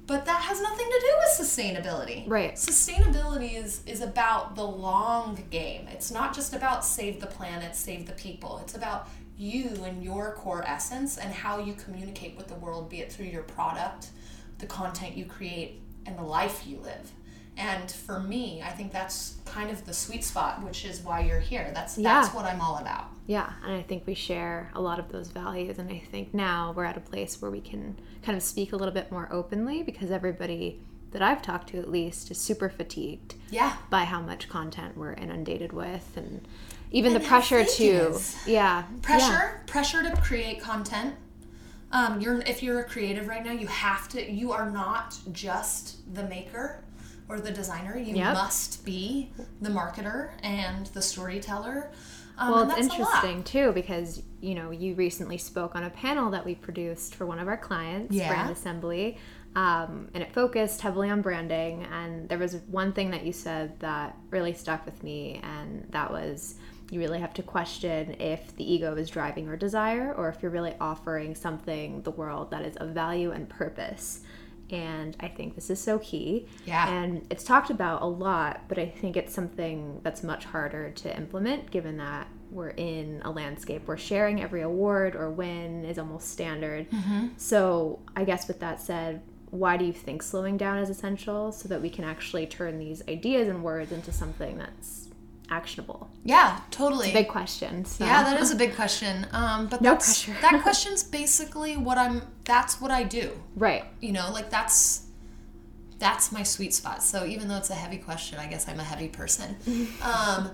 But 0.08 0.26
that 0.26 0.40
has 0.42 0.62
nothing 0.62 0.86
to 0.86 1.00
do 1.00 1.14
with 1.18 1.48
sustainability. 1.48 2.30
Right. 2.30 2.54
sustainability 2.56 3.56
is 3.56 3.82
is 3.88 4.02
about 4.02 4.56
the 4.56 4.64
long 4.64 5.44
game. 5.50 5.88
It's 5.90 6.12
not 6.12 6.34
just 6.36 6.54
about 6.54 6.86
save 6.86 7.20
the 7.20 7.28
planet 7.28 7.76
save 7.76 8.06
the 8.06 8.14
people. 8.14 8.60
It's 8.64 8.76
about 8.76 9.10
you 9.38 9.70
and 9.84 10.04
your 10.04 10.34
core 10.34 10.64
essence 10.66 11.18
and 11.18 11.34
how 11.34 11.60
you 11.60 11.74
communicate 11.74 12.38
with 12.38 12.48
the 12.48 12.56
world 12.56 12.90
be 12.90 13.00
it 13.02 13.12
through 13.12 13.26
your 13.26 13.44
product 13.44 14.10
the 14.60 14.66
content 14.66 15.18
you 15.18 15.26
create 15.26 15.82
and 16.06 16.18
the 16.18 16.24
life 16.24 16.64
you 16.66 16.78
live. 16.78 17.12
And 17.58 17.90
for 17.90 18.20
me 18.20 18.62
i 18.64 18.70
think 18.70 18.92
that's 18.92 19.38
kind 19.46 19.70
of 19.70 19.86
the 19.86 19.94
sweet 19.94 20.24
spot 20.24 20.64
which 20.64 20.86
is 20.86 21.02
why 21.02 21.22
you're 21.22 21.40
here. 21.40 21.72
That's 21.74 21.96
that's 21.96 22.34
what 22.34 22.46
i'm 22.46 22.62
all 22.62 22.78
about. 22.78 23.08
Yeah, 23.28 23.54
and 23.64 23.74
I 23.74 23.82
think 23.82 24.06
we 24.06 24.14
share 24.14 24.70
a 24.76 24.82
lot 24.82 25.00
of 25.00 25.12
those 25.12 25.30
values. 25.30 25.80
And 25.80 25.92
I 25.92 26.00
think 26.12 26.34
now 26.34 26.74
we're 26.76 26.86
at 26.86 26.98
a 26.98 27.02
place 27.02 27.42
where 27.42 27.50
we 27.50 27.62
can 27.62 27.98
kind 28.22 28.38
of 28.38 28.44
speak 28.44 28.72
a 28.72 28.76
little 28.76 28.94
bit 28.94 29.12
more 29.12 29.28
openly 29.32 29.82
because 29.82 30.12
everybody 30.12 30.80
that 31.12 31.22
I've 31.22 31.42
talked 31.42 31.70
to, 31.70 31.80
at 31.80 31.90
least, 31.90 32.30
is 32.30 32.38
super 32.38 32.70
fatigued 32.70 33.36
yeah. 33.50 33.78
by 33.90 34.04
how 34.04 34.22
much 34.22 34.48
content 34.48 34.98
we're 34.98 35.14
inundated 35.14 35.74
with 35.74 36.16
and 36.16 36.48
even 36.92 37.14
And 37.16 37.24
the 37.24 37.28
pressure 37.28 37.64
to, 37.64 38.20
yeah, 38.46 38.84
pressure 39.02 39.26
yeah. 39.32 39.52
pressure 39.66 40.04
to 40.04 40.16
create 40.22 40.62
content 40.62 41.16
um, 41.92 42.20
you're 42.20 42.40
if 42.42 42.62
you're 42.64 42.80
a 42.80 42.84
creative 42.84 43.28
right 43.28 43.44
now 43.44 43.52
you 43.52 43.68
have 43.68 44.10
to 44.10 44.32
you 44.32 44.52
are 44.52 44.70
not 44.70 45.18
just 45.32 46.14
the 46.14 46.24
maker 46.24 46.84
or 47.30 47.40
the 47.40 47.52
designer 47.52 47.98
you 47.98 48.16
Yep. 48.16 48.34
must 48.34 48.86
be 48.86 49.32
the 49.62 49.70
marketer 49.70 50.32
and 50.44 50.88
the 50.88 51.02
storyteller 51.02 51.92
um, 52.38 52.52
Well, 52.52 52.64
and 52.64 52.72
it's 52.72 52.94
interesting 52.94 53.44
too 53.44 53.72
because 53.72 54.22
you 54.42 54.56
know 54.56 54.72
you 54.72 54.94
recently 54.96 55.38
spoke 55.38 55.76
on 55.76 55.84
a 55.86 55.90
panel 55.90 56.30
that 56.32 56.46
we 56.46 56.54
produced 56.56 57.16
for 57.16 57.26
one 57.26 57.40
of 57.40 57.48
our 57.48 57.56
clients, 57.58 58.14
Yeah. 58.14 58.28
Brand 58.28 58.52
Assembly, 58.52 59.18
um, 59.56 60.10
and 60.14 60.22
it 60.22 60.34
focused 60.34 60.82
heavily 60.82 61.10
on 61.10 61.22
branding. 61.22 61.84
And 61.86 62.28
there 62.28 62.38
was 62.38 62.58
one 62.68 62.92
thing 62.92 63.12
that 63.12 63.26
you 63.26 63.32
said 63.32 63.80
that 63.80 64.18
really 64.32 64.52
stuck 64.54 64.86
with 64.86 65.02
me, 65.02 65.40
and 65.44 65.88
that 65.92 66.12
was 66.12 66.56
you 66.92 67.00
really 67.00 67.20
have 67.20 67.34
to 67.34 67.44
question 67.44 68.16
if 68.20 68.56
the 68.56 68.74
ego 68.74 68.96
is 68.96 69.10
driving 69.10 69.46
your 69.46 69.58
desire 69.58 70.14
or 70.14 70.30
if 70.30 70.42
you're 70.42 70.52
really 70.52 70.76
offering 70.80 71.34
something 71.36 72.02
the 72.04 72.12
world 72.12 72.52
that 72.52 72.64
is 72.64 72.76
of 72.78 72.90
value 72.90 73.32
and 73.32 73.50
purpose. 73.50 74.22
And 74.70 75.16
I 75.20 75.28
think 75.28 75.56
this 75.56 75.70
is 75.70 75.80
so 75.80 76.00
key. 76.00 76.48
Yeah. 76.66 76.90
And 76.90 77.26
it's 77.30 77.44
talked 77.44 77.70
about 77.70 78.02
a 78.02 78.06
lot, 78.06 78.62
but 78.68 78.80
I 78.80 78.88
think 78.88 79.16
it's 79.16 79.34
something 79.34 80.00
that's 80.04 80.24
much 80.24 80.46
harder 80.46 80.92
to 80.92 81.16
implement 81.16 81.70
given 81.70 81.98
that 81.98 82.28
we're 82.52 82.70
in 82.70 83.22
a 83.26 83.32
landscape 83.32 83.88
where 83.88 83.98
sharing 83.98 84.42
every 84.42 84.62
award 84.62 85.16
or 85.16 85.30
win 85.30 85.86
is 85.86 86.00
almost 86.00 86.32
standard. 86.32 86.90
Mm-hmm. 86.90 87.28
So, 87.38 88.00
I 88.16 88.24
guess 88.24 88.48
with 88.48 88.60
that 88.62 88.82
said, 88.82 89.22
why 89.50 89.78
do 89.78 89.86
you 89.86 89.94
think 89.94 90.24
slowing 90.24 90.58
down 90.58 90.78
is 90.78 90.90
essential 90.90 91.52
so 91.52 91.68
that 91.70 91.82
we 91.82 91.90
can 91.90 92.04
actually 92.04 92.48
turn 92.48 92.80
these 92.80 93.02
ideas 93.08 93.48
and 93.48 93.64
words 93.64 93.92
into 93.92 94.12
something 94.12 94.58
that's 94.58 95.05
actionable? 95.50 96.10
Yeah, 96.24 96.60
totally. 96.72 97.12
Big 97.14 97.28
question. 97.28 97.86
So. 97.86 98.06
Yeah, 98.06 98.24
that 98.24 98.40
is 98.42 98.52
a 98.52 98.56
big 98.56 98.76
question. 98.76 99.28
Um, 99.32 99.68
but 99.68 99.82
No 99.82 99.92
that's, 99.92 100.24
pressure. 100.26 100.42
that 100.42 100.62
question's 100.64 101.04
basically 101.04 101.78
what 101.78 101.98
I'm. 101.98 102.22
That's 102.46 102.80
what 102.82 102.92
I 102.92 103.04
do. 103.04 103.32
right. 103.56 103.86
You 104.02 104.12
know, 104.14 104.32
like 104.32 104.50
that's 104.50 105.04
that's 106.00 106.32
my 106.32 106.44
sweet 106.44 106.74
spot. 106.74 107.02
So 107.04 107.26
even 107.26 107.48
though 107.48 107.58
it's 107.58 107.70
a 107.70 107.76
heavy 107.76 107.98
question, 107.98 108.38
I 108.40 108.48
guess 108.48 108.68
I'm 108.68 108.80
a 108.80 108.84
heavy 108.84 109.08
person. 109.08 109.56
um, 110.04 110.52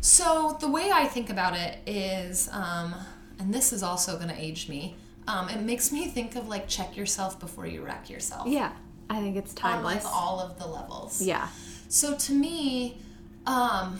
so 0.00 0.56
the 0.60 0.68
way 0.70 0.90
I 0.90 1.04
think 1.06 1.28
about 1.28 1.54
it 1.56 1.78
is, 1.86 2.48
um, 2.52 2.94
and 3.38 3.52
this 3.52 3.72
is 3.72 3.82
also 3.82 4.16
going 4.16 4.28
to 4.30 4.40
age 4.40 4.68
me. 4.68 4.96
Um, 5.28 5.48
it 5.50 5.60
makes 5.60 5.92
me 5.92 6.08
think 6.08 6.34
of 6.34 6.48
like 6.48 6.66
check 6.66 6.96
yourself 6.96 7.38
before 7.38 7.66
you 7.66 7.82
wreck 7.84 8.08
yourself. 8.08 8.48
Yeah, 8.48 8.72
I 9.10 9.20
think 9.20 9.36
it's 9.36 9.54
On 9.62 9.82
like 9.84 10.02
all 10.04 10.40
of 10.40 10.58
the 10.58 10.66
levels. 10.66 11.20
yeah, 11.20 11.48
So 11.88 12.16
to 12.16 12.32
me, 12.32 12.98
um, 13.46 13.98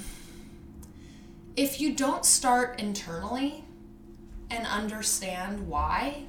if 1.57 1.81
you 1.81 1.95
don't 1.95 2.25
start 2.25 2.81
internally 2.81 3.65
and 4.51 4.67
understand 4.67 5.69
why, 5.69 6.25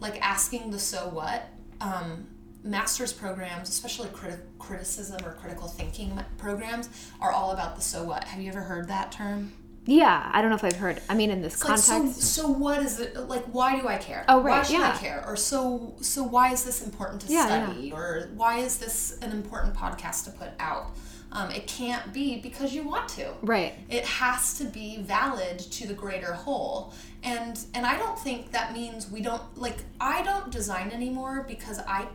like 0.00 0.20
asking 0.20 0.70
the 0.70 0.78
so 0.78 1.08
what, 1.08 1.48
um, 1.80 2.26
master's 2.62 3.12
programs, 3.12 3.68
especially 3.68 4.08
criti- 4.08 4.40
criticism 4.58 5.24
or 5.24 5.32
critical 5.34 5.68
thinking 5.68 6.20
programs, 6.36 6.88
are 7.20 7.32
all 7.32 7.52
about 7.52 7.76
the 7.76 7.82
so 7.82 8.04
what. 8.04 8.24
Have 8.24 8.40
you 8.40 8.48
ever 8.50 8.60
heard 8.62 8.88
that 8.88 9.12
term? 9.12 9.52
yeah. 9.86 10.28
I 10.34 10.42
don't 10.42 10.50
know 10.50 10.56
if 10.56 10.64
I've 10.64 10.76
heard. 10.76 11.00
I 11.08 11.14
mean, 11.14 11.30
in 11.30 11.40
this 11.40 11.54
It's 11.54 11.64
like, 11.64 11.80
context, 11.82 12.20
so, 12.20 12.42
so 12.42 12.48
what 12.48 12.82
is 12.82 13.00
it 13.00 13.16
like? 13.16 13.44
Why 13.46 13.80
do 13.80 13.88
I 13.88 13.96
care? 13.96 14.22
Oh, 14.28 14.42
right. 14.42 14.58
Why 14.58 14.62
should 14.62 14.72
yeah. 14.78 14.92
I 14.94 14.98
care? 14.98 15.24
Or 15.26 15.34
so 15.34 15.94
so 16.02 16.22
why 16.24 16.52
is 16.52 16.62
this 16.64 16.84
important 16.84 17.22
to 17.22 17.32
Yeah, 17.32 17.48
yeah. 17.48 17.66
study? 17.72 17.92
Or 17.92 18.28
why 18.36 18.58
is 18.58 18.76
this 18.78 19.18
an 19.22 19.32
important 19.32 19.74
podcast 19.74 20.24
to 20.24 20.30
put 20.32 20.50
out? 20.60 20.90
Um, 21.30 21.50
it 21.50 21.66
can't 21.66 22.12
be 22.12 22.40
because 22.40 22.74
you 22.74 22.82
want 22.84 23.08
to. 23.10 23.34
right? 23.42 23.74
It 23.90 24.04
has 24.06 24.56
to 24.58 24.64
be 24.64 25.02
valid 25.02 25.58
to 25.58 25.86
the 25.86 25.94
greater 25.94 26.32
whole. 26.32 26.94
And 27.22 27.58
and 27.74 27.84
I 27.84 27.98
don't 27.98 28.18
think 28.18 28.52
that 28.52 28.72
means 28.72 29.10
we 29.10 29.20
don't 29.20 29.42
like 29.56 29.78
I 30.00 30.22
don't 30.22 30.50
design 30.50 30.90
anymore 30.90 31.44
because 31.46 31.80
I 31.80 32.08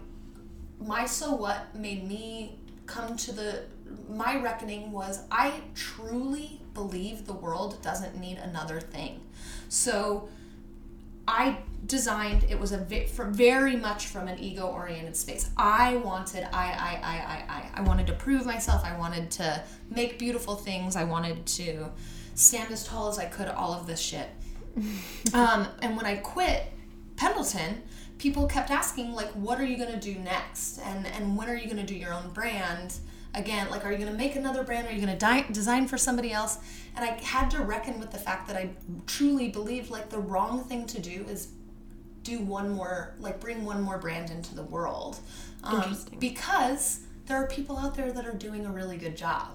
my 0.80 1.06
so 1.06 1.34
what 1.34 1.76
made 1.76 2.08
me 2.08 2.58
come 2.86 3.16
to 3.18 3.32
the 3.32 3.64
my 4.10 4.42
reckoning 4.42 4.92
was 4.92 5.22
I 5.32 5.62
truly 5.76 6.62
believe 6.74 7.26
the 7.26 7.34
world 7.34 7.82
doesn't 7.84 8.18
need 8.20 8.38
another 8.38 8.80
thing. 8.80 9.22
So 9.70 10.30
I 11.34 11.58
designed 11.88 12.46
it 12.48 12.60
was 12.60 12.72
a 12.72 12.78
ve- 12.78 13.08
very 13.08 13.76
much 13.76 14.06
from 14.06 14.28
an 14.28 14.40
ego 14.40 14.68
oriented 14.68 15.18
space. 15.18 15.50
I 15.58 15.98
wanted 15.98 16.48
I 16.54 16.66
I 16.72 17.00
I 17.04 17.16
I 17.34 17.56
I 17.58 17.70
I 17.80 17.82
wanted 17.82 18.06
to 18.08 18.14
prove 18.14 18.46
myself. 18.46 18.86
I 18.86 18.96
wanted 18.98 19.32
to 19.32 19.64
make 19.90 20.20
beautiful 20.20 20.56
things. 20.56 20.96
I 20.96 21.04
wanted 21.04 21.44
to 21.48 21.90
stand 22.36 22.72
as 22.72 22.86
tall 22.86 23.10
as 23.10 23.18
I 23.18 23.26
could. 23.26 23.48
All 23.48 23.74
of 23.74 23.88
this 23.88 24.00
shit. 24.00 24.30
um, 25.34 25.68
and 25.82 25.98
when 25.98 26.06
I 26.06 26.18
quit 26.18 26.72
Pendleton, 27.16 27.82
people 28.20 28.46
kept 28.46 28.70
asking 28.70 29.14
like, 29.14 29.32
"What 29.32 29.60
are 29.60 29.66
you 29.66 29.78
gonna 29.78 30.00
do 30.00 30.14
next?" 30.20 30.78
And 30.80 31.08
and 31.08 31.36
when 31.36 31.50
are 31.50 31.56
you 31.56 31.68
gonna 31.68 31.84
do 31.84 31.96
your 31.96 32.14
own 32.14 32.30
brand? 32.30 32.94
Again, 33.36 33.70
like, 33.72 33.84
are 33.86 33.92
you 33.92 33.98
gonna 33.98 34.18
make 34.18 34.36
another 34.36 34.64
brand? 34.64 34.88
Are 34.88 34.92
you 34.92 35.00
gonna 35.00 35.18
di- 35.18 35.46
design 35.52 35.88
for 35.88 35.98
somebody 35.98 36.32
else? 36.32 36.60
And 36.96 37.04
I 37.04 37.14
had 37.24 37.50
to 37.52 37.62
reckon 37.62 38.00
with 38.00 38.12
the 38.12 38.20
fact 38.20 38.48
that 38.48 38.56
I 38.56 38.70
truly 39.08 39.50
believed 39.50 39.90
like 39.90 40.10
the 40.10 40.20
wrong 40.20 40.64
thing 40.64 40.86
to 40.88 41.02
do 41.02 41.26
is 41.30 41.50
do 42.24 42.40
one 42.40 42.70
more, 42.70 43.16
like, 43.20 43.40
bring 43.40 43.66
one 43.66 43.82
more 43.82 43.98
brand 43.98 44.30
into 44.30 44.56
the 44.56 44.64
world. 44.64 45.18
Um. 45.64 45.82
Because 46.20 47.00
there 47.26 47.38
are 47.38 47.48
people 47.48 47.78
out 47.78 47.96
there 47.96 48.12
that 48.12 48.26
are 48.26 48.34
doing 48.34 48.66
a 48.66 48.72
really 48.72 48.98
good 48.98 49.16
job. 49.18 49.48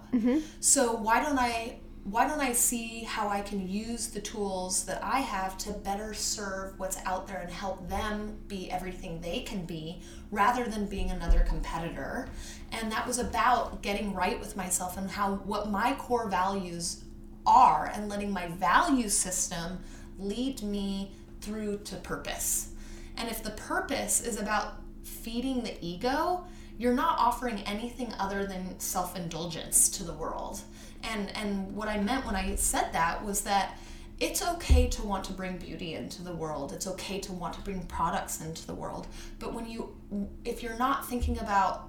So 0.60 0.94
why 0.94 1.22
don't 1.22 1.38
I 1.38 1.78
why 2.10 2.26
don't 2.26 2.40
I 2.40 2.52
see 2.52 3.00
how 3.00 3.28
I 3.28 3.42
can 3.42 3.68
use 3.68 4.06
the 4.06 4.20
tools 4.20 4.84
that 4.86 5.04
I 5.04 5.20
have 5.20 5.58
to 5.58 5.72
better 5.72 6.14
serve 6.14 6.78
what's 6.78 6.96
out 7.04 7.26
there 7.26 7.38
and 7.38 7.50
help 7.50 7.86
them 7.86 8.38
be 8.48 8.70
everything 8.70 9.20
they 9.20 9.40
can 9.40 9.66
be 9.66 10.00
rather 10.30 10.64
than 10.64 10.86
being 10.86 11.10
another 11.10 11.40
competitor. 11.40 12.30
And 12.72 12.90
that 12.90 13.06
was 13.06 13.18
about 13.18 13.82
getting 13.82 14.14
right 14.14 14.40
with 14.40 14.56
myself 14.56 14.96
and 14.96 15.10
how 15.10 15.34
what 15.44 15.70
my 15.70 15.94
core 15.96 16.30
values 16.30 17.04
are 17.46 17.92
and 17.94 18.08
letting 18.08 18.30
my 18.30 18.48
value 18.48 19.10
system 19.10 19.78
lead 20.18 20.62
me 20.62 21.12
through 21.42 21.78
to 21.84 21.96
purpose. 21.96 22.70
And 23.18 23.28
if 23.28 23.42
the 23.42 23.50
purpose 23.50 24.22
is 24.22 24.40
about 24.40 24.80
feeding 25.02 25.62
the 25.62 25.76
ego, 25.84 26.46
you're 26.78 26.94
not 26.94 27.18
offering 27.18 27.58
anything 27.66 28.14
other 28.18 28.46
than 28.46 28.78
self-indulgence 28.80 29.90
to 29.90 30.04
the 30.04 30.14
world. 30.14 30.62
And 31.02 31.34
and 31.37 31.74
what 31.74 31.88
I 31.88 31.98
meant 31.98 32.26
when 32.26 32.37
I 32.37 32.54
said 32.56 32.92
that 32.92 33.24
was 33.24 33.42
that 33.42 33.78
it's 34.20 34.42
okay 34.42 34.88
to 34.88 35.02
want 35.02 35.24
to 35.24 35.32
bring 35.32 35.58
beauty 35.58 35.94
into 35.94 36.22
the 36.22 36.34
world. 36.34 36.72
It's 36.72 36.87
okay 36.88 37.20
to 37.20 37.32
want 37.32 37.54
to 37.54 37.61
bring 37.61 37.82
products 37.84 38.40
into 38.40 38.66
the 38.66 38.74
world. 38.74 39.06
But 39.38 39.54
when 39.54 39.68
you 39.68 39.96
if 40.44 40.62
you're 40.62 40.78
not 40.78 41.08
thinking 41.08 41.38
about 41.38 41.88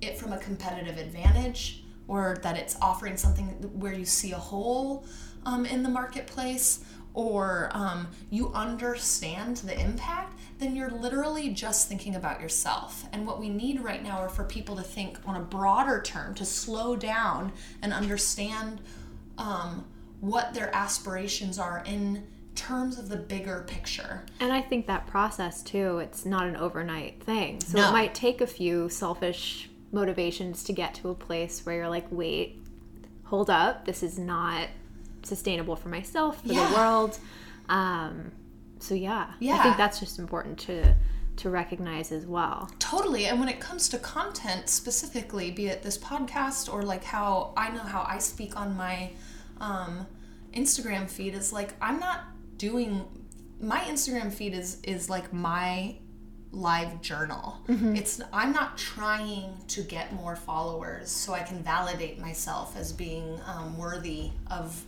it 0.00 0.18
from 0.18 0.32
a 0.32 0.38
competitive 0.38 0.98
advantage 0.98 1.84
or 2.08 2.38
that 2.42 2.56
it's 2.56 2.76
offering 2.80 3.16
something 3.16 3.46
where 3.78 3.92
you 3.92 4.04
see 4.04 4.32
a 4.32 4.38
hole 4.38 5.06
um, 5.44 5.64
in 5.66 5.82
the 5.82 5.88
marketplace 5.88 6.84
or 7.16 7.70
um, 7.72 8.06
you 8.30 8.52
understand 8.52 9.56
the 9.56 9.80
impact, 9.80 10.38
then 10.58 10.76
you're 10.76 10.90
literally 10.90 11.48
just 11.48 11.88
thinking 11.88 12.14
about 12.14 12.42
yourself. 12.42 13.06
And 13.10 13.26
what 13.26 13.40
we 13.40 13.48
need 13.48 13.80
right 13.80 14.02
now 14.02 14.18
are 14.18 14.28
for 14.28 14.44
people 14.44 14.76
to 14.76 14.82
think 14.82 15.18
on 15.26 15.34
a 15.34 15.40
broader 15.40 16.02
term, 16.02 16.34
to 16.34 16.44
slow 16.44 16.94
down 16.94 17.52
and 17.80 17.92
understand 17.94 18.82
um, 19.38 19.86
what 20.20 20.52
their 20.52 20.72
aspirations 20.76 21.58
are 21.58 21.82
in 21.86 22.22
terms 22.54 22.98
of 22.98 23.08
the 23.08 23.16
bigger 23.16 23.64
picture. 23.66 24.22
And 24.40 24.52
I 24.52 24.60
think 24.60 24.86
that 24.86 25.06
process 25.06 25.62
too, 25.62 25.98
it's 25.98 26.26
not 26.26 26.46
an 26.46 26.56
overnight 26.56 27.22
thing. 27.22 27.60
So 27.60 27.78
No. 27.78 27.88
it 27.88 27.92
might 27.92 28.14
take 28.14 28.42
a 28.42 28.46
few 28.46 28.90
selfish 28.90 29.70
motivations 29.90 30.62
to 30.64 30.74
get 30.74 30.94
to 30.96 31.08
a 31.08 31.14
place 31.14 31.64
where 31.64 31.76
you're 31.76 31.88
like, 31.88 32.06
wait, 32.10 32.60
hold 33.24 33.48
up, 33.48 33.86
this 33.86 34.02
is 34.02 34.18
not 34.18 34.68
sustainable 35.26 35.76
for 35.76 35.88
myself, 35.88 36.40
for 36.42 36.52
Yeah. 36.52 36.68
the 36.68 36.74
world. 36.76 37.18
Um, 37.68 38.32
so 38.78 38.94
yeah, 38.94 39.32
yeah, 39.40 39.56
I 39.58 39.62
think 39.62 39.76
that's 39.76 39.98
just 40.00 40.18
important 40.18 40.58
to 40.60 40.94
to 41.36 41.50
recognize 41.50 42.12
as 42.12 42.24
well. 42.24 42.70
Totally. 42.78 43.26
And 43.26 43.38
when 43.38 43.50
it 43.50 43.60
comes 43.60 43.90
to 43.90 43.98
content 43.98 44.70
specifically, 44.70 45.50
be 45.50 45.66
it 45.66 45.82
this 45.82 45.98
podcast 45.98 46.72
or 46.72 46.82
like 46.82 47.04
how 47.04 47.52
I 47.56 47.68
know 47.70 47.82
how 47.82 48.06
I 48.08 48.18
speak 48.18 48.56
on 48.56 48.74
my 48.76 49.10
um, 49.60 50.06
Instagram 50.54 51.10
feed, 51.10 51.34
is 51.34 51.52
like 51.52 51.74
I'm 51.80 51.98
not 52.00 52.20
doing 52.56 53.04
my 53.60 53.80
Instagram 53.80 54.32
feed 54.32 54.54
is 54.54 54.78
is 54.82 55.10
like 55.10 55.32
my 55.32 55.96
live 56.52 57.02
journal. 57.02 57.58
It's 57.68 58.20
I'm 58.32 58.52
not 58.52 58.78
trying 58.78 59.52
to 59.68 59.82
get 59.82 60.14
more 60.14 60.36
followers 60.36 61.10
so 61.10 61.34
I 61.34 61.40
can 61.40 61.62
validate 61.62 62.18
myself 62.18 62.76
as 62.78 62.92
being 62.94 63.38
um, 63.46 63.76
worthy 63.76 64.30
of 64.50 64.82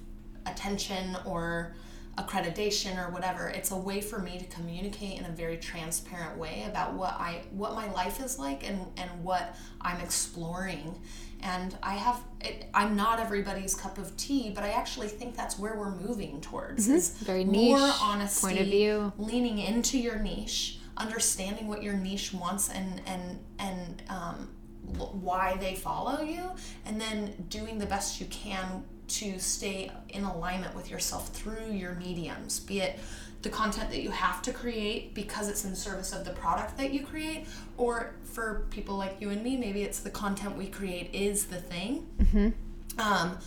attention 0.47 1.17
or 1.25 1.75
accreditation 2.19 2.99
or 2.99 3.11
whatever 3.13 3.47
it's 3.49 3.71
a 3.71 3.77
way 3.77 4.01
for 4.01 4.19
me 4.19 4.39
to 4.39 4.45
communicate 4.47 5.19
in 5.21 5.25
a 5.25 5.31
very 5.31 5.57
transparent 5.57 6.37
way 6.37 6.65
about 6.69 6.93
what 6.95 7.13
i 7.13 7.41
what 7.53 7.75
my 7.75 7.89
life 7.93 8.21
is 8.25 8.39
like 8.41 8.69
and 8.69 8.81
and 8.97 9.09
what 9.23 9.55
i'm 9.83 10.01
exploring 10.01 10.99
and 11.43 11.77
i 11.81 11.95
have 11.95 12.21
it, 12.41 12.67
i'm 12.75 12.97
not 12.97 13.21
everybody's 13.21 13.73
cup 13.75 13.99
of 13.99 14.17
tea 14.17 14.51
but 14.53 14.65
i 14.65 14.71
actually 14.71 15.07
think 15.07 15.37
that's 15.37 15.61
where 15.61 15.77
we're 15.77 15.95
moving 15.95 16.41
towards 16.41 16.89
is 16.89 17.11
Very 17.19 17.45
more 17.45 17.79
honesty 18.03 18.47
point 18.49 18.59
of 18.61 18.67
view. 18.67 19.13
leaning 19.17 19.59
into 19.59 19.97
your 19.97 20.19
niche 20.19 20.81
understanding 20.97 21.69
what 21.69 21.85
your 21.85 21.95
niche 21.95 22.35
wants 22.35 22.69
and 22.69 23.01
and 23.07 23.39
and 23.61 24.03
um, 24.09 24.49
why 24.97 25.57
they 25.61 25.77
follow 25.77 26.21
you 26.23 26.43
and 26.85 27.01
then 27.01 27.33
doing 27.49 27.79
the 27.79 27.87
best 27.87 28.19
you 28.21 28.27
can 28.27 28.83
to 29.09 29.39
stay 29.39 29.91
in 30.11 30.25
alignment 30.25 30.75
with 30.75 30.91
yourself 30.91 31.29
through 31.31 31.71
your 31.71 31.95
mediums 31.95 32.61
be 32.61 32.81
it 32.81 32.99
the 33.43 33.49
content 33.49 33.89
that 33.91 34.03
you 34.03 34.11
have 34.11 34.43
to 34.43 34.53
create 34.53 35.15
because 35.15 35.49
it's 35.49 35.65
in 35.65 35.75
service 35.75 36.13
of 36.13 36.25
the 36.25 36.33
product 36.33 36.77
that 36.77 36.93
you 36.93 37.05
create 37.05 37.47
or 37.77 38.15
for 38.25 38.67
people 38.71 38.97
like 38.97 39.17
you 39.21 39.31
and 39.31 39.43
me 39.43 39.57
maybe 39.57 39.83
it's 39.83 40.01
the 40.01 40.11
content 40.11 40.57
we 40.57 40.67
create 40.67 41.09
is 41.15 41.47
the 41.47 41.57
thing 41.57 42.07
um, 42.99 43.39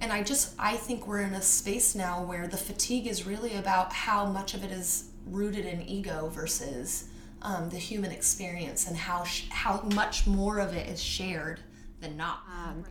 and 0.00 0.12
I 0.12 0.22
just 0.22 0.54
I 0.58 0.76
think 0.76 1.06
we're 1.06 1.20
in 1.22 1.34
a 1.34 1.42
space 1.42 1.94
now 1.94 2.22
where 2.22 2.46
the 2.46 2.56
fatigue 2.56 3.06
is 3.06 3.26
really 3.26 3.54
about 3.54 3.92
how 3.92 4.26
much 4.26 4.54
of 4.54 4.62
it 4.64 4.70
is 4.70 5.10
rooted 5.26 5.66
in 5.66 5.82
ego 5.82 6.30
versus 6.32 7.08
um, 7.42 7.70
the 7.70 7.76
human 7.78 8.10
experience 8.10 8.86
and 8.86 8.96
how 8.96 9.24
sh- 9.24 9.48
how 9.50 9.82
much 9.94 10.26
more 10.26 10.58
of 10.58 10.74
it 10.74 10.88
is 10.88 11.02
shared 11.02 11.60
than 12.00 12.16
not. 12.16 12.40
Um, 12.48 12.84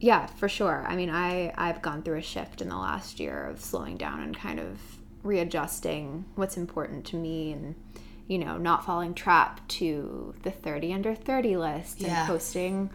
yeah, 0.00 0.26
for 0.26 0.48
sure. 0.48 0.84
I 0.88 0.96
mean, 0.96 1.10
I 1.10 1.52
I've 1.56 1.82
gone 1.82 2.02
through 2.02 2.18
a 2.18 2.22
shift 2.22 2.60
in 2.62 2.68
the 2.68 2.76
last 2.76 3.18
year 3.20 3.46
of 3.46 3.60
slowing 3.64 3.96
down 3.96 4.20
and 4.22 4.36
kind 4.36 4.60
of 4.60 4.78
readjusting 5.22 6.24
what's 6.36 6.56
important 6.56 7.04
to 7.06 7.16
me 7.16 7.52
and 7.52 7.74
you 8.26 8.36
know, 8.38 8.58
not 8.58 8.84
falling 8.84 9.14
trap 9.14 9.66
to 9.68 10.34
the 10.42 10.50
30 10.50 10.92
under 10.92 11.14
30 11.14 11.56
list 11.56 12.00
Yeah. 12.00 12.20
and 12.20 12.26
posting, 12.28 12.90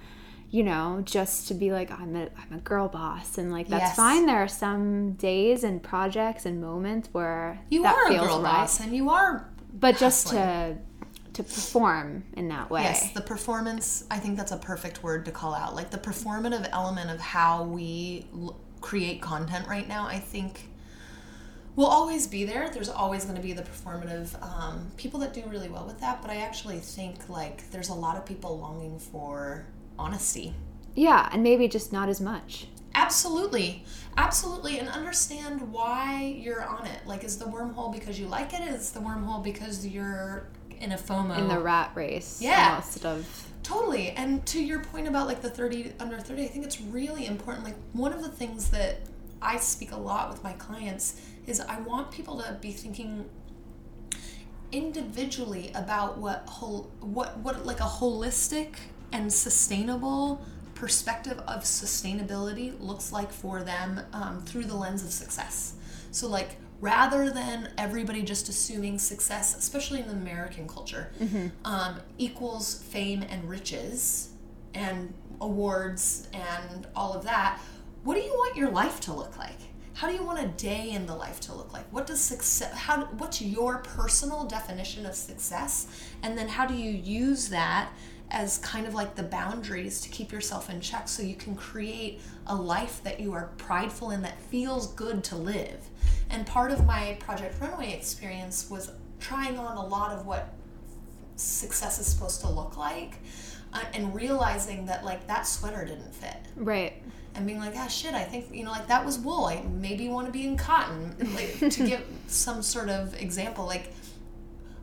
you 0.52 0.62
know, 0.62 1.02
just 1.04 1.48
to 1.48 1.56
be 1.56 1.72
like 1.72 1.90
I'm 1.90 2.16
a 2.16 2.26
I'm 2.38 2.54
a 2.56 2.60
girl 2.60 2.88
boss 2.88 3.40
and 3.40 3.52
like 3.52 3.68
that's 3.68 3.82
Yes. 3.82 3.96
fine. 3.96 4.28
There 4.28 4.38
are 4.44 4.48
some 4.48 5.14
days 5.14 5.64
and 5.64 5.82
projects 5.82 6.46
and 6.46 6.62
moments 6.62 7.10
where 7.14 7.60
You 7.70 7.82
that 7.82 7.96
are 7.96 8.12
a 8.12 8.16
girl 8.20 8.42
right. 8.44 8.60
boss, 8.60 8.80
and 8.80 8.96
you 8.96 9.10
are 9.10 9.50
But 9.74 9.98
just 9.98 10.28
to 10.28 10.78
to 11.34 11.44
perform 11.44 12.24
in 12.34 12.48
that 12.50 12.70
way. 12.70 12.84
Yes, 12.84 13.12
the 13.12 13.22
performance, 13.22 14.06
I 14.12 14.20
think 14.20 14.38
that's 14.38 14.52
a 14.52 14.58
perfect 14.58 15.04
word 15.04 15.26
to 15.26 15.32
call 15.32 15.54
out. 15.54 15.76
Like 15.76 15.90
the 15.90 15.98
performative 15.98 16.70
element 16.72 17.10
of 17.10 17.20
how 17.20 17.64
we 17.64 18.28
l- 18.34 18.56
create 18.82 19.22
content 19.22 19.68
right 19.68 19.88
now, 19.88 20.06
I 20.06 20.20
think 20.20 20.70
will 21.76 21.88
always 21.88 22.28
be 22.28 22.44
there. 22.44 22.70
There's 22.70 22.90
always 22.90 23.24
going 23.24 23.36
to 23.36 23.42
be 23.42 23.54
the 23.54 23.64
performative 23.64 24.42
um, 24.44 24.92
people 24.96 25.20
that 25.22 25.34
do 25.34 25.44
really 25.48 25.70
well 25.70 25.86
with 25.86 26.00
that. 26.02 26.22
But 26.22 26.30
I 26.30 26.38
actually 26.38 26.80
think 26.80 27.30
like 27.30 27.70
there's 27.72 27.90
a 27.90 27.96
lot 27.96 28.16
of 28.16 28.26
people 28.26 28.60
longing 28.60 29.00
for 29.00 29.66
honesty. 29.98 30.54
Yeah, 30.96 31.30
and 31.32 31.42
maybe 31.42 31.68
just 31.68 31.92
not 31.92 32.10
as 32.10 32.22
much. 32.22 32.68
Absolutely. 32.96 33.84
Absolutely. 34.18 34.78
And 34.78 34.88
understand 34.88 35.72
why 35.72 36.38
you're 36.38 36.64
on 36.64 36.86
it. 36.86 37.00
Like, 37.08 37.24
is 37.24 37.40
the 37.40 37.46
wormhole 37.46 37.92
because 37.92 38.20
you 38.20 38.28
like 38.28 38.54
it? 38.54 38.62
Is 38.62 38.92
the 38.92 39.00
wormhole 39.00 39.44
because 39.44 39.88
you're 39.88 40.48
in 40.84 40.92
a 40.92 40.98
FOMO? 40.98 41.38
in 41.38 41.48
the 41.48 41.60
rat 41.60 41.92
race. 41.96 42.42
Yeah. 42.42 42.76
almost 42.76 43.06
of 43.06 43.50
Totally. 43.64 44.10
And 44.12 44.46
to 44.48 44.62
your 44.62 44.80
point 44.80 45.08
about 45.08 45.26
like 45.26 45.42
the 45.42 45.50
30 45.50 45.94
under 46.00 46.20
30, 46.20 46.44
I 46.44 46.48
think 46.48 46.66
it's 46.66 46.82
really 46.82 47.26
important. 47.26 47.64
Like 47.64 47.78
one 47.94 48.12
of 48.12 48.22
the 48.22 48.30
things 48.30 48.70
that 48.72 48.98
I 49.42 49.58
speak 49.58 49.94
a 49.94 49.98
lot 49.98 50.30
with 50.30 50.44
my 50.44 50.54
clients 50.54 51.20
is 51.48 51.60
I 51.60 51.80
want 51.80 52.12
people 52.12 52.42
to 52.42 52.58
be 52.62 52.72
thinking 52.72 53.30
individually 54.72 55.72
about 55.76 56.18
what 56.18 56.44
whole 56.48 56.90
what 57.00 57.38
what 57.38 57.64
like 57.66 57.80
a 57.80 57.84
holistic 57.84 58.76
and 59.12 59.32
sustainable 59.32 60.44
perspective 60.74 61.40
of 61.48 61.62
sustainability 61.62 62.74
looks 62.82 63.12
like 63.12 63.32
for 63.32 63.62
them 63.64 64.02
um, 64.12 64.42
through 64.42 64.64
the 64.66 64.76
lens 64.76 65.04
of 65.04 65.12
success. 65.12 65.76
So 66.12 66.28
like 66.28 66.58
rather 66.84 67.30
than 67.30 67.70
everybody 67.78 68.22
just 68.22 68.50
assuming 68.50 69.00
success, 69.00 69.58
especially 69.58 70.02
in 70.02 70.08
the 70.08 70.14
American 70.14 70.68
culture, 70.68 71.10
um, 71.64 71.96
equals 72.18 72.84
fame 72.84 73.24
and 73.24 73.50
riches 73.50 74.32
and 74.74 75.14
awards 75.40 76.28
and 76.34 76.86
all 76.94 77.14
of 77.14 77.24
that, 77.24 77.58
what 78.04 78.16
do 78.16 78.22
you 78.22 78.34
want 78.34 78.58
your 78.58 78.70
life 78.70 79.00
to 79.00 79.14
look 79.14 79.38
like? 79.38 79.60
How 79.94 80.10
do 80.10 80.14
you 80.14 80.24
want 80.24 80.40
a 80.44 80.48
day 80.48 80.90
in 80.90 81.06
the 81.06 81.16
life 81.16 81.40
to 81.42 81.54
look 81.54 81.72
like? 81.72 81.86
What 81.94 82.06
does 82.06 82.20
success? 82.20 82.74
How? 82.74 83.06
What's 83.20 83.42
your 83.42 83.78
personal 83.78 84.44
definition 84.44 85.06
of 85.06 85.16
success? 85.16 85.88
And 86.22 86.38
then 86.38 86.50
how 86.50 86.66
do 86.66 86.74
you 86.74 86.92
use 86.92 87.48
that 87.50 87.94
as 88.30 88.58
kind 88.58 88.88
of 88.88 88.94
like 88.94 89.16
the 89.16 89.24
boundaries 89.24 90.02
to 90.02 90.10
keep 90.10 90.32
yourself 90.32 90.70
in 90.70 90.82
check, 90.82 91.08
so 91.08 91.22
you 91.22 91.36
can 91.36 91.56
create 91.56 92.20
a 92.48 92.56
life 92.56 93.02
that 93.04 93.20
you 93.20 93.32
are 93.32 93.52
prideful 93.58 94.10
in, 94.10 94.22
that 94.24 94.42
feels 94.42 94.88
good 94.94 95.24
to 95.24 95.36
live. 95.36 95.80
And 96.34 96.46
part 96.48 96.72
of 96.72 96.86
my 96.86 97.16
Project 97.20 97.62
Runway 97.62 97.94
experience 97.94 98.70
was 98.70 98.92
trying 99.20 99.58
on 99.58 99.78
a 99.78 99.86
lot 99.86 100.12
of 100.12 100.26
what 100.26 100.54
success 101.36 102.00
is 102.00 102.08
supposed 102.08 102.42
to 102.42 102.50
look 102.50 102.76
like 102.78 103.14
uh, 103.74 103.82
and 103.94 104.14
realizing 104.14 104.86
that 104.88 105.06
like 105.06 105.26
that 105.28 105.48
sweater 105.48 105.86
didn't 105.86 106.14
fit 106.14 106.38
right. 106.56 107.02
and 107.34 107.48
being 107.48 107.58
like 107.60 107.74
ah 107.76 107.88
shit 107.88 108.14
i 108.14 108.24
think 108.24 108.46
you 108.54 108.64
know 108.64 108.70
like 108.70 108.86
that 108.88 109.04
was 109.04 109.18
wool 109.18 109.46
i 109.46 109.60
maybe 109.72 110.08
want 110.10 110.28
to 110.28 110.32
be 110.32 110.46
in 110.46 110.56
cotton 110.56 111.16
like 111.34 111.58
to 111.72 111.88
give 111.88 112.04
some 112.28 112.62
sort 112.62 112.88
of 112.88 113.20
example 113.20 113.66
like 113.66 113.92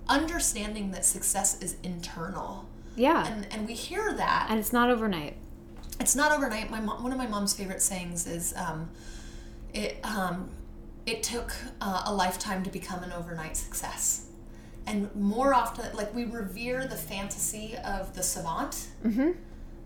understanding 0.09 0.91
that 0.91 1.05
success 1.05 1.61
is 1.63 1.77
internal 1.85 2.67
Yeah. 2.97 3.27
and 3.27 3.47
and 3.53 3.67
we 3.69 3.75
hear 3.75 4.13
that 4.13 4.47
and 4.51 4.59
it's 4.59 4.73
not 4.73 4.91
overnight. 4.91 5.37
it's 6.01 6.17
not 6.17 6.33
overnight. 6.33 6.69
My 6.71 6.81
mom, 6.81 7.03
one 7.03 7.13
of 7.13 7.19
my 7.19 7.27
mom's 7.29 7.53
favorite 7.55 7.83
sayings 7.83 8.27
is, 8.27 8.55
um, 8.57 8.89
"It 9.73 9.99
um, 10.05 10.51
it 11.07 11.23
took 11.23 11.53
uh, 11.81 12.03
a 12.07 12.15
lifetime 12.15 12.63
to 12.65 12.71
become 12.71 13.03
an 13.03 13.13
overnight 13.13 13.57
success." 13.57 14.27
And 14.87 15.15
more 15.15 15.53
often, 15.55 15.95
like 15.95 16.15
we 16.15 16.25
revere 16.25 16.87
the 16.87 16.97
fantasy 16.97 17.77
of 17.85 18.15
the 18.15 18.23
savant, 18.23 18.89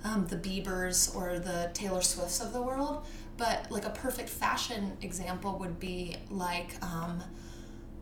um, 0.05 0.27
the 0.29 0.37
Biebers 0.37 1.15
or 1.15 1.39
the 1.39 1.71
Taylor 1.75 2.01
Swifts 2.03 2.41
of 2.41 2.53
the 2.53 2.63
world, 2.63 3.05
but 3.37 3.71
like 3.71 3.85
a 3.85 3.91
perfect 3.91 4.29
fashion 4.29 4.97
example 5.03 5.59
would 5.59 5.81
be 5.81 6.17
like, 6.31 6.77
um, 6.83 7.23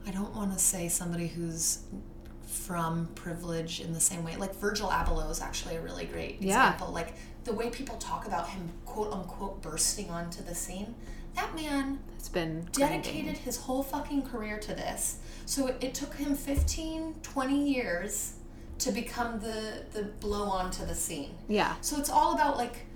I 0.07 0.11
don't 0.11 0.35
want 0.37 0.53
to 0.53 0.59
say 0.59 0.89
somebody 0.89 1.29
who's 1.29 1.79
from 2.47 3.09
privilege 3.15 3.81
in 3.81 3.93
the 3.95 4.01
same 4.01 4.23
way. 4.25 4.37
Like 4.37 4.55
Virgil 4.57 4.89
Abloh 4.89 5.31
is 5.31 5.41
actually 5.41 5.77
a 5.77 5.81
really 5.81 6.05
great 6.05 6.41
Yeah. 6.43 6.69
example. 6.69 6.93
Like 6.93 7.15
the 7.45 7.53
way 7.53 7.71
people 7.71 7.97
talk 7.97 8.27
about 8.27 8.49
him, 8.51 8.69
quote 8.85 9.13
unquote, 9.13 9.63
bursting 9.63 10.11
onto 10.11 10.43
the 10.45 10.55
scene. 10.55 10.95
That 11.35 11.55
man 11.55 11.99
It's 12.17 12.29
been 12.29 12.67
dedicated 12.73 13.03
grinding. 13.25 13.35
his 13.37 13.57
whole 13.57 13.83
fucking 13.83 14.23
career 14.23 14.59
to 14.59 14.75
this. 14.75 15.19
So 15.47 15.69
it, 15.69 15.77
it 15.81 15.95
took 15.95 16.15
him 16.15 16.35
15, 16.35 17.15
20 17.23 17.73
years 17.73 18.35
to 18.79 18.93
become 18.93 19.41
the, 19.41 19.85
the 19.93 20.05
blow 20.21 20.45
onto 20.45 20.85
the 20.85 20.95
scene. 20.95 21.35
Yeah. 21.49 21.75
So 21.81 21.99
it's 21.99 22.11
all 22.11 22.35
about 22.35 22.57
like 22.57 22.87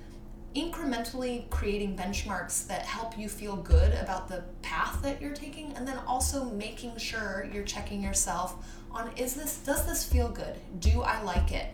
incrementally 0.54 1.48
creating 1.50 1.96
benchmarks 1.96 2.66
that 2.66 2.82
help 2.82 3.18
you 3.18 3.28
feel 3.28 3.56
good 3.56 3.92
about 3.94 4.26
the 4.28 4.42
path 4.62 5.02
that 5.02 5.20
you're 5.20 5.34
taking 5.34 5.72
and 5.74 5.86
then 5.86 5.98
also 6.06 6.44
making 6.44 6.96
sure 6.96 7.46
you're 7.52 7.64
checking 7.64 8.02
yourself 8.02 8.64
on 8.90 9.10
is 9.16 9.34
this 9.34 9.58
does 9.58 9.86
this 9.86 10.02
feel 10.04 10.28
good? 10.28 10.54
Do 10.80 11.02
I 11.02 11.20
like 11.22 11.52
it? 11.52 11.66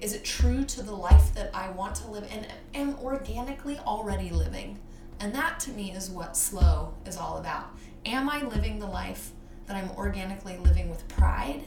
Is 0.00 0.12
it 0.14 0.24
true 0.24 0.64
to 0.64 0.82
the 0.82 0.94
life 0.94 1.34
that 1.34 1.50
I 1.54 1.70
want 1.70 1.94
to 1.96 2.10
live 2.10 2.28
and 2.30 2.46
am 2.74 2.96
organically 3.02 3.78
already 3.78 4.30
living? 4.30 4.78
And 5.20 5.34
that 5.34 5.60
to 5.60 5.70
me 5.70 5.92
is 5.92 6.10
what 6.10 6.36
slow 6.36 6.94
is 7.06 7.16
all 7.16 7.38
about. 7.38 7.66
Am 8.06 8.28
I 8.28 8.42
living 8.42 8.78
the 8.78 8.86
life 8.86 9.32
that 9.66 9.76
I'm 9.76 9.90
organically 9.96 10.56
living 10.58 10.88
with 10.88 11.06
pride? 11.08 11.62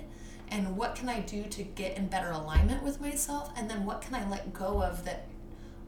And 0.50 0.76
what 0.76 0.96
can 0.96 1.08
I 1.10 1.22
do 1.22 1.44
to 1.44 1.64
get 1.64 1.98
in 1.98 2.08
better 2.08 2.32
alignment 2.32 2.84
with 2.84 3.00
myself? 3.00 3.52
And 3.56 3.70
then 3.70 3.86
what 3.86 4.02
can 4.02 4.16
I 4.16 4.28
let 4.30 4.54
go 4.54 4.84
of 4.84 5.06
that 5.06 5.28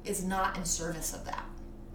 is 0.04 0.24
not 0.24 0.58
in 0.58 0.66
service 0.66 1.14
of 1.14 1.26
that? 1.26 1.46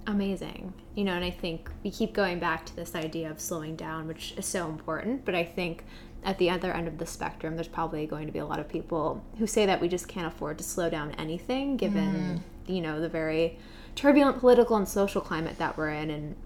amazing. 0.06 0.72
You 0.94 1.04
know, 1.04 1.14
and 1.14 1.24
I 1.24 1.30
think 1.30 1.70
we 1.83 1.90
keep 1.90 2.12
going 2.12 2.38
back 2.38 2.66
to 2.66 2.76
this 2.76 2.94
idea 2.94 3.30
of 3.30 3.40
slowing 3.40 3.76
down, 3.76 4.06
which 4.06 4.35
is 4.37 4.46
so 4.46 4.68
important. 4.68 5.24
But 5.24 5.35
I 5.35 5.44
think 5.44 5.85
at 6.24 6.38
the 6.38 6.50
other 6.50 6.72
end 6.72 6.88
of 6.88 6.98
the 6.98 7.06
spectrum, 7.06 7.54
there's 7.54 7.68
probably 7.68 8.06
going 8.06 8.26
to 8.26 8.33
be 8.33 8.38
a 8.38 8.46
lot 8.46 8.61
of 8.61 8.68
people 8.68 9.24
who 9.38 9.46
say 9.46 9.66
that 9.66 9.80
we 9.80 9.88
just 9.88 10.09
can't 10.09 10.26
afford 10.26 10.59
to 10.59 10.64
slow 10.64 10.90
down 10.90 11.12
anything 11.12 11.76
given, 11.76 12.42
mm. 12.66 12.72
you 12.72 12.83
know, 12.83 13.00
the 13.00 13.09
very 13.09 13.59
turbulent 13.94 14.38
political 14.38 14.76
and 14.76 14.88
social 14.88 15.20
climate 15.20 15.59
that 15.59 15.76
we're 15.76 15.90
in. 15.90 16.11
And, 16.11 16.37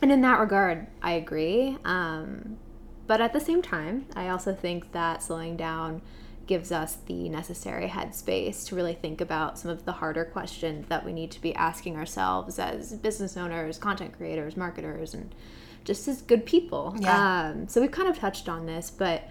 and 0.00 0.12
in 0.12 0.20
that 0.22 0.38
regard, 0.40 0.86
I 1.02 1.12
agree. 1.12 1.78
Um, 1.84 2.58
but 3.06 3.20
at 3.20 3.32
the 3.32 3.40
same 3.40 3.62
time, 3.62 4.06
I 4.14 4.28
also 4.28 4.54
think 4.54 4.92
that 4.92 5.22
slowing 5.22 5.56
down 5.56 6.02
gives 6.46 6.72
us 6.72 6.96
the 7.06 7.28
necessary 7.28 7.88
headspace 7.88 8.66
to 8.66 8.74
really 8.74 8.94
think 8.94 9.20
about 9.20 9.58
some 9.58 9.70
of 9.70 9.84
the 9.84 9.92
harder 9.92 10.24
questions 10.24 10.86
that 10.88 11.04
we 11.04 11.12
need 11.12 11.30
to 11.30 11.40
be 11.40 11.54
asking 11.54 11.96
ourselves 11.96 12.58
as 12.58 12.94
business 12.94 13.36
owners, 13.36 13.78
content 13.78 14.12
creators, 14.16 14.56
marketers, 14.56 15.14
and 15.14 15.34
just 15.84 16.08
as 16.08 16.22
good 16.22 16.44
people. 16.44 16.94
Yeah. 16.98 17.50
Um, 17.50 17.68
so 17.68 17.80
we've 17.80 17.90
kind 17.90 18.08
of 18.08 18.18
touched 18.18 18.48
on 18.48 18.66
this, 18.66 18.90
but 18.90 19.28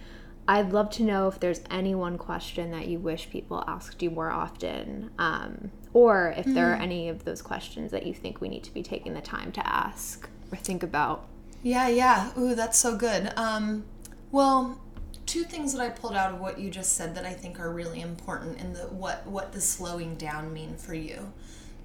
I'd 0.47 0.73
love 0.73 0.89
to 0.91 1.03
know 1.03 1.27
if 1.27 1.39
there's 1.39 1.61
any 1.69 1.95
one 1.95 2.17
question 2.17 2.71
that 2.71 2.87
you 2.87 2.99
wish 2.99 3.29
people 3.29 3.63
asked 3.67 4.01
you 4.01 4.09
more 4.09 4.31
often, 4.31 5.11
um, 5.17 5.71
or 5.93 6.33
if 6.35 6.45
there 6.45 6.71
are 6.71 6.75
any 6.75 7.09
of 7.09 7.25
those 7.25 7.41
questions 7.41 7.91
that 7.91 8.05
you 8.05 8.13
think 8.13 8.41
we 8.41 8.49
need 8.49 8.63
to 8.63 8.73
be 8.73 8.83
taking 8.83 9.13
the 9.13 9.21
time 9.21 9.51
to 9.53 9.67
ask 9.67 10.27
or 10.51 10.57
think 10.57 10.83
about. 10.83 11.27
Yeah, 11.63 11.87
yeah. 11.87 12.31
Ooh, 12.37 12.55
that's 12.55 12.77
so 12.77 12.97
good. 12.97 13.31
Um, 13.37 13.85
well, 14.31 14.81
two 15.25 15.43
things 15.43 15.73
that 15.73 15.81
I 15.81 15.89
pulled 15.89 16.15
out 16.15 16.33
of 16.33 16.41
what 16.41 16.59
you 16.59 16.69
just 16.69 16.93
said 16.93 17.15
that 17.15 17.25
I 17.25 17.33
think 17.33 17.59
are 17.59 17.71
really 17.71 18.01
important 18.01 18.59
in 18.59 18.73
the 18.73 18.81
what 18.81 19.25
what 19.27 19.51
does 19.51 19.67
slowing 19.67 20.15
down 20.15 20.51
mean 20.51 20.75
for 20.75 20.93
you? 20.93 21.31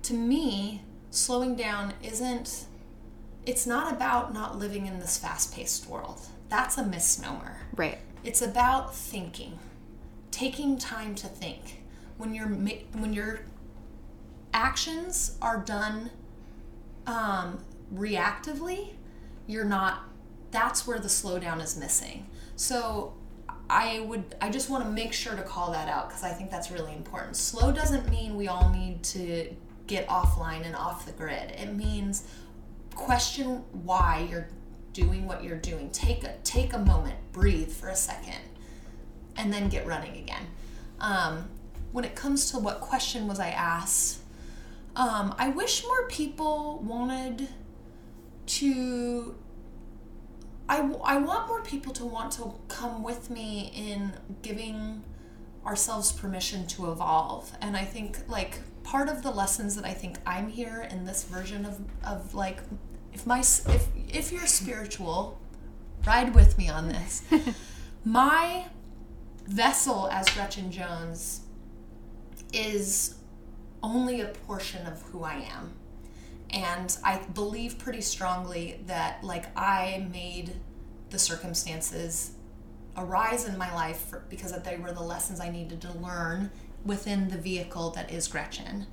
To 0.05 0.15
me, 0.15 0.83
slowing 1.11 1.55
down 1.55 1.95
isn't 2.03 2.67
it's 3.45 3.67
not 3.67 3.93
about 3.93 4.35
not 4.35 4.59
living 4.59 4.87
in 4.87 4.99
this 4.99 5.19
fast-paced 5.19 5.87
world. 5.87 6.21
That's 6.49 6.79
a 6.79 6.85
misnomer. 6.85 7.61
Right. 7.77 7.99
It's 8.27 8.43
about 8.43 8.93
thinking, 8.93 9.61
taking 10.33 10.79
time 10.79 11.15
to 11.15 11.29
think. 11.29 11.85
When 12.17 12.35
your 12.35 12.49
when 12.49 13.13
your 13.13 13.41
actions 14.53 15.39
are 15.41 15.59
done 15.59 16.11
um, 17.07 17.65
reactively, 17.95 18.95
you're 19.47 19.65
not. 19.65 20.01
That's 20.51 20.89
where 20.89 20.99
the 20.99 21.07
slowdown 21.07 21.63
is 21.63 21.77
missing. 21.77 22.27
So, 22.57 23.15
I 23.71 24.01
would 24.01 24.35
I 24.41 24.51
just 24.51 24.71
want 24.71 24.83
to 24.83 24.91
make 24.91 25.13
sure 25.13 25.37
to 25.37 25.43
call 25.43 25.71
that 25.71 25.89
out 25.89 26.09
because 26.09 26.25
I 26.25 26.31
think 26.31 26.51
that's 26.51 26.73
really 26.73 26.95
important. 26.95 27.37
Slow 27.37 27.71
doesn't 27.71 28.11
mean 28.11 28.35
we 28.35 28.49
all 28.49 28.71
need 28.71 29.05
to 29.05 29.55
get 29.87 30.09
offline 30.09 30.67
and 30.67 30.75
off 30.75 31.07
the 31.07 31.13
grid. 31.13 31.53
It 31.53 31.77
means 31.77 32.27
question 32.93 33.63
why 33.85 34.27
you're 34.29 34.49
doing 34.97 35.27
what 35.27 35.45
you're 35.45 35.59
doing. 35.59 35.91
Take 35.91 36.25
a 36.25 36.35
take 36.43 36.73
a 36.73 36.79
moment, 36.79 37.17
breathe 37.33 37.71
for 37.71 37.89
a 37.89 37.97
second, 37.97 38.41
and 39.37 39.53
then 39.53 39.69
get 39.69 39.87
running 39.87 40.17
again. 40.17 40.47
Um, 41.01 41.51
when 41.93 42.05
it 42.05 42.15
comes 42.15 42.51
to 42.53 42.59
what 42.59 42.81
question 42.81 43.29
was 43.29 43.39
I 43.39 43.51
asked, 43.51 44.21
um, 44.97 45.35
I 45.39 45.51
wish 45.51 45.85
more 45.85 46.09
people 46.09 46.79
wanted 46.83 47.49
to 48.47 49.35
I, 50.69 50.79
I 51.05 51.19
want 51.19 51.49
more 51.49 51.63
people 51.63 51.93
to 51.93 52.05
want 52.05 52.33
to 52.33 52.55
come 52.69 53.03
with 53.03 53.31
me 53.31 53.71
in 53.75 54.15
giving 54.43 55.05
ourselves 55.65 56.13
permission 56.13 56.67
to 56.69 56.93
evolve 56.93 57.53
and 57.61 57.77
i 57.77 57.85
think 57.85 58.19
like 58.29 58.61
part 58.85 59.09
of 59.09 59.23
the 59.25 59.31
lessons 59.33 59.75
that 59.75 59.85
i 59.85 59.93
think 59.93 60.17
i'm 60.25 60.49
here 60.49 60.87
in 60.93 61.05
this 61.05 61.25
version 61.25 61.65
of, 61.67 61.81
of 62.05 62.35
like 62.35 62.61
if 63.17 63.27
my 63.27 63.41
if 63.41 63.89
if 64.13 64.33
you're 64.33 64.47
spiritual 64.47 65.41
ride 66.07 66.35
with 66.35 66.57
me 66.59 66.69
on 66.69 66.89
this 66.89 67.23
my 68.05 68.65
vessel 69.47 70.09
as 70.11 70.29
gretchen 70.31 70.71
jones 70.71 71.41
is 72.53 73.15
only 73.83 74.21
a 74.21 74.27
portion 74.27 74.87
of 74.87 75.03
who 75.03 75.23
i 75.23 75.35
am 75.35 75.73
and 76.51 76.97
I 77.03 77.19
believe 77.35 77.79
pretty 77.79 78.01
strongly 78.01 78.81
that 78.87 79.23
like 79.23 79.47
I 79.59 80.07
made 80.13 80.53
the 81.11 81.19
circumstances 81.19 82.33
arise 82.97 83.47
in 83.47 83.59
my 83.59 83.75
life 83.75 83.99
for, 84.09 84.25
because 84.31 84.53
they 84.63 84.77
were 84.77 84.93
the 84.93 85.03
lessons 85.03 85.41
I 85.41 85.51
needed 85.51 85.81
to 85.83 85.93
learn 85.99 86.51
within 86.85 87.29
the 87.29 87.37
vehicle 87.37 87.91
that 87.91 88.11
is 88.11 88.29
Gretchen. 88.29 88.87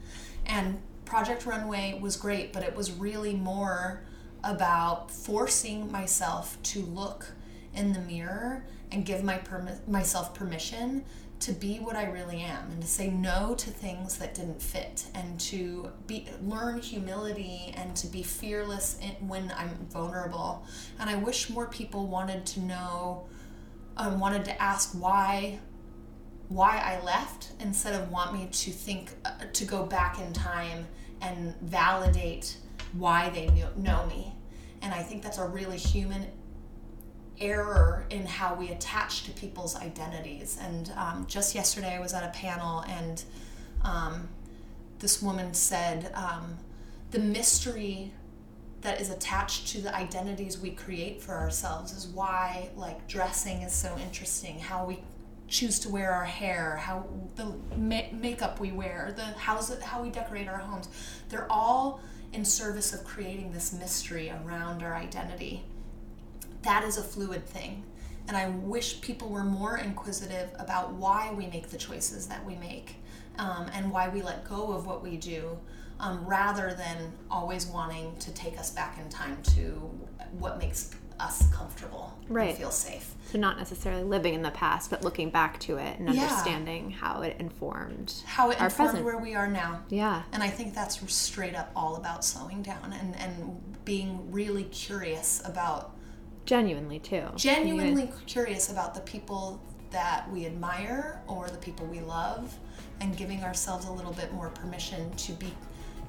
And 0.46 0.82
Project 1.06 1.46
Runway 1.46 2.00
was 2.02 2.18
great, 2.18 2.52
but 2.52 2.64
it 2.64 2.76
was 2.76 2.92
really 2.92 3.34
more 3.34 4.04
about 4.44 5.10
forcing 5.10 5.92
myself 5.92 6.62
to 6.64 6.82
look 6.82 7.32
in 7.74 7.94
the 7.94 8.00
mirror 8.00 8.66
and 8.92 9.06
give 9.06 9.24
my 9.24 9.38
permi- 9.38 9.88
myself 9.88 10.34
permission 10.34 11.04
to 11.40 11.52
be 11.52 11.78
what 11.78 11.96
I 11.96 12.06
really 12.06 12.40
am 12.42 12.72
and 12.72 12.82
to 12.82 12.88
say 12.88 13.10
no 13.10 13.54
to 13.56 13.70
things 13.70 14.18
that 14.18 14.34
didn't 14.34 14.62
fit 14.62 15.06
and 15.14 15.38
to 15.42 15.92
be 16.08 16.28
learn 16.42 16.80
humility 16.80 17.74
and 17.76 17.94
to 17.98 18.08
be 18.08 18.24
fearless 18.24 18.98
in, 19.02 19.28
when 19.28 19.54
I'm 19.58 19.76
vulnerable. 19.90 20.66
And 21.00 21.10
I 21.10 21.16
wish 21.16 21.50
more 21.50 21.68
people 21.68 22.08
wanted 22.08 22.46
to 22.46 22.62
know 22.62 23.26
um, 23.98 24.20
wanted 24.20 24.46
to 24.46 24.62
ask 24.62 24.94
why 24.94 25.60
why 26.48 26.78
I 26.78 27.04
left 27.04 27.52
instead 27.60 28.00
of 28.00 28.10
want 28.12 28.34
me 28.34 28.48
to 28.52 28.72
think 28.72 29.12
uh, 29.26 29.32
to 29.52 29.66
go 29.66 29.86
back 29.86 30.20
in 30.20 30.32
time 30.34 30.88
and 31.22 31.56
validate 31.62 32.58
why 32.94 33.30
they 33.30 33.48
know 33.76 34.06
me. 34.06 34.34
And 34.82 34.94
I 34.94 35.02
think 35.02 35.24
that's 35.24 35.38
a 35.38 35.48
really 35.48 35.78
human 35.78 36.28
error 37.40 38.06
in 38.10 38.26
how 38.26 38.56
we 38.56 38.70
attach 38.70 39.24
to 39.24 39.32
people's 39.32 39.76
identities. 39.76 40.58
And 40.62 40.92
um, 40.96 41.26
just 41.28 41.56
yesterday, 41.56 41.96
I 41.96 42.00
was 42.00 42.14
at 42.14 42.24
a 42.24 42.30
panel, 42.38 42.82
and 42.82 43.24
um, 43.84 44.28
this 45.00 45.22
woman 45.22 45.54
said, 45.54 46.12
um, 46.14 46.58
The 47.12 47.20
mystery 47.20 48.14
that 48.82 49.00
is 49.00 49.10
attached 49.10 49.68
to 49.70 49.82
the 49.82 49.96
identities 49.96 50.60
we 50.60 50.72
create 50.72 51.22
for 51.22 51.34
ourselves 51.34 51.94
is 51.94 52.08
why, 52.08 52.70
like, 52.76 53.08
dressing 53.08 53.62
is 53.62 53.72
so 53.72 53.98
interesting, 53.98 54.60
how 54.60 54.86
we 54.86 55.02
choose 55.48 55.80
to 55.80 55.90
wear 55.90 56.12
our 56.12 56.26
hair, 56.26 56.78
how 56.78 57.06
the 57.36 57.46
ma- 57.78 58.12
makeup 58.12 58.60
we 58.60 58.72
wear, 58.72 59.14
the 59.16 59.24
how's 59.24 59.70
it, 59.70 59.82
how 59.82 60.02
we 60.02 60.10
decorate 60.10 60.48
our 60.48 60.58
homes. 60.58 60.90
They're 61.30 61.50
all 61.52 62.02
in 62.34 62.44
service 62.44 62.94
of 62.94 63.04
creating 63.04 63.52
this 63.52 63.72
mystery 63.74 64.30
around 64.30 64.84
our 64.84 64.96
identity 64.96 65.64
that 66.64 66.84
is 66.84 66.98
a 66.98 67.04
fluid 67.04 67.46
thing. 67.46 67.84
And 68.28 68.36
I 68.38 68.50
wish 68.50 69.02
people 69.02 69.30
were 69.30 69.44
more 69.44 69.78
inquisitive 69.78 70.50
about 70.58 70.94
why 70.94 71.32
we 71.34 71.48
make 71.48 71.70
the 71.70 71.78
choices 71.78 72.28
that 72.28 72.44
we 72.46 72.56
make 72.56 72.96
um, 73.38 73.70
and 73.74 73.92
why 73.92 74.10
we 74.10 74.22
let 74.22 74.48
go 74.48 74.72
of 74.72 74.88
what 74.88 75.04
we 75.04 75.18
do 75.18 75.58
um, 76.00 76.26
rather 76.26 76.74
than 76.74 77.12
always 77.30 77.66
wanting 77.66 78.16
to 78.20 78.34
take 78.34 78.58
us 78.58 78.72
back 78.72 78.98
in 78.98 79.10
time 79.10 79.42
to 79.56 79.90
what 80.40 80.58
makes 80.58 80.92
us 81.20 81.52
comfortable 81.54 82.18
right. 82.28 82.50
and 82.50 82.58
feel 82.58 82.72
safe. 82.72 83.16
So 83.32 83.40
not 83.40 83.58
necessarily 83.58 84.04
living 84.04 84.34
in 84.34 84.42
the 84.42 84.52
past, 84.52 84.90
but 84.90 85.04
looking 85.04 85.30
back 85.30 85.60
to 85.62 85.78
it 85.78 86.00
and 86.00 86.14
yeah. 86.14 86.22
understanding 86.22 86.92
how 86.92 87.22
it 87.22 87.38
informed 87.40 88.14
how 88.26 88.52
it 88.52 88.60
our 88.60 88.68
informed 88.68 88.92
present. 88.92 89.06
where 89.06 89.18
we 89.18 89.36
are 89.36 89.48
now. 89.48 89.82
Yeah. 89.90 90.24
And 90.32 90.44
I 90.44 90.50
think 90.50 90.74
that's 90.74 91.00
straight 91.14 91.56
up 91.56 91.72
all 91.76 91.96
about 91.96 92.24
slowing 92.24 92.62
down 92.62 92.94
and, 92.94 93.16
and 93.16 93.86
being 93.86 94.32
really 94.32 94.66
curious 94.66 95.42
about 95.46 95.96
genuinely 96.46 97.00
too 97.00 97.24
genuinely 97.36 98.12
curious 98.28 98.70
about 98.70 98.94
the 98.94 99.00
people 99.02 99.62
that 99.92 100.30
we 100.32 100.46
admire 100.46 101.22
or 101.28 101.48
the 101.48 101.58
people 101.58 101.86
we 101.86 102.02
love 102.02 102.54
and 103.00 103.16
giving 103.16 103.44
ourselves 103.44 103.86
a 103.86 103.92
little 103.92 104.12
bit 104.14 104.34
more 104.34 104.50
permission 104.50 105.10
to 105.16 105.32
be 105.34 105.54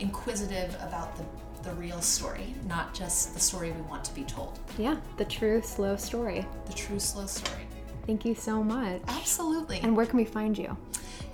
inquisitive 0.01 0.75
about 0.81 1.17
the, 1.17 1.25
the 1.65 1.73
real 1.75 2.01
story 2.01 2.55
not 2.67 2.95
just 2.95 3.35
the 3.35 3.41
story 3.41 3.73
we 3.73 3.81
want 3.83 4.05
to 4.05 4.15
be 4.15 4.25
told 4.25 4.59
yeah 4.79 4.97
the 5.17 5.25
true 5.25 5.61
slow 5.63 5.97
story 5.97 6.45
the 6.67 6.73
true 6.73 6.99
slow 6.99 7.27
story 7.27 7.67
thank 8.07 8.25
you 8.25 8.35
so 8.35 8.63
much 8.63 9.01
absolutely 9.09 9.81
and 9.81 9.97
where 9.97 10.07
can 10.07 10.17
we 10.17 10.25
find 10.25 10.57
you 10.57 10.77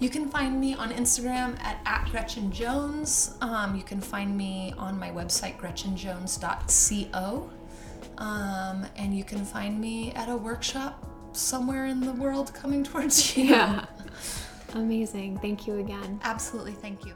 you 0.01 0.09
can 0.09 0.29
find 0.31 0.59
me 0.59 0.75
on 0.75 0.91
Instagram 0.93 1.61
at, 1.61 1.79
at 1.85 2.09
Gretchen 2.11 2.51
Jones. 2.51 3.37
Um, 3.43 3.77
you 3.77 3.83
can 3.83 4.01
find 4.01 4.35
me 4.35 4.73
on 4.79 4.99
my 4.99 5.11
website, 5.11 5.59
gretchenjones.co. 5.59 7.51
Um, 8.17 8.87
and 8.97 9.15
you 9.15 9.25
can 9.25 9.45
find 9.45 9.79
me 9.79 10.13
at 10.13 10.31
a 10.31 10.37
workshop 10.37 11.07
somewhere 11.33 11.85
in 11.87 12.01
the 12.01 12.13
world 12.13 12.55
coming 12.55 12.83
towards 12.91 13.37
you. 13.37 13.45
Yeah. 13.45 13.85
Amazing. 14.75 15.39
Thank 15.39 15.67
you 15.67 15.79
again. 15.79 16.19
Absolutely. 16.25 16.73
Thank 16.73 17.05
you. 17.05 17.13